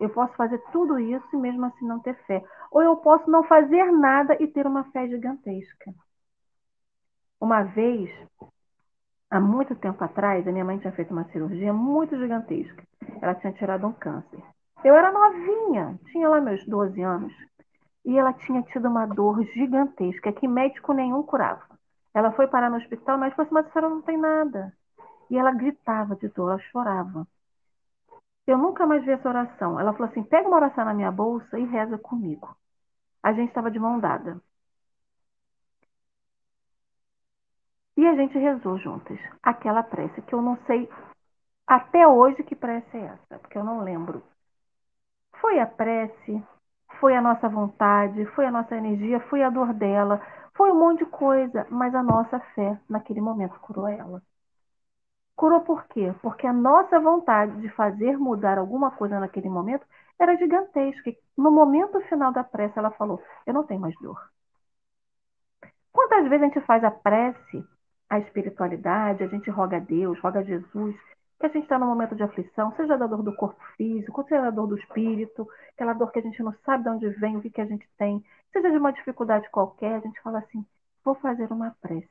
Eu 0.00 0.10
posso 0.10 0.34
fazer 0.34 0.58
tudo 0.72 0.98
isso 0.98 1.26
e 1.32 1.36
mesmo 1.36 1.64
assim 1.66 1.86
não 1.86 2.00
ter 2.00 2.14
fé. 2.26 2.44
Ou 2.70 2.82
eu 2.82 2.96
posso 2.96 3.30
não 3.30 3.44
fazer 3.44 3.90
nada 3.92 4.36
e 4.40 4.46
ter 4.46 4.66
uma 4.66 4.84
fé 4.90 5.08
gigantesca. 5.08 5.94
Uma 7.40 7.62
vez, 7.62 8.10
há 9.30 9.40
muito 9.40 9.74
tempo 9.76 10.02
atrás, 10.02 10.46
a 10.46 10.52
minha 10.52 10.64
mãe 10.64 10.78
tinha 10.78 10.92
feito 10.92 11.12
uma 11.12 11.24
cirurgia 11.30 11.72
muito 11.72 12.16
gigantesca. 12.16 12.82
Ela 13.20 13.34
tinha 13.34 13.52
tirado 13.52 13.86
um 13.86 13.92
câncer. 13.92 14.42
Eu 14.84 14.94
era 14.94 15.10
novinha, 15.10 15.98
tinha 16.06 16.28
lá 16.28 16.40
meus 16.40 16.64
12 16.66 17.00
anos, 17.02 17.32
e 18.04 18.16
ela 18.16 18.32
tinha 18.32 18.62
tido 18.62 18.88
uma 18.88 19.06
dor 19.06 19.42
gigantesca 19.46 20.32
que 20.32 20.46
médico 20.46 20.92
nenhum 20.92 21.22
curava. 21.22 21.64
Ela 22.14 22.32
foi 22.32 22.46
parar 22.46 22.70
no 22.70 22.76
hospital, 22.76 23.18
mas 23.18 23.34
falou 23.34 23.46
assim, 23.46 23.54
mas 23.54 23.66
a 23.66 23.70
senhora 23.72 23.94
não 23.94 24.02
tem 24.02 24.16
nada. 24.16 24.72
E 25.30 25.36
ela 25.36 25.52
gritava 25.52 26.14
de 26.16 26.28
dor, 26.28 26.50
ela 26.50 26.58
chorava. 26.70 27.26
Eu 28.46 28.58
nunca 28.58 28.86
mais 28.86 29.04
vi 29.04 29.10
essa 29.12 29.28
oração. 29.28 29.78
Ela 29.80 29.92
falou 29.92 30.08
assim: 30.10 30.22
pega 30.22 30.48
uma 30.48 30.56
oração 30.56 30.84
na 30.84 30.94
minha 30.94 31.10
bolsa 31.12 31.58
e 31.58 31.64
reza 31.66 31.98
comigo. 31.98 32.56
A 33.22 33.32
gente 33.32 33.48
estava 33.48 33.70
de 33.70 33.78
mão 33.78 34.00
dada. 34.00 34.40
E 37.96 38.06
a 38.06 38.14
gente 38.14 38.38
rezou 38.38 38.78
juntas 38.78 39.18
aquela 39.42 39.82
prece, 39.82 40.22
que 40.22 40.34
eu 40.34 40.40
não 40.42 40.56
sei 40.66 40.88
até 41.66 42.06
hoje 42.08 42.42
que 42.44 42.56
prece 42.56 42.96
é 42.96 43.00
essa, 43.06 43.38
porque 43.40 43.58
eu 43.58 43.64
não 43.64 43.80
lembro. 43.82 44.22
Foi 45.40 45.60
a 45.60 45.66
prece, 45.66 46.42
foi 47.00 47.16
a 47.16 47.22
nossa 47.22 47.48
vontade, 47.48 48.26
foi 48.34 48.46
a 48.46 48.50
nossa 48.50 48.76
energia, 48.76 49.20
foi 49.28 49.42
a 49.42 49.50
dor 49.50 49.72
dela, 49.72 50.20
foi 50.56 50.70
um 50.72 50.78
monte 50.78 51.04
de 51.04 51.06
coisa, 51.10 51.66
mas 51.70 51.94
a 51.94 52.02
nossa 52.02 52.40
fé 52.54 52.78
naquele 52.88 53.20
momento 53.20 53.58
curou 53.60 53.86
ela. 53.88 54.22
Curou 55.36 55.60
por 55.60 55.86
quê? 55.88 56.14
Porque 56.22 56.46
a 56.46 56.52
nossa 56.52 56.98
vontade 56.98 57.60
de 57.60 57.68
fazer 57.70 58.18
mudar 58.18 58.58
alguma 58.58 58.90
coisa 58.90 59.20
naquele 59.20 59.48
momento 59.48 59.86
era 60.18 60.36
gigantesca. 60.36 61.14
No 61.36 61.50
momento 61.50 62.00
final 62.08 62.32
da 62.32 62.42
prece, 62.42 62.78
ela 62.78 62.90
falou: 62.92 63.22
Eu 63.46 63.54
não 63.54 63.64
tenho 63.64 63.80
mais 63.80 63.94
dor. 64.00 64.18
Quantas 65.92 66.28
vezes 66.28 66.42
a 66.42 66.46
gente 66.46 66.60
faz 66.66 66.82
a 66.84 66.90
prece 66.90 67.64
a 68.08 68.18
espiritualidade, 68.18 69.24
a 69.24 69.26
gente 69.26 69.50
roga 69.50 69.76
a 69.76 69.80
Deus, 69.80 70.18
roga 70.20 70.40
a 70.40 70.42
Jesus, 70.42 70.96
que 71.38 71.46
a 71.46 71.48
gente 71.48 71.64
está 71.64 71.78
num 71.78 71.86
momento 71.86 72.14
de 72.14 72.22
aflição, 72.22 72.72
seja 72.76 72.96
da 72.96 73.06
dor 73.06 73.22
do 73.22 73.34
corpo 73.34 73.60
físico, 73.76 74.22
seja 74.24 74.42
da 74.42 74.50
dor 74.50 74.68
do 74.68 74.78
espírito, 74.78 75.46
aquela 75.74 75.92
dor 75.92 76.10
que 76.10 76.18
a 76.18 76.22
gente 76.22 76.42
não 76.42 76.54
sabe 76.64 76.84
de 76.84 76.90
onde 76.90 77.08
vem, 77.10 77.36
o 77.36 77.42
que, 77.42 77.50
que 77.50 77.60
a 77.60 77.66
gente 77.66 77.86
tem, 77.98 78.24
seja 78.52 78.70
de 78.70 78.78
uma 78.78 78.92
dificuldade 78.92 79.50
qualquer, 79.50 79.96
a 79.96 80.00
gente 80.00 80.20
fala 80.22 80.38
assim: 80.38 80.64
vou 81.04 81.14
fazer 81.16 81.50
uma 81.52 81.76
prece. 81.82 82.08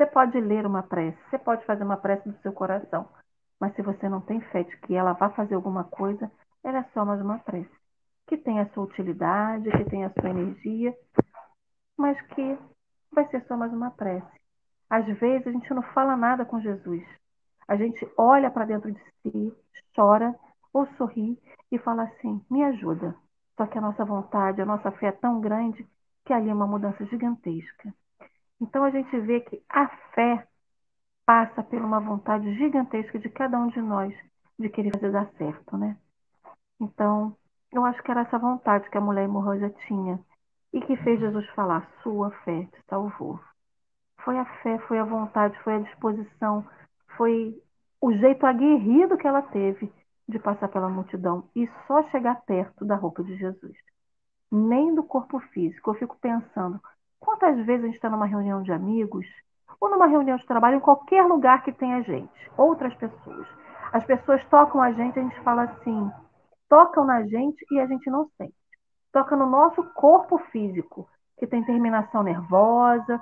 Você 0.00 0.06
pode 0.06 0.40
ler 0.40 0.64
uma 0.64 0.82
prece, 0.82 1.18
você 1.28 1.38
pode 1.38 1.62
fazer 1.66 1.84
uma 1.84 1.98
prece 1.98 2.26
do 2.26 2.38
seu 2.38 2.54
coração, 2.54 3.06
mas 3.60 3.74
se 3.74 3.82
você 3.82 4.08
não 4.08 4.22
tem 4.22 4.40
fé 4.40 4.62
de 4.62 4.74
que 4.78 4.94
ela 4.94 5.12
vá 5.12 5.28
fazer 5.28 5.54
alguma 5.54 5.84
coisa, 5.84 6.32
ela 6.64 6.78
é 6.78 6.84
só 6.94 7.04
mais 7.04 7.20
uma 7.20 7.38
prece, 7.38 7.68
que 8.26 8.38
tem 8.38 8.60
a 8.60 8.68
sua 8.70 8.84
utilidade, 8.84 9.70
que 9.70 9.84
tem 9.90 10.06
a 10.06 10.10
sua 10.18 10.30
energia, 10.30 10.96
mas 11.98 12.18
que 12.28 12.58
vai 13.12 13.28
ser 13.28 13.44
só 13.46 13.58
mais 13.58 13.74
uma 13.74 13.90
prece. 13.90 14.26
Às 14.88 15.04
vezes 15.04 15.46
a 15.46 15.52
gente 15.52 15.74
não 15.74 15.82
fala 15.92 16.16
nada 16.16 16.46
com 16.46 16.58
Jesus. 16.58 17.04
A 17.68 17.76
gente 17.76 18.10
olha 18.16 18.50
para 18.50 18.64
dentro 18.64 18.90
de 18.90 19.00
si, 19.20 19.54
chora 19.94 20.34
ou 20.72 20.86
sorri 20.96 21.38
e 21.70 21.76
fala 21.78 22.04
assim: 22.04 22.42
me 22.50 22.64
ajuda. 22.64 23.14
Só 23.54 23.66
que 23.66 23.76
a 23.76 23.82
nossa 23.82 24.02
vontade, 24.02 24.62
a 24.62 24.64
nossa 24.64 24.90
fé 24.92 25.08
é 25.08 25.12
tão 25.12 25.42
grande 25.42 25.86
que 26.24 26.32
ali 26.32 26.48
é 26.48 26.54
uma 26.54 26.66
mudança 26.66 27.04
gigantesca. 27.04 27.92
Então 28.60 28.84
a 28.84 28.90
gente 28.90 29.18
vê 29.20 29.40
que 29.40 29.62
a 29.68 29.88
fé 30.14 30.46
passa 31.24 31.62
por 31.62 31.80
uma 31.80 32.00
vontade 32.00 32.54
gigantesca 32.56 33.18
de 33.18 33.28
cada 33.30 33.58
um 33.58 33.68
de 33.68 33.80
nós 33.80 34.14
de 34.58 34.68
querer 34.68 34.92
fazer 34.92 35.12
dar 35.12 35.30
certo, 35.38 35.76
né? 35.76 35.96
Então, 36.80 37.36
eu 37.72 37.84
acho 37.84 38.02
que 38.02 38.10
era 38.10 38.22
essa 38.22 38.38
vontade 38.38 38.88
que 38.90 38.98
a 38.98 39.00
mulher 39.00 39.24
hemorroida 39.24 39.70
tinha 39.86 40.18
e 40.72 40.80
que 40.80 40.96
fez 40.98 41.20
Jesus 41.20 41.48
falar: 41.50 41.88
sua 42.02 42.30
fé 42.44 42.64
te 42.64 42.82
salvou. 42.88 43.40
Foi 44.24 44.38
a 44.38 44.44
fé, 44.62 44.78
foi 44.80 44.98
a 44.98 45.04
vontade, 45.04 45.58
foi 45.62 45.76
a 45.76 45.80
disposição, 45.80 46.66
foi 47.16 47.56
o 48.00 48.12
jeito 48.12 48.44
aguerrido 48.46 49.16
que 49.16 49.26
ela 49.26 49.42
teve 49.42 49.92
de 50.28 50.38
passar 50.38 50.68
pela 50.68 50.88
multidão 50.88 51.48
e 51.54 51.68
só 51.86 52.02
chegar 52.10 52.42
perto 52.42 52.84
da 52.84 52.96
roupa 52.96 53.22
de 53.22 53.36
Jesus. 53.36 53.76
Nem 54.50 54.94
do 54.94 55.02
corpo 55.02 55.38
físico. 55.52 55.90
Eu 55.90 55.94
fico 55.94 56.16
pensando, 56.20 56.80
quantas 57.20 57.56
vezes 57.64 57.84
a 57.84 57.86
gente 57.86 57.96
está 57.96 58.10
numa 58.10 58.26
reunião 58.26 58.62
de 58.62 58.72
amigos 58.72 59.26
ou 59.80 59.88
numa 59.88 60.06
reunião 60.06 60.36
de 60.36 60.46
trabalho, 60.46 60.78
em 60.78 60.80
qualquer 60.80 61.22
lugar 61.24 61.62
que 61.62 61.72
tenha 61.72 62.02
gente, 62.02 62.50
outras 62.56 62.94
pessoas. 62.96 63.46
As 63.92 64.04
pessoas 64.04 64.44
tocam 64.48 64.82
a 64.82 64.92
gente, 64.92 65.18
a 65.18 65.22
gente 65.22 65.40
fala 65.40 65.62
assim, 65.62 66.10
tocam 66.68 67.04
na 67.04 67.22
gente 67.22 67.64
e 67.70 67.80
a 67.80 67.86
gente 67.86 68.08
não 68.10 68.28
sente. 68.36 68.54
Toca 69.12 69.36
no 69.36 69.46
nosso 69.46 69.82
corpo 69.94 70.38
físico, 70.50 71.08
que 71.38 71.46
tem 71.46 71.64
terminação 71.64 72.22
nervosa, 72.22 73.20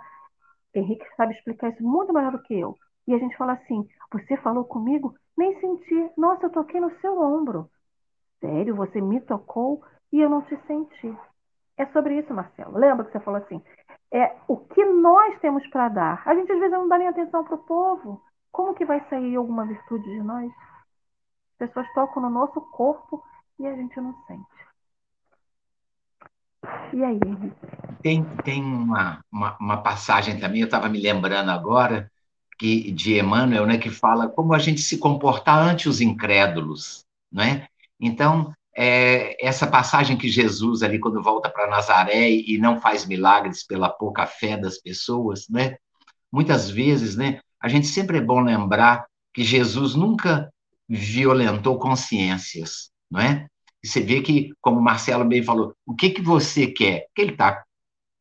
Henrique 0.74 1.04
sabe 1.16 1.34
explicar 1.34 1.70
isso 1.70 1.82
muito 1.82 2.12
melhor 2.12 2.32
do 2.32 2.42
que 2.42 2.58
eu. 2.58 2.76
E 3.06 3.14
a 3.14 3.18
gente 3.18 3.36
fala 3.36 3.54
assim: 3.54 3.88
você 4.12 4.36
falou 4.38 4.64
comigo? 4.64 5.14
Nem 5.36 5.58
senti. 5.60 6.10
Nossa, 6.16 6.46
eu 6.46 6.50
toquei 6.50 6.80
no 6.80 6.90
seu 7.00 7.20
ombro. 7.20 7.70
Sério, 8.40 8.76
você 8.76 9.00
me 9.00 9.20
tocou 9.20 9.82
e 10.12 10.20
eu 10.20 10.28
não 10.28 10.42
te 10.42 10.56
senti. 10.66 11.16
É 11.76 11.86
sobre 11.86 12.18
isso, 12.18 12.34
Marcelo. 12.34 12.78
Lembra 12.78 13.06
que 13.06 13.12
você 13.12 13.20
falou 13.20 13.40
assim? 13.40 13.62
É 14.12 14.36
o 14.48 14.56
que 14.56 14.84
nós 14.84 15.38
temos 15.40 15.66
para 15.68 15.88
dar. 15.88 16.22
A 16.26 16.34
gente 16.34 16.50
às 16.50 16.58
vezes 16.58 16.72
não 16.72 16.88
dá 16.88 16.98
nem 16.98 17.08
atenção 17.08 17.44
para 17.44 17.54
o 17.54 17.64
povo. 17.64 18.22
Como 18.50 18.74
que 18.74 18.84
vai 18.84 19.06
sair 19.08 19.36
alguma 19.36 19.66
virtude 19.66 20.04
de 20.04 20.22
nós? 20.22 20.50
As 21.52 21.68
pessoas 21.68 21.92
tocam 21.92 22.22
no 22.22 22.30
nosso 22.30 22.60
corpo 22.60 23.22
e 23.58 23.66
a 23.66 23.74
gente 23.74 24.00
não 24.00 24.14
sente. 24.26 24.58
E 26.92 27.04
aí, 27.04 27.20
Tem, 28.02 28.24
tem 28.42 28.62
uma, 28.62 29.20
uma, 29.30 29.56
uma 29.60 29.82
passagem 29.82 30.40
também, 30.40 30.60
eu 30.60 30.64
estava 30.64 30.88
me 30.88 31.00
lembrando 31.00 31.50
agora, 31.50 32.10
que, 32.58 32.90
de 32.90 33.18
Emmanuel, 33.18 33.66
né, 33.66 33.78
que 33.78 33.90
fala 33.90 34.28
como 34.28 34.52
a 34.52 34.58
gente 34.58 34.80
se 34.80 34.98
comportar 34.98 35.58
ante 35.58 35.88
os 35.88 36.00
incrédulos. 36.00 37.04
Não 37.30 37.44
é? 37.44 37.68
Então, 38.00 38.52
é, 38.80 39.36
essa 39.44 39.66
passagem 39.66 40.16
que 40.16 40.28
Jesus, 40.28 40.84
ali, 40.84 41.00
quando 41.00 41.20
volta 41.20 41.50
para 41.50 41.66
Nazaré 41.66 42.30
e 42.30 42.56
não 42.58 42.80
faz 42.80 43.04
milagres 43.04 43.66
pela 43.66 43.88
pouca 43.88 44.24
fé 44.24 44.56
das 44.56 44.78
pessoas, 44.78 45.48
né? 45.48 45.76
muitas 46.30 46.70
vezes, 46.70 47.16
né, 47.16 47.40
a 47.60 47.68
gente 47.68 47.88
sempre 47.88 48.18
é 48.18 48.20
bom 48.20 48.40
lembrar 48.40 49.04
que 49.34 49.42
Jesus 49.42 49.96
nunca 49.96 50.52
violentou 50.88 51.76
consciências, 51.76 52.90
não 53.10 53.20
é? 53.20 53.48
E 53.82 53.88
você 53.88 54.00
vê 54.00 54.20
que, 54.20 54.52
como 54.60 54.80
Marcelo 54.80 55.24
bem 55.24 55.42
falou, 55.42 55.74
o 55.84 55.94
que, 55.94 56.10
que 56.10 56.22
você 56.22 56.68
quer? 56.68 57.06
Que 57.14 57.22
ele 57.22 57.32
está 57.32 57.64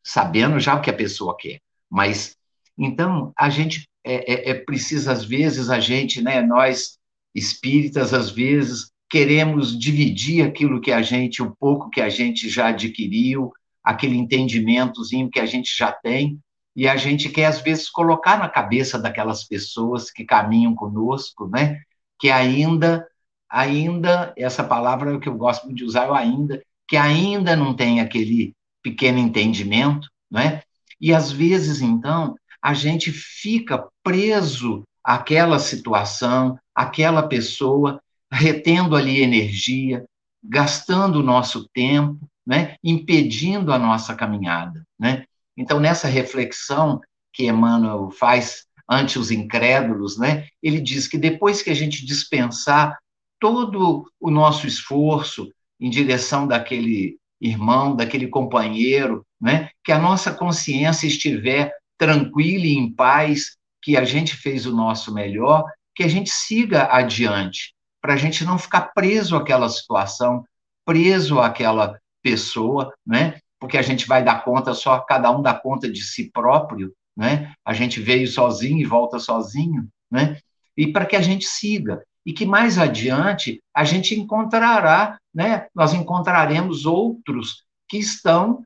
sabendo 0.04 0.60
já 0.60 0.76
o 0.76 0.82
que 0.82 0.90
a 0.90 0.96
pessoa 0.96 1.36
quer. 1.38 1.60
Mas, 1.90 2.36
então, 2.76 3.32
a 3.38 3.50
gente 3.50 3.88
é, 4.04 4.50
é, 4.50 4.50
é 4.52 4.54
precisa, 4.54 5.12
às 5.12 5.24
vezes, 5.24 5.70
a 5.70 5.80
gente, 5.80 6.22
né, 6.22 6.42
nós 6.42 6.98
espíritas, 7.34 8.14
às 8.14 8.32
vezes, 8.32 8.92
queremos 9.10 9.78
dividir 9.78 10.46
aquilo 10.46 10.82
que 10.82 10.92
a 10.92 11.02
gente, 11.02 11.42
o 11.42 11.56
pouco 11.60 11.90
que 11.90 12.02
a 12.02 12.10
gente 12.10 12.50
já 12.50 12.68
adquiriu, 12.68 13.52
aquele 13.84 14.18
entendimentozinho 14.18 15.30
que 15.30 15.40
a 15.40 15.46
gente 15.46 15.76
já 15.76 15.92
tem, 15.92 16.40
e 16.76 16.88
a 16.88 16.96
gente 16.96 17.30
quer, 17.30 17.46
às 17.46 17.62
vezes, 17.62 17.90
colocar 17.90 18.38
na 18.38 18.48
cabeça 18.48 19.00
daquelas 19.00 19.44
pessoas 19.44 20.12
que 20.12 20.24
caminham 20.24 20.76
conosco, 20.76 21.48
né, 21.48 21.80
que 22.20 22.30
ainda 22.30 23.08
ainda, 23.50 24.34
essa 24.38 24.64
palavra 24.64 25.20
que 25.20 25.30
eu 25.30 25.36
gosto 25.36 25.74
de 25.74 25.84
usar, 25.84 26.10
o 26.10 26.14
ainda, 26.14 26.62
que 26.88 26.98
ainda 26.98 27.56
não 27.56 27.74
tem 27.74 28.00
aquele 28.00 28.54
pequeno 28.82 29.20
entendimento, 29.20 30.10
né? 30.30 30.62
E 31.00 31.14
às 31.14 31.32
vezes, 31.32 31.82
então, 31.82 32.36
a 32.62 32.74
gente 32.74 33.12
fica 33.12 33.88
preso 34.04 34.84
àquela 35.04 35.60
situação, 35.60 36.58
àquela 36.74 37.24
pessoa, 37.24 38.02
retendo 38.32 38.96
ali 38.96 39.22
energia, 39.22 40.06
gastando 40.44 41.20
o 41.20 41.24
nosso 41.24 41.68
tempo, 41.70 42.20
né? 42.46 42.76
Impedindo 42.84 43.74
a 43.74 43.80
nossa 43.80 44.16
caminhada, 44.16 44.84
né? 45.00 45.26
Então, 45.56 45.80
nessa 45.80 46.08
reflexão 46.08 47.02
que 47.34 47.48
Emmanuel 47.48 48.10
faz 48.12 48.66
ante 48.90 49.20
os 49.20 49.32
incrédulos, 49.32 50.18
né? 50.18 50.48
Ele 50.62 50.80
diz 50.80 51.08
que 51.08 51.18
depois 51.18 51.62
que 51.62 51.70
a 51.70 51.74
gente 51.74 52.06
dispensar 52.06 52.98
todo 53.40 54.10
o 54.20 54.32
nosso 54.32 54.66
esforço 54.66 55.52
em 55.80 55.90
direção 55.90 56.48
daquele 56.48 57.18
irmão, 57.40 57.96
daquele 57.96 58.28
companheiro, 58.28 59.26
né? 59.40 59.70
que 59.84 59.92
a 59.92 60.00
nossa 60.00 60.34
consciência 60.34 61.08
estiver 61.08 61.72
tranquila 61.98 62.66
e 62.66 62.74
em 62.74 62.92
paz, 62.92 63.58
que 63.82 63.96
a 63.96 64.04
gente 64.04 64.36
fez 64.36 64.66
o 64.66 64.76
nosso 64.76 65.14
melhor, 65.14 65.64
que 65.96 66.04
a 66.04 66.08
gente 66.08 66.30
siga 66.30 66.88
adiante, 66.92 67.74
para 68.02 68.14
a 68.14 68.18
gente 68.18 68.44
não 68.46 68.58
ficar 68.58 68.94
preso 68.94 69.36
àquela 69.36 69.70
situação, 69.70 70.46
preso 70.86 71.40
àquela 71.40 72.00
pessoa, 72.22 72.94
né? 73.06 73.40
porque 73.60 73.78
a 73.78 73.82
gente 73.82 74.08
vai 74.08 74.24
dar 74.24 74.44
conta 74.44 74.74
só, 74.74 75.00
cada 75.00 75.32
um 75.32 75.42
dá 75.42 75.54
conta 75.54 75.90
de 75.92 76.02
si 76.02 76.30
próprio, 76.32 76.94
né? 77.16 77.54
a 77.66 77.74
gente 77.74 78.00
veio 78.00 78.28
sozinho 78.28 78.80
e 78.80 78.86
volta 78.86 79.20
sozinho, 79.20 79.88
né? 80.10 80.38
e 80.76 80.92
para 80.92 81.06
que 81.06 81.16
a 81.16 81.22
gente 81.22 81.46
siga 81.46 82.04
e 82.26 82.34
que 82.34 82.46
mais 82.46 82.78
adiante 82.78 83.62
a 83.74 83.84
gente 83.84 84.14
encontrará, 84.20 85.18
né, 85.34 85.68
nós 85.74 85.94
encontraremos 85.94 86.86
outros 86.86 87.64
que 87.88 87.98
estão 87.98 88.62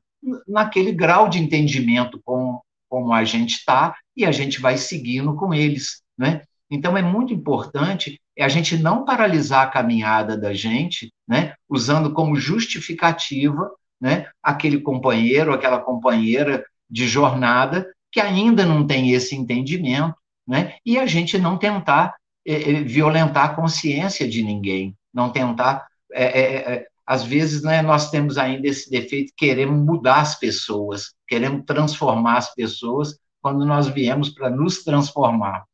naquele 0.46 0.92
grau 0.92 1.28
de 1.28 1.38
entendimento 1.38 2.20
com, 2.24 2.60
como 2.88 3.12
a 3.12 3.24
gente 3.24 3.54
está 3.54 3.96
e 4.16 4.24
a 4.24 4.32
gente 4.32 4.60
vai 4.60 4.76
seguindo 4.76 5.34
com 5.36 5.54
eles, 5.54 6.02
né? 6.18 6.42
Então 6.68 6.96
é 6.96 7.02
muito 7.02 7.32
importante 7.32 8.20
a 8.40 8.48
gente 8.48 8.76
não 8.76 9.04
paralisar 9.04 9.66
a 9.66 9.70
caminhada 9.70 10.36
da 10.36 10.54
gente, 10.54 11.12
né, 11.28 11.54
usando 11.68 12.12
como 12.12 12.36
justificativa, 12.36 13.70
né, 14.00 14.28
aquele 14.42 14.80
companheiro, 14.80 15.52
aquela 15.52 15.78
companheira 15.78 16.64
de 16.90 17.06
jornada 17.06 17.86
que 18.10 18.20
ainda 18.20 18.66
não 18.66 18.86
tem 18.86 19.12
esse 19.12 19.34
entendimento, 19.34 20.14
né, 20.46 20.74
e 20.84 20.98
a 20.98 21.06
gente 21.06 21.38
não 21.38 21.56
tentar 21.56 22.14
é, 22.46 22.72
é, 22.72 22.82
violentar 22.82 23.44
a 23.44 23.54
consciência 23.54 24.28
de 24.28 24.42
ninguém, 24.42 24.96
não 25.12 25.30
tentar. 25.30 25.86
É, 26.12 26.24
é, 26.24 26.74
é, 26.74 26.86
às 27.06 27.24
vezes, 27.24 27.62
né, 27.62 27.82
nós 27.82 28.10
temos 28.10 28.38
ainda 28.38 28.66
esse 28.68 28.90
defeito, 28.90 29.32
queremos 29.36 29.84
mudar 29.84 30.20
as 30.20 30.38
pessoas, 30.38 31.14
queremos 31.26 31.64
transformar 31.64 32.38
as 32.38 32.54
pessoas, 32.54 33.18
quando 33.40 33.64
nós 33.64 33.88
viemos 33.88 34.30
para 34.30 34.48
nos 34.48 34.84
transformar. 34.84 35.64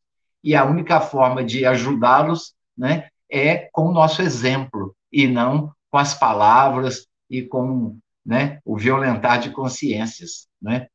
E 0.43 0.55
a 0.55 0.65
única 0.65 1.01
forma 1.01 1.45
de 1.45 1.67
ajudá-los 1.67 2.55
né, 2.77 3.09
é 3.31 3.69
com 3.73 3.87
o 3.87 3.93
nosso 3.93 4.23
exemplo, 4.23 4.95
e 5.13 5.27
não 5.27 5.73
com 5.91 5.99
as 5.99 6.15
palavras 6.15 7.07
e 7.29 7.43
com 7.43 7.99
né, 8.25 8.61
o 8.65 8.77
violentar 8.77 9.41
de 9.41 9.51
consciências. 9.51 10.47
Né? 10.61 10.89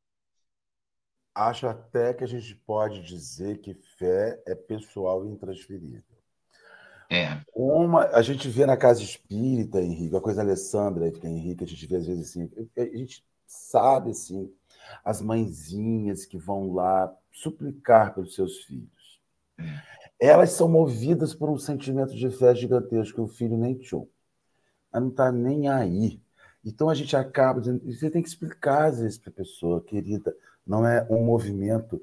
Acho 1.35 1.67
até 1.67 2.13
que 2.13 2.23
a 2.23 2.27
gente 2.27 2.55
pode 2.65 3.01
dizer 3.01 3.59
que 3.59 3.73
fé 3.97 4.41
é 4.45 4.53
pessoal 4.53 5.25
e 5.25 5.29
intransferível. 5.29 6.03
É. 7.09 7.39
Uma, 7.53 8.05
a 8.07 8.21
gente 8.21 8.47
vê 8.49 8.65
na 8.65 8.77
casa 8.77 9.03
espírita, 9.03 9.81
Henrique, 9.81 10.15
a 10.15 10.21
coisa 10.21 10.41
Alessandra, 10.41 11.11
que 11.11 11.27
Henrique, 11.27 11.63
a 11.63 11.67
gente 11.67 11.85
vê 11.85 11.97
às 11.97 12.07
vezes 12.07 12.29
assim, 12.29 12.49
a 12.75 12.97
gente 12.97 13.23
sabe 13.45 14.11
assim, 14.11 14.51
as 15.03 15.21
mãezinhas 15.21 16.25
que 16.25 16.37
vão 16.37 16.73
lá 16.73 17.13
suplicar 17.31 18.13
pelos 18.13 18.35
seus 18.35 18.63
filhos. 18.63 18.89
É. 19.59 19.93
Elas 20.19 20.51
são 20.51 20.69
movidas 20.69 21.33
por 21.33 21.49
um 21.49 21.57
sentimento 21.57 22.15
de 22.15 22.29
fé 22.29 22.55
gigantesco 22.55 23.15
que 23.15 23.21
o 23.21 23.27
filho 23.27 23.57
nem 23.57 23.75
tinha. 23.75 24.07
Ela 24.91 25.01
não 25.01 25.09
está 25.09 25.31
nem 25.31 25.67
aí. 25.67 26.21
Então 26.63 26.89
a 26.89 26.93
gente 26.93 27.15
acaba 27.15 27.59
dizendo, 27.59 27.83
você 27.83 28.09
tem 28.09 28.21
que 28.21 28.29
explicar 28.29 28.85
às 28.85 28.99
vezes 28.99 29.17
para 29.17 29.31
a 29.31 29.35
pessoa, 29.35 29.83
querida, 29.83 30.33
não 30.65 30.87
é 30.87 31.05
um 31.09 31.25
movimento 31.25 32.01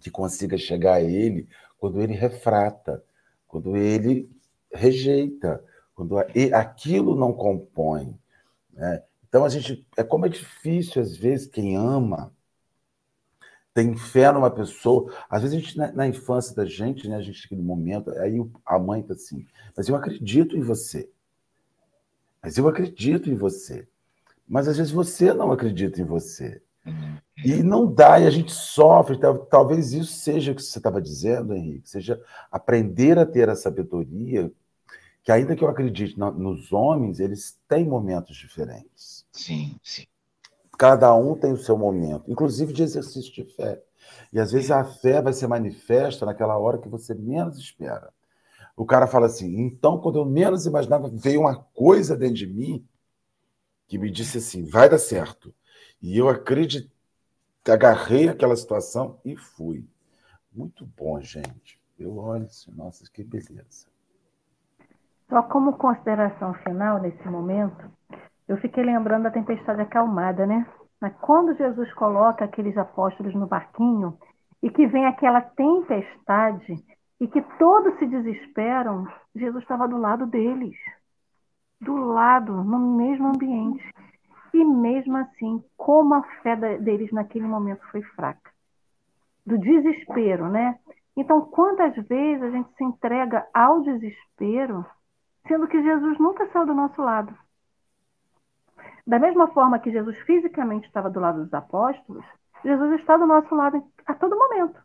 que 0.00 0.10
consiga 0.10 0.58
chegar 0.58 0.94
a 0.94 1.00
ele 1.00 1.48
quando 1.78 2.00
ele 2.02 2.12
refrata, 2.12 3.02
quando 3.48 3.74
ele 3.74 4.30
rejeita, 4.70 5.64
quando 5.94 6.18
aquilo 6.18 7.16
não 7.16 7.32
compõe. 7.32 8.18
Né? 8.70 9.02
Então 9.26 9.46
a 9.46 9.48
gente 9.48 9.86
é 9.96 10.04
como 10.04 10.26
é 10.26 10.28
difícil 10.28 11.00
às 11.00 11.16
vezes 11.16 11.46
quem 11.46 11.74
ama 11.74 12.33
tem 13.74 13.96
fé 13.96 14.30
numa 14.30 14.50
pessoa. 14.50 15.12
Às 15.28 15.42
vezes 15.42 15.56
a 15.56 15.60
gente 15.60 15.76
na, 15.76 15.92
na 15.92 16.06
infância 16.06 16.54
da 16.54 16.64
gente, 16.64 17.08
né, 17.08 17.16
a 17.16 17.20
gente 17.20 17.42
naquele 17.42 17.62
momento, 17.62 18.10
aí 18.12 18.38
a 18.64 18.78
mãe 18.78 19.02
tá 19.02 19.14
assim, 19.14 19.44
mas 19.76 19.88
eu 19.88 19.96
acredito 19.96 20.56
em 20.56 20.62
você. 20.62 21.10
Mas 22.40 22.56
eu 22.56 22.68
acredito 22.68 23.28
em 23.28 23.34
você. 23.34 23.88
Mas 24.46 24.68
às 24.68 24.76
vezes 24.76 24.92
você 24.92 25.32
não 25.32 25.50
acredita 25.50 26.00
em 26.00 26.04
você. 26.04 26.62
E 27.44 27.62
não 27.62 27.92
dá, 27.92 28.20
e 28.20 28.26
a 28.26 28.30
gente 28.30 28.52
sofre. 28.52 29.18
Talvez 29.50 29.92
isso 29.92 30.12
seja 30.12 30.52
o 30.52 30.54
que 30.54 30.62
você 30.62 30.78
estava 30.78 31.00
dizendo, 31.00 31.54
Henrique, 31.54 31.88
seja 31.88 32.20
aprender 32.52 33.18
a 33.18 33.26
ter 33.26 33.48
a 33.48 33.56
sabedoria, 33.56 34.52
que 35.22 35.32
ainda 35.32 35.56
que 35.56 35.64
eu 35.64 35.68
acredite 35.68 36.18
nos 36.18 36.70
homens, 36.72 37.18
eles 37.18 37.58
têm 37.66 37.86
momentos 37.86 38.36
diferentes. 38.36 39.26
Sim, 39.32 39.76
sim. 39.82 40.04
Cada 40.78 41.14
um 41.14 41.36
tem 41.36 41.52
o 41.52 41.56
seu 41.56 41.78
momento, 41.78 42.30
inclusive 42.30 42.72
de 42.72 42.82
exercício 42.82 43.32
de 43.32 43.44
fé. 43.44 43.82
E 44.32 44.40
às 44.40 44.52
vezes 44.52 44.70
a 44.70 44.84
fé 44.84 45.22
vai 45.22 45.32
ser 45.32 45.46
manifesta 45.46 46.26
naquela 46.26 46.58
hora 46.58 46.78
que 46.78 46.88
você 46.88 47.14
menos 47.14 47.58
espera. 47.58 48.12
O 48.76 48.84
cara 48.84 49.06
fala 49.06 49.26
assim: 49.26 49.60
então, 49.60 50.00
quando 50.00 50.18
eu 50.18 50.24
menos 50.24 50.66
imaginava, 50.66 51.08
veio 51.08 51.40
uma 51.40 51.56
coisa 51.74 52.16
dentro 52.16 52.36
de 52.36 52.46
mim 52.46 52.86
que 53.86 53.98
me 53.98 54.10
disse 54.10 54.38
assim: 54.38 54.64
vai 54.64 54.88
dar 54.88 54.98
certo. 54.98 55.54
E 56.02 56.18
eu 56.18 56.28
acredito, 56.28 56.90
agarrei 57.66 58.28
aquela 58.28 58.56
situação 58.56 59.18
e 59.24 59.36
fui. 59.36 59.86
Muito 60.52 60.86
bom, 60.96 61.20
gente. 61.20 61.80
Eu 61.98 62.16
olho 62.18 62.44
assim, 62.44 62.70
nossa, 62.72 63.04
que 63.10 63.22
beleza. 63.22 63.86
Só 65.28 65.42
como 65.42 65.78
consideração 65.78 66.52
final 66.54 67.00
nesse 67.00 67.26
momento, 67.26 67.90
eu 68.46 68.56
fiquei 68.58 68.84
lembrando 68.84 69.24
da 69.24 69.30
tempestade 69.30 69.80
acalmada, 69.80 70.46
né? 70.46 70.66
Mas 71.00 71.14
quando 71.20 71.56
Jesus 71.56 71.92
coloca 71.94 72.44
aqueles 72.44 72.76
apóstolos 72.76 73.34
no 73.34 73.46
barquinho 73.46 74.16
e 74.62 74.70
que 74.70 74.86
vem 74.86 75.06
aquela 75.06 75.40
tempestade 75.40 76.74
e 77.20 77.26
que 77.26 77.42
todos 77.58 77.98
se 77.98 78.06
desesperam, 78.06 79.06
Jesus 79.34 79.62
estava 79.62 79.88
do 79.88 79.96
lado 79.96 80.26
deles, 80.26 80.76
do 81.80 81.94
lado, 81.94 82.52
no 82.64 82.96
mesmo 82.96 83.28
ambiente. 83.28 83.82
E 84.52 84.64
mesmo 84.64 85.16
assim, 85.16 85.62
como 85.76 86.14
a 86.14 86.22
fé 86.42 86.54
deles 86.78 87.10
naquele 87.12 87.46
momento 87.46 87.84
foi 87.90 88.02
fraca. 88.02 88.50
Do 89.44 89.58
desespero, 89.58 90.48
né? 90.48 90.78
Então, 91.16 91.40
quantas 91.42 91.94
vezes 92.06 92.42
a 92.42 92.50
gente 92.50 92.72
se 92.76 92.84
entrega 92.84 93.46
ao 93.52 93.80
desespero, 93.82 94.86
sendo 95.46 95.66
que 95.66 95.82
Jesus 95.82 96.18
nunca 96.18 96.46
saiu 96.50 96.66
do 96.66 96.74
nosso 96.74 97.00
lado? 97.02 97.36
Da 99.06 99.18
mesma 99.18 99.48
forma 99.48 99.78
que 99.78 99.92
Jesus 99.92 100.18
fisicamente 100.20 100.86
estava 100.86 101.10
do 101.10 101.20
lado 101.20 101.44
dos 101.44 101.52
apóstolos, 101.52 102.24
Jesus 102.64 103.00
está 103.00 103.16
do 103.16 103.26
nosso 103.26 103.54
lado 103.54 103.84
a 104.06 104.14
todo 104.14 104.36
momento. 104.36 104.80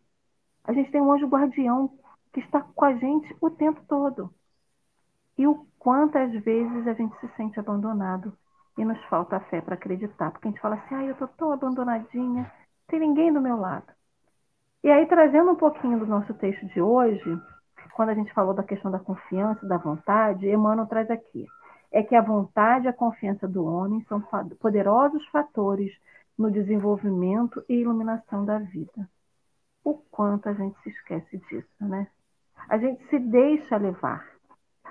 A 0.65 0.73
gente 0.73 0.91
tem 0.91 1.01
um 1.01 1.11
anjo 1.11 1.27
guardião 1.27 1.89
que 2.33 2.41
está 2.41 2.61
com 2.61 2.85
a 2.85 2.93
gente 2.93 3.35
o 3.39 3.49
tempo 3.49 3.81
todo. 3.87 4.29
E 5.37 5.47
o 5.47 5.65
quantas 5.79 6.31
vezes 6.43 6.85
a 6.85 6.93
gente 6.93 7.17
se 7.19 7.29
sente 7.37 7.59
abandonado 7.59 8.33
e 8.77 8.83
nos 8.83 9.01
falta 9.05 9.37
a 9.37 9.39
fé 9.39 9.61
para 9.61 9.75
acreditar, 9.75 10.31
porque 10.31 10.49
a 10.49 10.51
gente 10.51 10.61
fala 10.61 10.75
assim: 10.75 10.95
"Ah, 10.95 11.05
eu 11.05 11.15
tô 11.15 11.27
tão 11.29 11.53
abandonadinha, 11.53 12.51
tem 12.87 12.99
ninguém 12.99 13.31
do 13.31 13.39
meu 13.39 13.57
lado". 13.57 13.87
E 14.83 14.91
aí 14.91 15.05
trazendo 15.07 15.51
um 15.51 15.55
pouquinho 15.55 15.99
do 15.99 16.05
nosso 16.05 16.33
texto 16.33 16.65
de 16.67 16.81
hoje, 16.81 17.41
quando 17.93 18.09
a 18.09 18.13
gente 18.13 18.33
falou 18.33 18.53
da 18.53 18.63
questão 18.63 18.91
da 18.91 18.99
confiança, 18.99 19.65
da 19.65 19.77
vontade, 19.77 20.49
Emmanuel 20.49 20.87
traz 20.87 21.09
aqui 21.09 21.47
é 21.91 22.03
que 22.03 22.15
a 22.15 22.21
vontade 22.21 22.85
e 22.85 22.87
a 22.87 22.93
confiança 22.93 23.47
do 23.47 23.65
homem 23.65 24.03
são 24.07 24.21
poderosos 24.59 25.25
fatores 25.27 25.91
no 26.37 26.51
desenvolvimento 26.51 27.63
e 27.67 27.75
iluminação 27.75 28.45
da 28.45 28.59
vida. 28.59 29.09
O 29.83 29.95
quanto 29.95 30.49
a 30.49 30.53
gente 30.53 30.79
se 30.81 30.89
esquece 30.89 31.37
disso, 31.49 31.67
né? 31.79 32.07
A 32.67 32.77
gente 32.77 33.03
se 33.09 33.17
deixa 33.17 33.77
levar. 33.77 34.25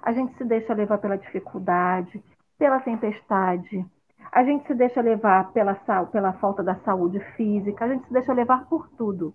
A 0.02 0.12
gente 0.12 0.36
se 0.36 0.44
deixa 0.44 0.74
levar 0.74 0.98
pela 0.98 1.16
dificuldade, 1.16 2.22
pela 2.58 2.80
tempestade. 2.80 3.84
A 4.32 4.44
gente 4.44 4.66
se 4.66 4.74
deixa 4.74 5.00
levar 5.00 5.52
pela, 5.52 5.74
pela 6.10 6.32
falta 6.34 6.62
da 6.62 6.76
saúde 6.80 7.20
física. 7.36 7.84
A 7.84 7.88
gente 7.88 8.06
se 8.06 8.12
deixa 8.12 8.32
levar 8.32 8.66
por 8.66 8.88
tudo. 8.90 9.34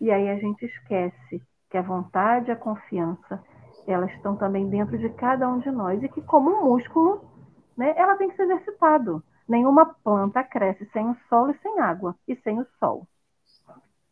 E 0.00 0.10
aí 0.10 0.28
a 0.30 0.36
gente 0.36 0.64
esquece 0.64 1.42
que 1.70 1.76
a 1.76 1.82
vontade 1.82 2.48
e 2.48 2.52
a 2.52 2.56
confiança 2.56 3.42
elas 3.86 4.10
estão 4.12 4.36
também 4.36 4.68
dentro 4.68 4.96
de 4.98 5.08
cada 5.10 5.48
um 5.48 5.58
de 5.58 5.70
nós 5.70 6.02
e 6.02 6.08
que 6.08 6.22
como 6.22 6.50
um 6.50 6.64
músculo, 6.64 7.24
né, 7.76 7.94
ela 7.96 8.16
tem 8.16 8.28
que 8.28 8.36
ser 8.36 8.44
exercitado. 8.44 9.22
Nenhuma 9.48 9.86
planta 10.04 10.42
cresce 10.44 10.88
sem 10.92 11.08
o 11.10 11.16
solo 11.28 11.50
e 11.50 11.58
sem 11.58 11.80
água 11.80 12.14
e 12.26 12.36
sem 12.36 12.60
o 12.60 12.66
sol. 12.78 13.06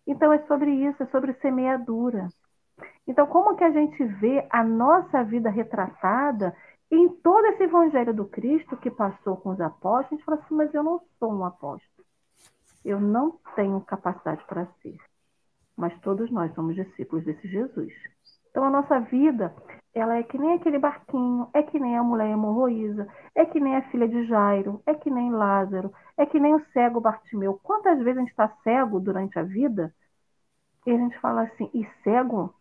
Então 0.06 0.32
é 0.32 0.38
sobre 0.46 0.70
isso, 0.70 1.02
é 1.02 1.06
sobre 1.06 1.34
semeadura. 1.34 2.28
Então 3.06 3.26
como 3.26 3.56
que 3.56 3.64
a 3.64 3.70
gente 3.70 4.04
vê 4.04 4.46
a 4.50 4.64
nossa 4.64 5.22
vida 5.22 5.50
retratada 5.50 6.54
em 6.90 7.08
todo 7.08 7.46
esse 7.46 7.62
evangelho 7.62 8.12
do 8.12 8.24
Cristo 8.24 8.76
que 8.76 8.90
passou 8.90 9.36
com 9.36 9.50
os 9.50 9.60
apóstolos? 9.60 10.06
A 10.06 10.16
gente 10.16 10.24
fala 10.24 10.38
assim, 10.38 10.54
mas 10.54 10.74
eu 10.74 10.82
não 10.82 11.00
sou 11.18 11.32
um 11.32 11.44
apóstolo. 11.44 12.06
Eu 12.84 13.00
não 13.00 13.38
tenho 13.54 13.80
capacidade 13.82 14.42
para 14.46 14.66
ser. 14.82 14.96
Mas 15.76 15.98
todos 16.00 16.30
nós 16.30 16.52
somos 16.54 16.74
discípulos 16.74 17.24
desse 17.24 17.46
Jesus. 17.46 17.92
Então 18.50 18.64
a 18.64 18.70
nossa 18.70 19.00
vida, 19.00 19.54
ela 19.94 20.16
é 20.16 20.22
que 20.22 20.38
nem 20.38 20.54
aquele 20.54 20.78
barquinho, 20.78 21.48
é 21.54 21.62
que 21.62 21.78
nem 21.78 21.96
a 21.96 22.02
mulher 22.02 22.30
hemorroísa, 22.30 23.08
é 23.34 23.44
que 23.44 23.60
nem 23.60 23.76
a 23.76 23.82
filha 23.90 24.08
de 24.08 24.24
Jairo, 24.26 24.82
é 24.86 24.94
que 24.94 25.10
nem 25.10 25.30
Lázaro, 25.30 25.92
é 26.16 26.26
que 26.26 26.38
nem 26.38 26.54
o 26.54 26.64
cego 26.72 27.00
Bartimeu. 27.00 27.58
Quantas 27.62 27.98
vezes 27.98 28.18
a 28.18 28.20
gente 28.20 28.30
está 28.30 28.48
cego 28.62 29.00
durante 29.00 29.38
a 29.38 29.42
vida 29.42 29.94
e 30.86 30.90
a 30.90 30.96
gente 30.96 31.18
fala 31.20 31.42
assim, 31.42 31.70
e 31.74 31.86
cego 32.02 32.54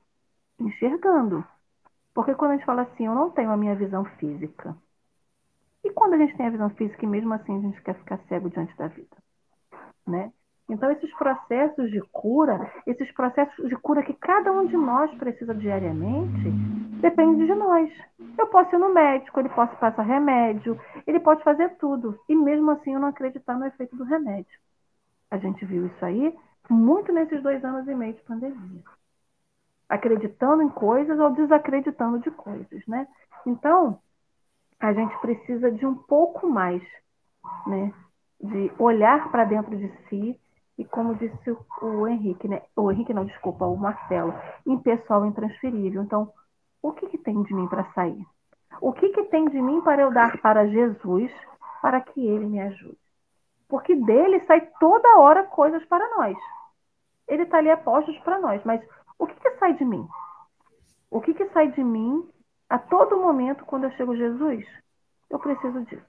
enxergando. 0.59 1.43
Porque 2.13 2.35
quando 2.35 2.51
a 2.51 2.55
gente 2.55 2.65
fala 2.65 2.83
assim, 2.83 3.05
eu 3.05 3.15
não 3.15 3.31
tenho 3.31 3.51
a 3.51 3.57
minha 3.57 3.75
visão 3.75 4.05
física. 4.17 4.75
E 5.83 5.91
quando 5.91 6.13
a 6.13 6.17
gente 6.17 6.35
tem 6.35 6.47
a 6.47 6.51
visão 6.51 6.69
física 6.71 7.05
e 7.05 7.07
mesmo 7.07 7.33
assim 7.33 7.57
a 7.57 7.61
gente 7.61 7.81
quer 7.81 7.95
ficar 7.95 8.19
cego 8.27 8.49
diante 8.49 8.75
da 8.77 8.87
vida, 8.87 9.15
né? 10.07 10.31
Então, 10.69 10.91
esses 10.91 11.11
processos 11.15 11.89
de 11.89 11.99
cura, 12.11 12.71
esses 12.85 13.11
processos 13.13 13.67
de 13.67 13.75
cura 13.77 14.03
que 14.03 14.13
cada 14.13 14.51
um 14.51 14.67
de 14.67 14.77
nós 14.77 15.11
precisa 15.15 15.53
diariamente, 15.55 16.51
depende 17.01 17.47
de 17.47 17.55
nós. 17.55 17.91
Eu 18.37 18.45
posso 18.47 18.75
ir 18.75 18.77
no 18.77 18.93
médico, 18.93 19.39
ele 19.39 19.49
pode 19.49 19.75
passar 19.77 20.03
remédio, 20.03 20.79
ele 21.07 21.19
pode 21.19 21.43
fazer 21.43 21.69
tudo. 21.77 22.19
E 22.29 22.35
mesmo 22.35 22.69
assim 22.69 22.93
eu 22.93 22.99
não 22.99 23.07
acreditar 23.07 23.57
no 23.57 23.65
efeito 23.65 23.95
do 23.95 24.03
remédio. 24.03 24.59
A 25.31 25.37
gente 25.37 25.65
viu 25.65 25.87
isso 25.87 26.05
aí 26.05 26.37
muito 26.69 27.11
nesses 27.11 27.41
dois 27.41 27.63
anos 27.65 27.87
e 27.87 27.95
meio 27.95 28.13
de 28.13 28.21
pandemia. 28.21 28.83
Acreditando 29.87 30.61
em 30.61 30.69
coisas 30.69 31.19
ou 31.19 31.31
desacreditando 31.31 32.19
de 32.19 32.29
coisas, 32.29 32.85
né? 32.87 33.07
Então, 33.43 33.99
a 34.79 34.93
gente 34.93 35.17
precisa 35.19 35.71
de 35.71 35.83
um 35.83 35.95
pouco 35.95 36.47
mais, 36.47 36.83
né? 37.65 37.91
De 38.39 38.71
olhar 38.77 39.31
para 39.31 39.45
dentro 39.45 39.75
de 39.75 39.91
si 40.07 40.39
e 40.79 40.85
como 40.85 41.13
disse 41.13 41.57
o 41.81 42.07
Henrique, 42.07 42.47
né? 42.47 42.61
O 42.73 42.89
Henrique 42.89 43.13
não, 43.13 43.25
desculpa, 43.25 43.65
o 43.65 43.75
Marcelo, 43.75 44.33
impessoal 44.65 45.25
intransferível. 45.25 46.01
Então, 46.01 46.31
o 46.81 46.93
que, 46.93 47.05
que 47.07 47.17
tem 47.17 47.43
de 47.43 47.53
mim 47.53 47.67
para 47.67 47.83
sair? 47.91 48.25
O 48.79 48.93
que, 48.93 49.09
que 49.09 49.25
tem 49.25 49.43
de 49.49 49.61
mim 49.61 49.81
para 49.81 50.03
eu 50.03 50.13
dar 50.13 50.41
para 50.41 50.69
Jesus 50.69 51.29
para 51.81 51.99
que 51.99 52.25
ele 52.25 52.45
me 52.45 52.61
ajude? 52.61 52.97
Porque 53.67 53.93
dele 53.93 54.39
sai 54.45 54.69
toda 54.79 55.19
hora 55.19 55.43
coisas 55.43 55.83
para 55.83 56.15
nós. 56.15 56.37
Ele 57.27 57.43
está 57.43 57.57
ali 57.57 57.69
a 57.69 57.75
postos 57.75 58.17
para 58.19 58.39
nós, 58.39 58.63
mas 58.63 58.81
o 59.19 59.27
que, 59.27 59.35
que 59.35 59.57
sai 59.57 59.73
de 59.73 59.83
mim? 59.83 60.07
O 61.11 61.19
que, 61.19 61.33
que 61.33 61.49
sai 61.49 61.73
de 61.73 61.83
mim 61.83 62.25
a 62.69 62.79
todo 62.79 63.19
momento 63.19 63.65
quando 63.65 63.83
eu 63.83 63.91
chego 63.91 64.13
a 64.13 64.15
Jesus? 64.15 64.65
Eu 65.29 65.39
preciso 65.39 65.81
disso. 65.81 66.05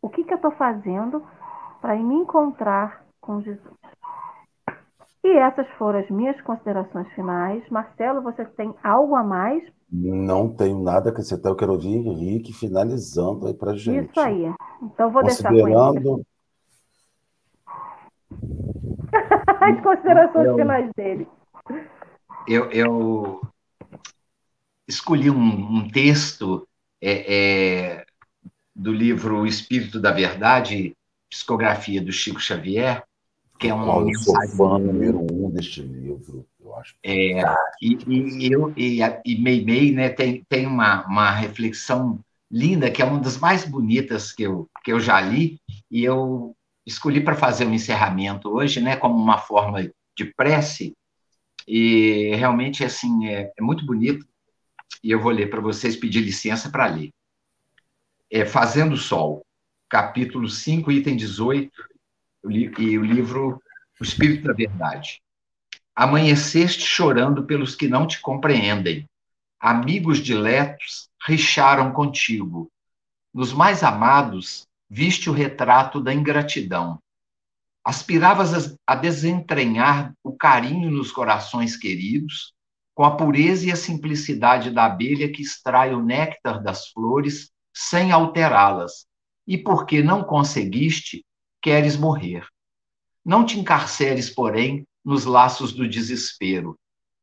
O 0.00 0.08
que, 0.08 0.24
que 0.24 0.32
eu 0.32 0.36
estou 0.36 0.52
fazendo 0.52 1.22
para 1.82 1.94
me 1.96 2.14
encontrar 2.14 3.01
com 3.22 3.40
Jesus. 3.40 3.62
E 5.24 5.38
essas 5.38 5.66
foram 5.78 6.00
as 6.00 6.10
minhas 6.10 6.38
considerações 6.42 7.08
finais. 7.12 7.62
Marcelo, 7.70 8.20
você 8.20 8.44
tem 8.44 8.74
algo 8.82 9.14
a 9.14 9.22
mais? 9.22 9.62
Não 9.90 10.52
tenho 10.52 10.82
nada 10.82 11.08
a 11.08 11.12
acrescentar. 11.12 11.52
Eu 11.52 11.56
quero 11.56 11.72
ouvir 11.72 11.88
Henrique 11.88 12.52
finalizando 12.52 13.46
aí 13.46 13.54
para 13.54 13.74
gente. 13.74 14.10
Isso 14.10 14.20
aí. 14.20 14.52
Então 14.82 15.10
vou 15.10 15.22
deixar 15.22 15.50
com 15.50 16.22
As 19.60 19.80
considerações 19.80 20.46
eu, 20.46 20.56
finais 20.56 20.90
dele. 20.96 21.28
Eu, 22.48 22.70
eu 22.72 23.40
escolhi 24.88 25.30
um, 25.30 25.76
um 25.76 25.88
texto 25.88 26.66
é, 27.00 27.34
é, 27.92 28.06
do 28.74 28.92
livro 28.92 29.42
O 29.42 29.46
Espírito 29.46 30.00
da 30.00 30.10
Verdade, 30.10 30.96
psicografia 31.30 32.02
do 32.02 32.10
Chico 32.10 32.40
Xavier, 32.40 33.04
que 33.62 33.68
é 33.68 33.74
uma 33.74 33.96
oh, 33.96 34.08
eu 34.08 34.18
sou 34.18 34.34
fã 34.48 34.76
número 34.76 35.24
um 35.32 35.48
deste 35.48 35.82
livro, 35.82 36.44
eu 36.60 36.74
acho. 36.74 36.96
É, 37.00 37.40
e, 37.80 37.96
e, 38.08 38.52
eu, 38.52 38.72
e, 38.76 38.98
e 39.24 39.40
Meimei 39.40 39.92
né, 39.92 40.08
tem, 40.08 40.44
tem 40.48 40.66
uma, 40.66 41.06
uma 41.06 41.30
reflexão 41.30 42.18
linda, 42.50 42.90
que 42.90 43.00
é 43.00 43.04
uma 43.04 43.20
das 43.20 43.38
mais 43.38 43.64
bonitas 43.64 44.32
que 44.32 44.42
eu, 44.42 44.68
que 44.84 44.92
eu 44.92 44.98
já 44.98 45.20
li, 45.20 45.60
e 45.88 46.02
eu 46.02 46.56
escolhi 46.84 47.20
para 47.20 47.36
fazer 47.36 47.64
um 47.64 47.72
encerramento 47.72 48.48
hoje, 48.48 48.80
né, 48.80 48.96
como 48.96 49.14
uma 49.14 49.38
forma 49.38 49.80
de 50.16 50.24
prece, 50.36 50.92
e 51.66 52.34
realmente 52.34 52.84
assim 52.84 53.28
é, 53.28 53.52
é 53.56 53.62
muito 53.62 53.86
bonito, 53.86 54.26
e 55.04 55.12
eu 55.12 55.20
vou 55.20 55.30
ler 55.30 55.48
para 55.48 55.60
vocês, 55.60 55.94
pedir 55.94 56.20
licença 56.20 56.68
para 56.68 56.86
ler. 56.86 57.10
É 58.28 58.44
Fazendo 58.44 58.96
Sol 58.96 59.46
capítulo 59.88 60.48
5, 60.48 60.90
item 60.90 61.16
18, 61.16 61.70
e 62.50 62.98
o 62.98 63.04
livro 63.04 63.62
O 64.00 64.04
Espírito 64.04 64.48
da 64.48 64.52
Verdade. 64.52 65.22
Amanheceste 65.94 66.82
chorando 66.82 67.44
pelos 67.44 67.74
que 67.74 67.86
não 67.86 68.06
te 68.06 68.20
compreendem. 68.20 69.08
Amigos 69.60 70.18
diletos 70.18 71.08
richaram 71.26 71.92
contigo. 71.92 72.70
Nos 73.32 73.52
mais 73.52 73.82
amados, 73.82 74.66
viste 74.90 75.30
o 75.30 75.32
retrato 75.32 76.00
da 76.00 76.12
ingratidão. 76.12 76.98
Aspiravas 77.84 78.76
a 78.86 78.94
desentranhar 78.94 80.12
o 80.22 80.36
carinho 80.36 80.90
nos 80.90 81.10
corações 81.10 81.76
queridos, 81.76 82.52
com 82.94 83.04
a 83.04 83.16
pureza 83.16 83.66
e 83.66 83.72
a 83.72 83.76
simplicidade 83.76 84.70
da 84.70 84.84
abelha 84.84 85.30
que 85.32 85.42
extrai 85.42 85.94
o 85.94 86.02
néctar 86.02 86.62
das 86.62 86.88
flores 86.88 87.50
sem 87.74 88.12
alterá-las, 88.12 89.06
e 89.46 89.56
porque 89.56 90.02
não 90.02 90.22
conseguiste, 90.22 91.24
queres 91.62 91.96
morrer. 91.96 92.44
Não 93.24 93.46
te 93.46 93.58
encarceres, 93.58 94.28
porém, 94.28 94.84
nos 95.04 95.24
laços 95.24 95.72
do 95.72 95.88
desespero. 95.88 96.76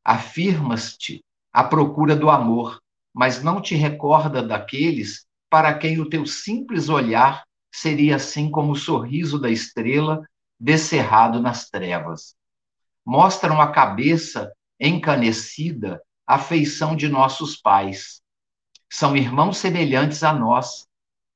Afirmas-te 0.04 1.24
à 1.52 1.64
procura 1.64 2.16
do 2.16 2.30
amor, 2.30 2.82
mas 3.14 3.44
não 3.44 3.62
te 3.62 3.76
recorda 3.76 4.42
daqueles 4.42 5.28
para 5.50 5.78
quem 5.78 6.00
o 6.00 6.10
teu 6.10 6.26
simples 6.26 6.88
olhar 6.88 7.44
seria 7.72 8.16
assim 8.16 8.50
como 8.50 8.72
o 8.72 8.78
sorriso 8.78 9.38
da 9.38 9.50
estrela 9.50 10.26
descerrado 10.60 11.42
nas 11.42 11.70
trevas. 11.70 12.36
Mostram 13.06 13.60
a 13.62 13.72
cabeça 13.72 14.52
encanecida 14.80 16.02
a 16.26 16.40
feição 16.40 16.96
de 16.96 17.10
nossos 17.10 17.58
pais. 17.58 18.22
São 18.90 19.18
irmãos 19.18 19.58
semelhantes 19.58 20.24
a 20.24 20.32
nós, 20.32 20.88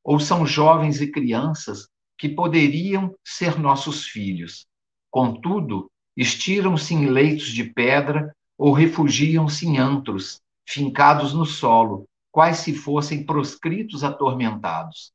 ou 0.04 0.20
são 0.20 0.46
jovens 0.46 1.02
e 1.02 1.12
crianças 1.12 1.88
que 2.18 2.30
poderiam 2.30 3.16
ser 3.24 3.60
nossos 3.60 4.06
filhos. 4.06 4.66
Contudo, 5.10 5.92
estiram-se 6.16 6.94
em 6.94 7.08
leitos 7.08 7.48
de 7.48 7.64
pedra 7.64 8.36
ou 8.58 8.72
refugiam-se 8.72 9.68
em 9.68 9.78
antros, 9.78 10.42
fincados 10.66 11.34
no 11.34 11.46
solo, 11.46 12.08
quais 12.32 12.58
se 12.58 12.74
fossem 12.74 13.26
proscritos 13.26 14.04
atormentados. 14.04 15.12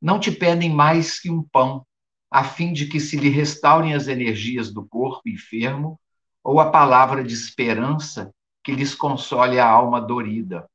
Não 0.00 0.18
te 0.18 0.32
pedem 0.32 0.70
mais 0.70 1.20
que 1.20 1.30
um 1.30 1.42
pão, 1.42 1.84
a 2.30 2.44
fim 2.44 2.72
de 2.72 2.86
que 2.86 3.00
se 3.00 3.16
lhe 3.16 3.28
restaurem 3.28 3.94
as 3.94 4.08
energias 4.08 4.72
do 4.72 4.84
corpo 4.84 5.28
enfermo, 5.28 6.00
ou 6.42 6.58
a 6.58 6.70
palavra 6.70 7.22
de 7.22 7.34
esperança 7.34 8.32
que 8.62 8.72
lhes 8.72 8.94
console 8.94 9.58
a 9.58 9.68
alma 9.68 10.00
dorida. 10.00 10.68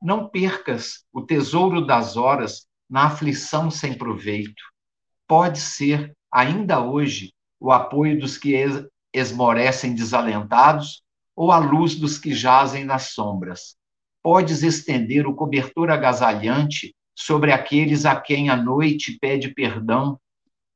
Não 0.00 0.28
percas 0.28 1.04
o 1.12 1.22
tesouro 1.22 1.84
das 1.86 2.16
horas 2.16 2.66
na 2.90 3.06
aflição 3.06 3.70
sem 3.70 3.96
proveito. 3.96 4.62
Pode 5.32 5.60
ser, 5.60 6.14
ainda 6.30 6.84
hoje, 6.84 7.32
o 7.58 7.72
apoio 7.72 8.20
dos 8.20 8.36
que 8.36 8.54
esmorecem 9.14 9.94
desalentados 9.94 11.02
ou 11.34 11.50
a 11.50 11.56
luz 11.56 11.94
dos 11.94 12.18
que 12.18 12.34
jazem 12.34 12.84
nas 12.84 13.14
sombras. 13.14 13.74
Podes 14.22 14.62
estender 14.62 15.26
o 15.26 15.34
cobertor 15.34 15.90
agasalhante 15.90 16.94
sobre 17.14 17.50
aqueles 17.50 18.04
a 18.04 18.14
quem 18.14 18.50
a 18.50 18.56
noite 18.56 19.16
pede 19.18 19.54
perdão 19.54 20.20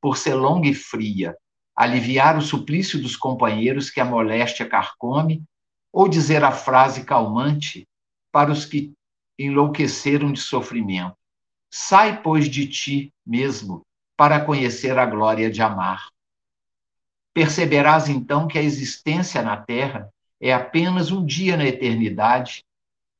por 0.00 0.16
ser 0.16 0.32
longa 0.32 0.68
e 0.68 0.74
fria, 0.74 1.36
aliviar 1.76 2.38
o 2.38 2.40
suplício 2.40 2.98
dos 2.98 3.14
companheiros 3.14 3.90
que 3.90 4.00
a 4.00 4.06
moléstia 4.06 4.66
carcome, 4.66 5.44
ou 5.92 6.08
dizer 6.08 6.42
a 6.42 6.50
frase 6.50 7.04
calmante 7.04 7.86
para 8.32 8.50
os 8.50 8.64
que 8.64 8.94
enlouqueceram 9.38 10.32
de 10.32 10.40
sofrimento. 10.40 11.14
Sai, 11.70 12.22
pois, 12.22 12.48
de 12.48 12.66
ti 12.66 13.12
mesmo 13.26 13.85
para 14.16 14.40
conhecer 14.40 14.98
a 14.98 15.06
glória 15.06 15.50
de 15.50 15.60
amar. 15.60 16.08
Perceberás 17.34 18.08
então 18.08 18.48
que 18.48 18.58
a 18.58 18.62
existência 18.62 19.42
na 19.42 19.56
Terra 19.56 20.10
é 20.40 20.52
apenas 20.52 21.10
um 21.10 21.24
dia 21.24 21.56
na 21.56 21.66
eternidade, 21.66 22.64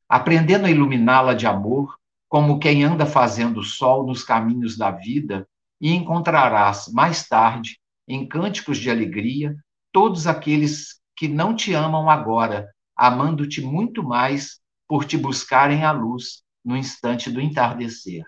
aprendendo 0.08 0.66
a 0.66 0.70
iluminá-la 0.70 1.34
de 1.34 1.46
amor, 1.46 1.98
como 2.28 2.58
quem 2.58 2.82
anda 2.82 3.04
fazendo 3.04 3.62
sol 3.62 4.06
nos 4.06 4.22
caminhos 4.22 4.76
da 4.76 4.90
vida, 4.90 5.46
e 5.80 5.92
encontrarás 5.92 6.88
mais 6.88 7.28
tarde, 7.28 7.78
em 8.08 8.26
cânticos 8.26 8.78
de 8.78 8.90
alegria, 8.90 9.56
todos 9.92 10.26
aqueles 10.26 11.00
que 11.14 11.28
não 11.28 11.54
te 11.54 11.74
amam 11.74 12.08
agora, 12.08 12.70
amando-te 12.94 13.60
muito 13.60 14.02
mais 14.02 14.60
por 14.88 15.04
te 15.04 15.16
buscarem 15.16 15.84
a 15.84 15.92
luz 15.92 16.42
no 16.64 16.76
instante 16.76 17.30
do 17.30 17.40
entardecer. 17.40 18.24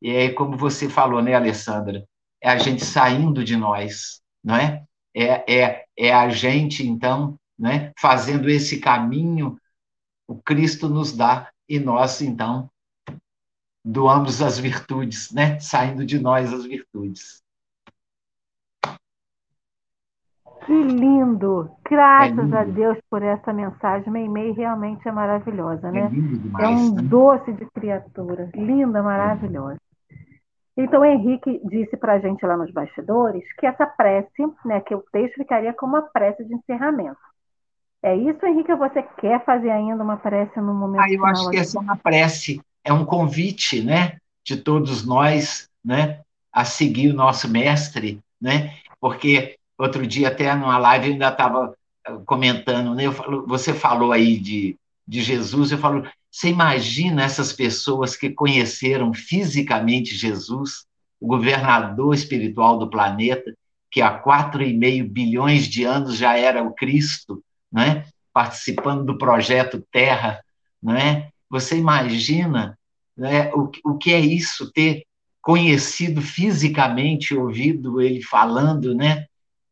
E 0.00 0.10
é 0.10 0.32
como 0.32 0.56
você 0.56 0.88
falou, 0.88 1.22
né, 1.22 1.34
Alessandra? 1.34 2.06
É 2.40 2.50
a 2.50 2.58
gente 2.58 2.84
saindo 2.84 3.42
de 3.42 3.56
nós, 3.56 4.20
não 4.44 4.56
é? 4.56 4.84
É, 5.14 5.60
é, 5.60 5.84
é 5.96 6.12
a 6.12 6.28
gente, 6.28 6.86
então, 6.86 7.38
né, 7.58 7.92
fazendo 7.98 8.50
esse 8.50 8.78
caminho, 8.78 9.58
o 10.28 10.36
Cristo 10.36 10.88
nos 10.88 11.16
dá, 11.16 11.50
e 11.68 11.80
nós, 11.80 12.20
então, 12.20 12.70
doamos 13.84 14.42
as 14.42 14.58
virtudes, 14.58 15.30
né? 15.32 15.58
saindo 15.60 16.04
de 16.04 16.18
nós 16.18 16.52
as 16.52 16.64
virtudes. 16.64 17.42
Que 20.64 20.82
lindo! 20.82 21.70
Graças 21.88 22.52
é 22.52 22.58
a 22.58 22.64
Deus 22.64 22.98
por 23.08 23.22
essa 23.22 23.52
mensagem. 23.52 24.10
Meimei 24.12 24.50
realmente 24.50 25.06
é 25.06 25.12
maravilhosa, 25.12 25.92
né? 25.92 26.06
É, 26.06 26.08
demais, 26.08 26.64
é 26.64 26.68
um 26.68 26.94
né? 26.94 27.02
doce 27.02 27.52
de 27.52 27.64
criatura. 27.66 28.50
Linda, 28.52 29.00
maravilhosa. 29.00 29.78
Então, 30.76 31.00
o 31.00 31.04
Henrique 31.04 31.60
disse 31.64 31.96
para 31.96 32.14
a 32.14 32.18
gente 32.18 32.44
lá 32.44 32.56
nos 32.56 32.70
bastidores 32.70 33.42
que 33.54 33.66
essa 33.66 33.86
prece, 33.86 34.46
né, 34.64 34.80
que 34.80 34.94
o 34.94 35.02
texto 35.10 35.36
ficaria 35.36 35.72
como 35.72 35.94
uma 35.94 36.02
prece 36.02 36.44
de 36.44 36.54
encerramento. 36.54 37.16
É 38.02 38.14
isso, 38.14 38.44
Henrique, 38.44 38.70
ou 38.70 38.78
você 38.78 39.02
quer 39.02 39.42
fazer 39.44 39.70
ainda 39.70 40.02
uma 40.02 40.18
prece 40.18 40.60
no 40.60 40.74
momento 40.74 41.00
ah, 41.00 41.06
eu 41.06 41.12
final? 41.12 41.30
acho 41.30 41.50
que 41.50 41.56
essa 41.56 41.78
é 41.78 41.80
uma 41.80 41.96
prece, 41.96 42.60
é 42.84 42.92
um 42.92 43.06
convite, 43.06 43.82
né, 43.82 44.18
de 44.44 44.58
todos 44.58 45.04
nós, 45.04 45.68
né, 45.82 46.20
a 46.52 46.64
seguir 46.64 47.10
o 47.10 47.16
nosso 47.16 47.48
mestre, 47.48 48.20
né, 48.40 48.74
porque 49.00 49.56
outro 49.78 50.06
dia 50.06 50.28
até 50.28 50.54
numa 50.54 50.76
live 50.76 51.06
eu 51.06 51.12
ainda 51.14 51.28
estava 51.28 51.74
eh, 52.06 52.18
comentando, 52.26 52.94
né, 52.94 53.10
falo, 53.10 53.46
você 53.46 53.72
falou 53.72 54.12
aí 54.12 54.38
de, 54.38 54.76
de 55.08 55.22
Jesus, 55.22 55.72
eu 55.72 55.78
falo, 55.78 56.06
você 56.36 56.50
imagina 56.50 57.22
essas 57.22 57.50
pessoas 57.50 58.14
que 58.14 58.28
conheceram 58.28 59.14
fisicamente 59.14 60.14
Jesus, 60.14 60.84
o 61.18 61.26
governador 61.26 62.14
espiritual 62.14 62.78
do 62.78 62.90
planeta, 62.90 63.56
que 63.90 64.02
há 64.02 64.10
quatro 64.10 64.62
e 64.62 64.76
meio 64.76 65.08
bilhões 65.08 65.66
de 65.66 65.84
anos 65.84 66.14
já 66.14 66.36
era 66.36 66.62
o 66.62 66.74
Cristo, 66.74 67.42
né? 67.72 68.04
participando 68.34 69.02
do 69.02 69.16
projeto 69.16 69.82
Terra, 69.90 70.44
né? 70.82 71.30
Você 71.48 71.78
imagina 71.78 72.78
né, 73.16 73.50
o, 73.54 73.70
o 73.82 73.96
que 73.96 74.12
é 74.12 74.20
isso, 74.20 74.70
ter 74.72 75.06
conhecido 75.40 76.20
fisicamente, 76.20 77.34
ouvido 77.34 77.98
ele 77.98 78.22
falando, 78.22 78.94
né? 78.94 79.24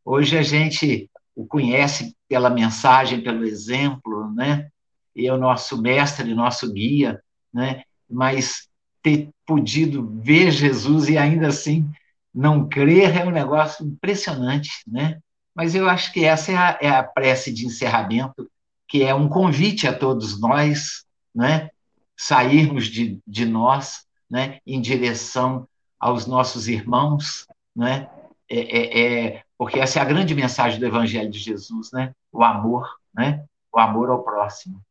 Hoje 0.02 0.38
a 0.38 0.42
gente 0.42 1.10
o 1.36 1.46
conhece 1.46 2.16
pela 2.26 2.48
mensagem, 2.48 3.20
pelo 3.20 3.44
exemplo, 3.44 4.32
né? 4.32 4.70
É 5.16 5.32
o 5.32 5.38
nosso 5.38 5.80
mestre, 5.80 6.34
nosso 6.34 6.72
guia, 6.72 7.22
né? 7.52 7.82
mas 8.08 8.68
ter 9.02 9.28
podido 9.46 10.08
ver 10.22 10.50
Jesus 10.50 11.08
e 11.08 11.18
ainda 11.18 11.48
assim 11.48 11.88
não 12.34 12.68
crer 12.68 13.16
é 13.16 13.24
um 13.24 13.30
negócio 13.30 13.86
impressionante, 13.86 14.70
né? 14.86 15.20
Mas 15.54 15.74
eu 15.74 15.88
acho 15.88 16.12
que 16.12 16.24
essa 16.24 16.50
é 16.50 16.56
a, 16.56 16.78
é 16.80 16.88
a 16.88 17.02
prece 17.02 17.52
de 17.52 17.64
encerramento, 17.64 18.50
que 18.88 19.04
é 19.04 19.14
um 19.14 19.28
convite 19.28 19.86
a 19.86 19.96
todos 19.96 20.40
nós, 20.40 21.04
né? 21.34 21.70
Sairmos 22.16 22.86
de, 22.86 23.20
de 23.26 23.46
nós, 23.46 24.04
né? 24.28 24.58
Em 24.66 24.80
direção 24.80 25.68
aos 26.00 26.26
nossos 26.26 26.66
irmãos, 26.66 27.46
né? 27.76 28.08
É, 28.50 28.58
é, 28.58 29.26
é, 29.26 29.42
porque 29.56 29.78
essa 29.78 30.00
é 30.00 30.02
a 30.02 30.06
grande 30.06 30.34
mensagem 30.34 30.80
do 30.80 30.86
Evangelho 30.86 31.30
de 31.30 31.38
Jesus, 31.38 31.92
né? 31.92 32.12
O 32.32 32.42
amor, 32.42 32.88
né? 33.14 33.44
O 33.72 33.78
amor 33.78 34.10
ao 34.10 34.24
próximo? 34.24 34.82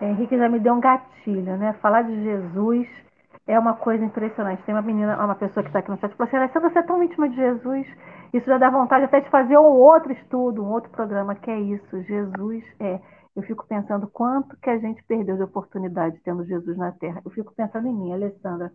Henrique 0.00 0.36
já 0.36 0.48
me 0.48 0.58
deu 0.58 0.74
um 0.74 0.80
gatilho, 0.80 1.56
né? 1.56 1.72
Falar 1.74 2.02
de 2.02 2.22
Jesus 2.22 2.88
é 3.46 3.58
uma 3.58 3.74
coisa 3.74 4.04
impressionante. 4.04 4.62
Tem 4.62 4.74
uma 4.74 4.82
menina, 4.82 5.22
uma 5.22 5.34
pessoa 5.34 5.62
que 5.62 5.68
está 5.68 5.80
aqui 5.80 5.90
no 5.90 5.98
chat, 5.98 6.14
falou 6.14 6.28
assim, 6.28 6.36
Alessandra, 6.36 6.70
você 6.70 6.78
é 6.78 6.82
tão 6.82 7.02
íntima 7.02 7.28
de 7.28 7.36
Jesus, 7.36 7.86
isso 8.32 8.46
já 8.46 8.58
dá 8.58 8.70
vontade 8.70 9.04
até 9.04 9.20
de 9.20 9.30
fazer 9.30 9.58
um 9.58 9.64
outro 9.64 10.12
estudo, 10.12 10.64
um 10.64 10.70
outro 10.70 10.90
programa, 10.90 11.34
que 11.34 11.50
é 11.50 11.60
isso, 11.60 12.02
Jesus 12.02 12.64
é. 12.80 13.00
Eu 13.36 13.42
fico 13.42 13.66
pensando 13.66 14.06
quanto 14.06 14.56
que 14.58 14.70
a 14.70 14.78
gente 14.78 15.02
perdeu 15.04 15.36
de 15.36 15.42
oportunidade 15.42 16.20
tendo 16.24 16.44
Jesus 16.44 16.76
na 16.76 16.92
Terra. 16.92 17.20
Eu 17.24 17.30
fico 17.32 17.52
pensando 17.52 17.88
em 17.88 17.92
mim, 17.92 18.12
Alessandra, 18.12 18.72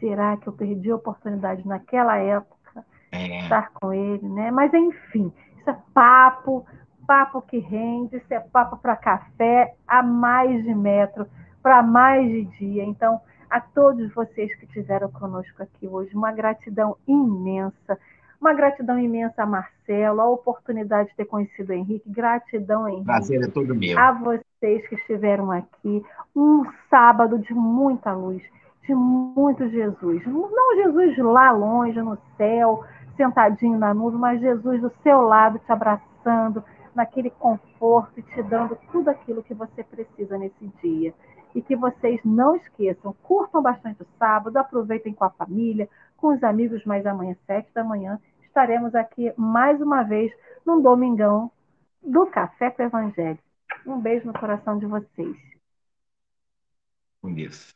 será 0.00 0.36
que 0.38 0.46
eu 0.46 0.52
perdi 0.52 0.90
a 0.90 0.96
oportunidade 0.96 1.66
naquela 1.66 2.16
época 2.16 2.84
é. 3.12 3.40
estar 3.42 3.70
com 3.74 3.92
ele, 3.92 4.26
né? 4.28 4.50
Mas 4.50 4.72
enfim, 4.72 5.32
isso 5.58 5.70
é 5.70 5.76
papo 5.92 6.66
papo 7.08 7.40
que 7.40 7.58
rende, 7.58 8.18
isso 8.18 8.26
é 8.34 8.38
papo 8.38 8.76
para 8.76 8.94
café 8.94 9.74
a 9.86 10.02
mais 10.02 10.62
de 10.62 10.74
metro, 10.74 11.26
para 11.62 11.82
mais 11.82 12.28
de 12.28 12.44
dia. 12.44 12.84
Então, 12.84 13.18
a 13.48 13.62
todos 13.62 14.12
vocês 14.12 14.54
que 14.56 14.66
estiveram 14.66 15.10
conosco 15.10 15.62
aqui 15.62 15.88
hoje, 15.88 16.14
uma 16.14 16.30
gratidão 16.30 16.98
imensa. 17.08 17.98
Uma 18.38 18.52
gratidão 18.52 18.98
imensa 18.98 19.42
a 19.42 19.46
Marcelo, 19.46 20.20
a 20.20 20.28
oportunidade 20.28 21.08
de 21.08 21.16
ter 21.16 21.24
conhecido 21.24 21.70
o 21.70 21.72
Henrique. 21.74 22.08
Gratidão, 22.10 22.86
Henrique. 22.86 23.06
Prazer 23.06 23.42
é 23.42 23.48
todo 23.48 23.74
meu. 23.74 23.98
A 23.98 24.12
vocês 24.12 24.86
que 24.86 24.94
estiveram 24.94 25.50
aqui. 25.50 26.04
Um 26.36 26.64
sábado 26.90 27.38
de 27.38 27.54
muita 27.54 28.12
luz, 28.12 28.42
de 28.86 28.94
muito 28.94 29.66
Jesus. 29.70 30.24
Não 30.26 30.76
Jesus 30.76 31.16
lá 31.18 31.50
longe, 31.50 32.00
no 32.00 32.18
céu, 32.36 32.84
sentadinho 33.16 33.78
na 33.78 33.94
nuvem, 33.94 34.20
mas 34.20 34.40
Jesus 34.40 34.80
do 34.80 34.92
seu 35.02 35.22
lado, 35.22 35.58
te 35.58 35.72
abraçando, 35.72 36.62
naquele 36.98 37.30
conforto 37.30 38.18
e 38.18 38.22
te 38.22 38.42
dando 38.42 38.76
tudo 38.90 39.08
aquilo 39.08 39.42
que 39.42 39.54
você 39.54 39.84
precisa 39.84 40.36
nesse 40.36 40.66
dia. 40.82 41.14
E 41.54 41.62
que 41.62 41.74
vocês 41.74 42.20
não 42.24 42.56
esqueçam, 42.56 43.14
curtam 43.22 43.62
bastante 43.62 44.02
o 44.02 44.06
sábado, 44.18 44.56
aproveitem 44.56 45.14
com 45.14 45.24
a 45.24 45.30
família, 45.30 45.88
com 46.16 46.34
os 46.34 46.42
amigos, 46.42 46.84
mas 46.84 47.06
amanhã, 47.06 47.36
sete 47.46 47.72
da 47.72 47.82
manhã, 47.82 48.20
estaremos 48.42 48.94
aqui 48.94 49.32
mais 49.36 49.80
uma 49.80 50.02
vez 50.02 50.32
num 50.66 50.82
domingão 50.82 51.50
do 52.02 52.26
Café 52.26 52.70
com 52.70 52.82
o 52.82 52.86
Evangelho. 52.86 53.38
Um 53.86 54.00
beijo 54.00 54.26
no 54.26 54.32
coração 54.32 54.78
de 54.78 54.86
vocês. 54.86 55.36
Com 57.22 57.30
isso. 57.30 57.74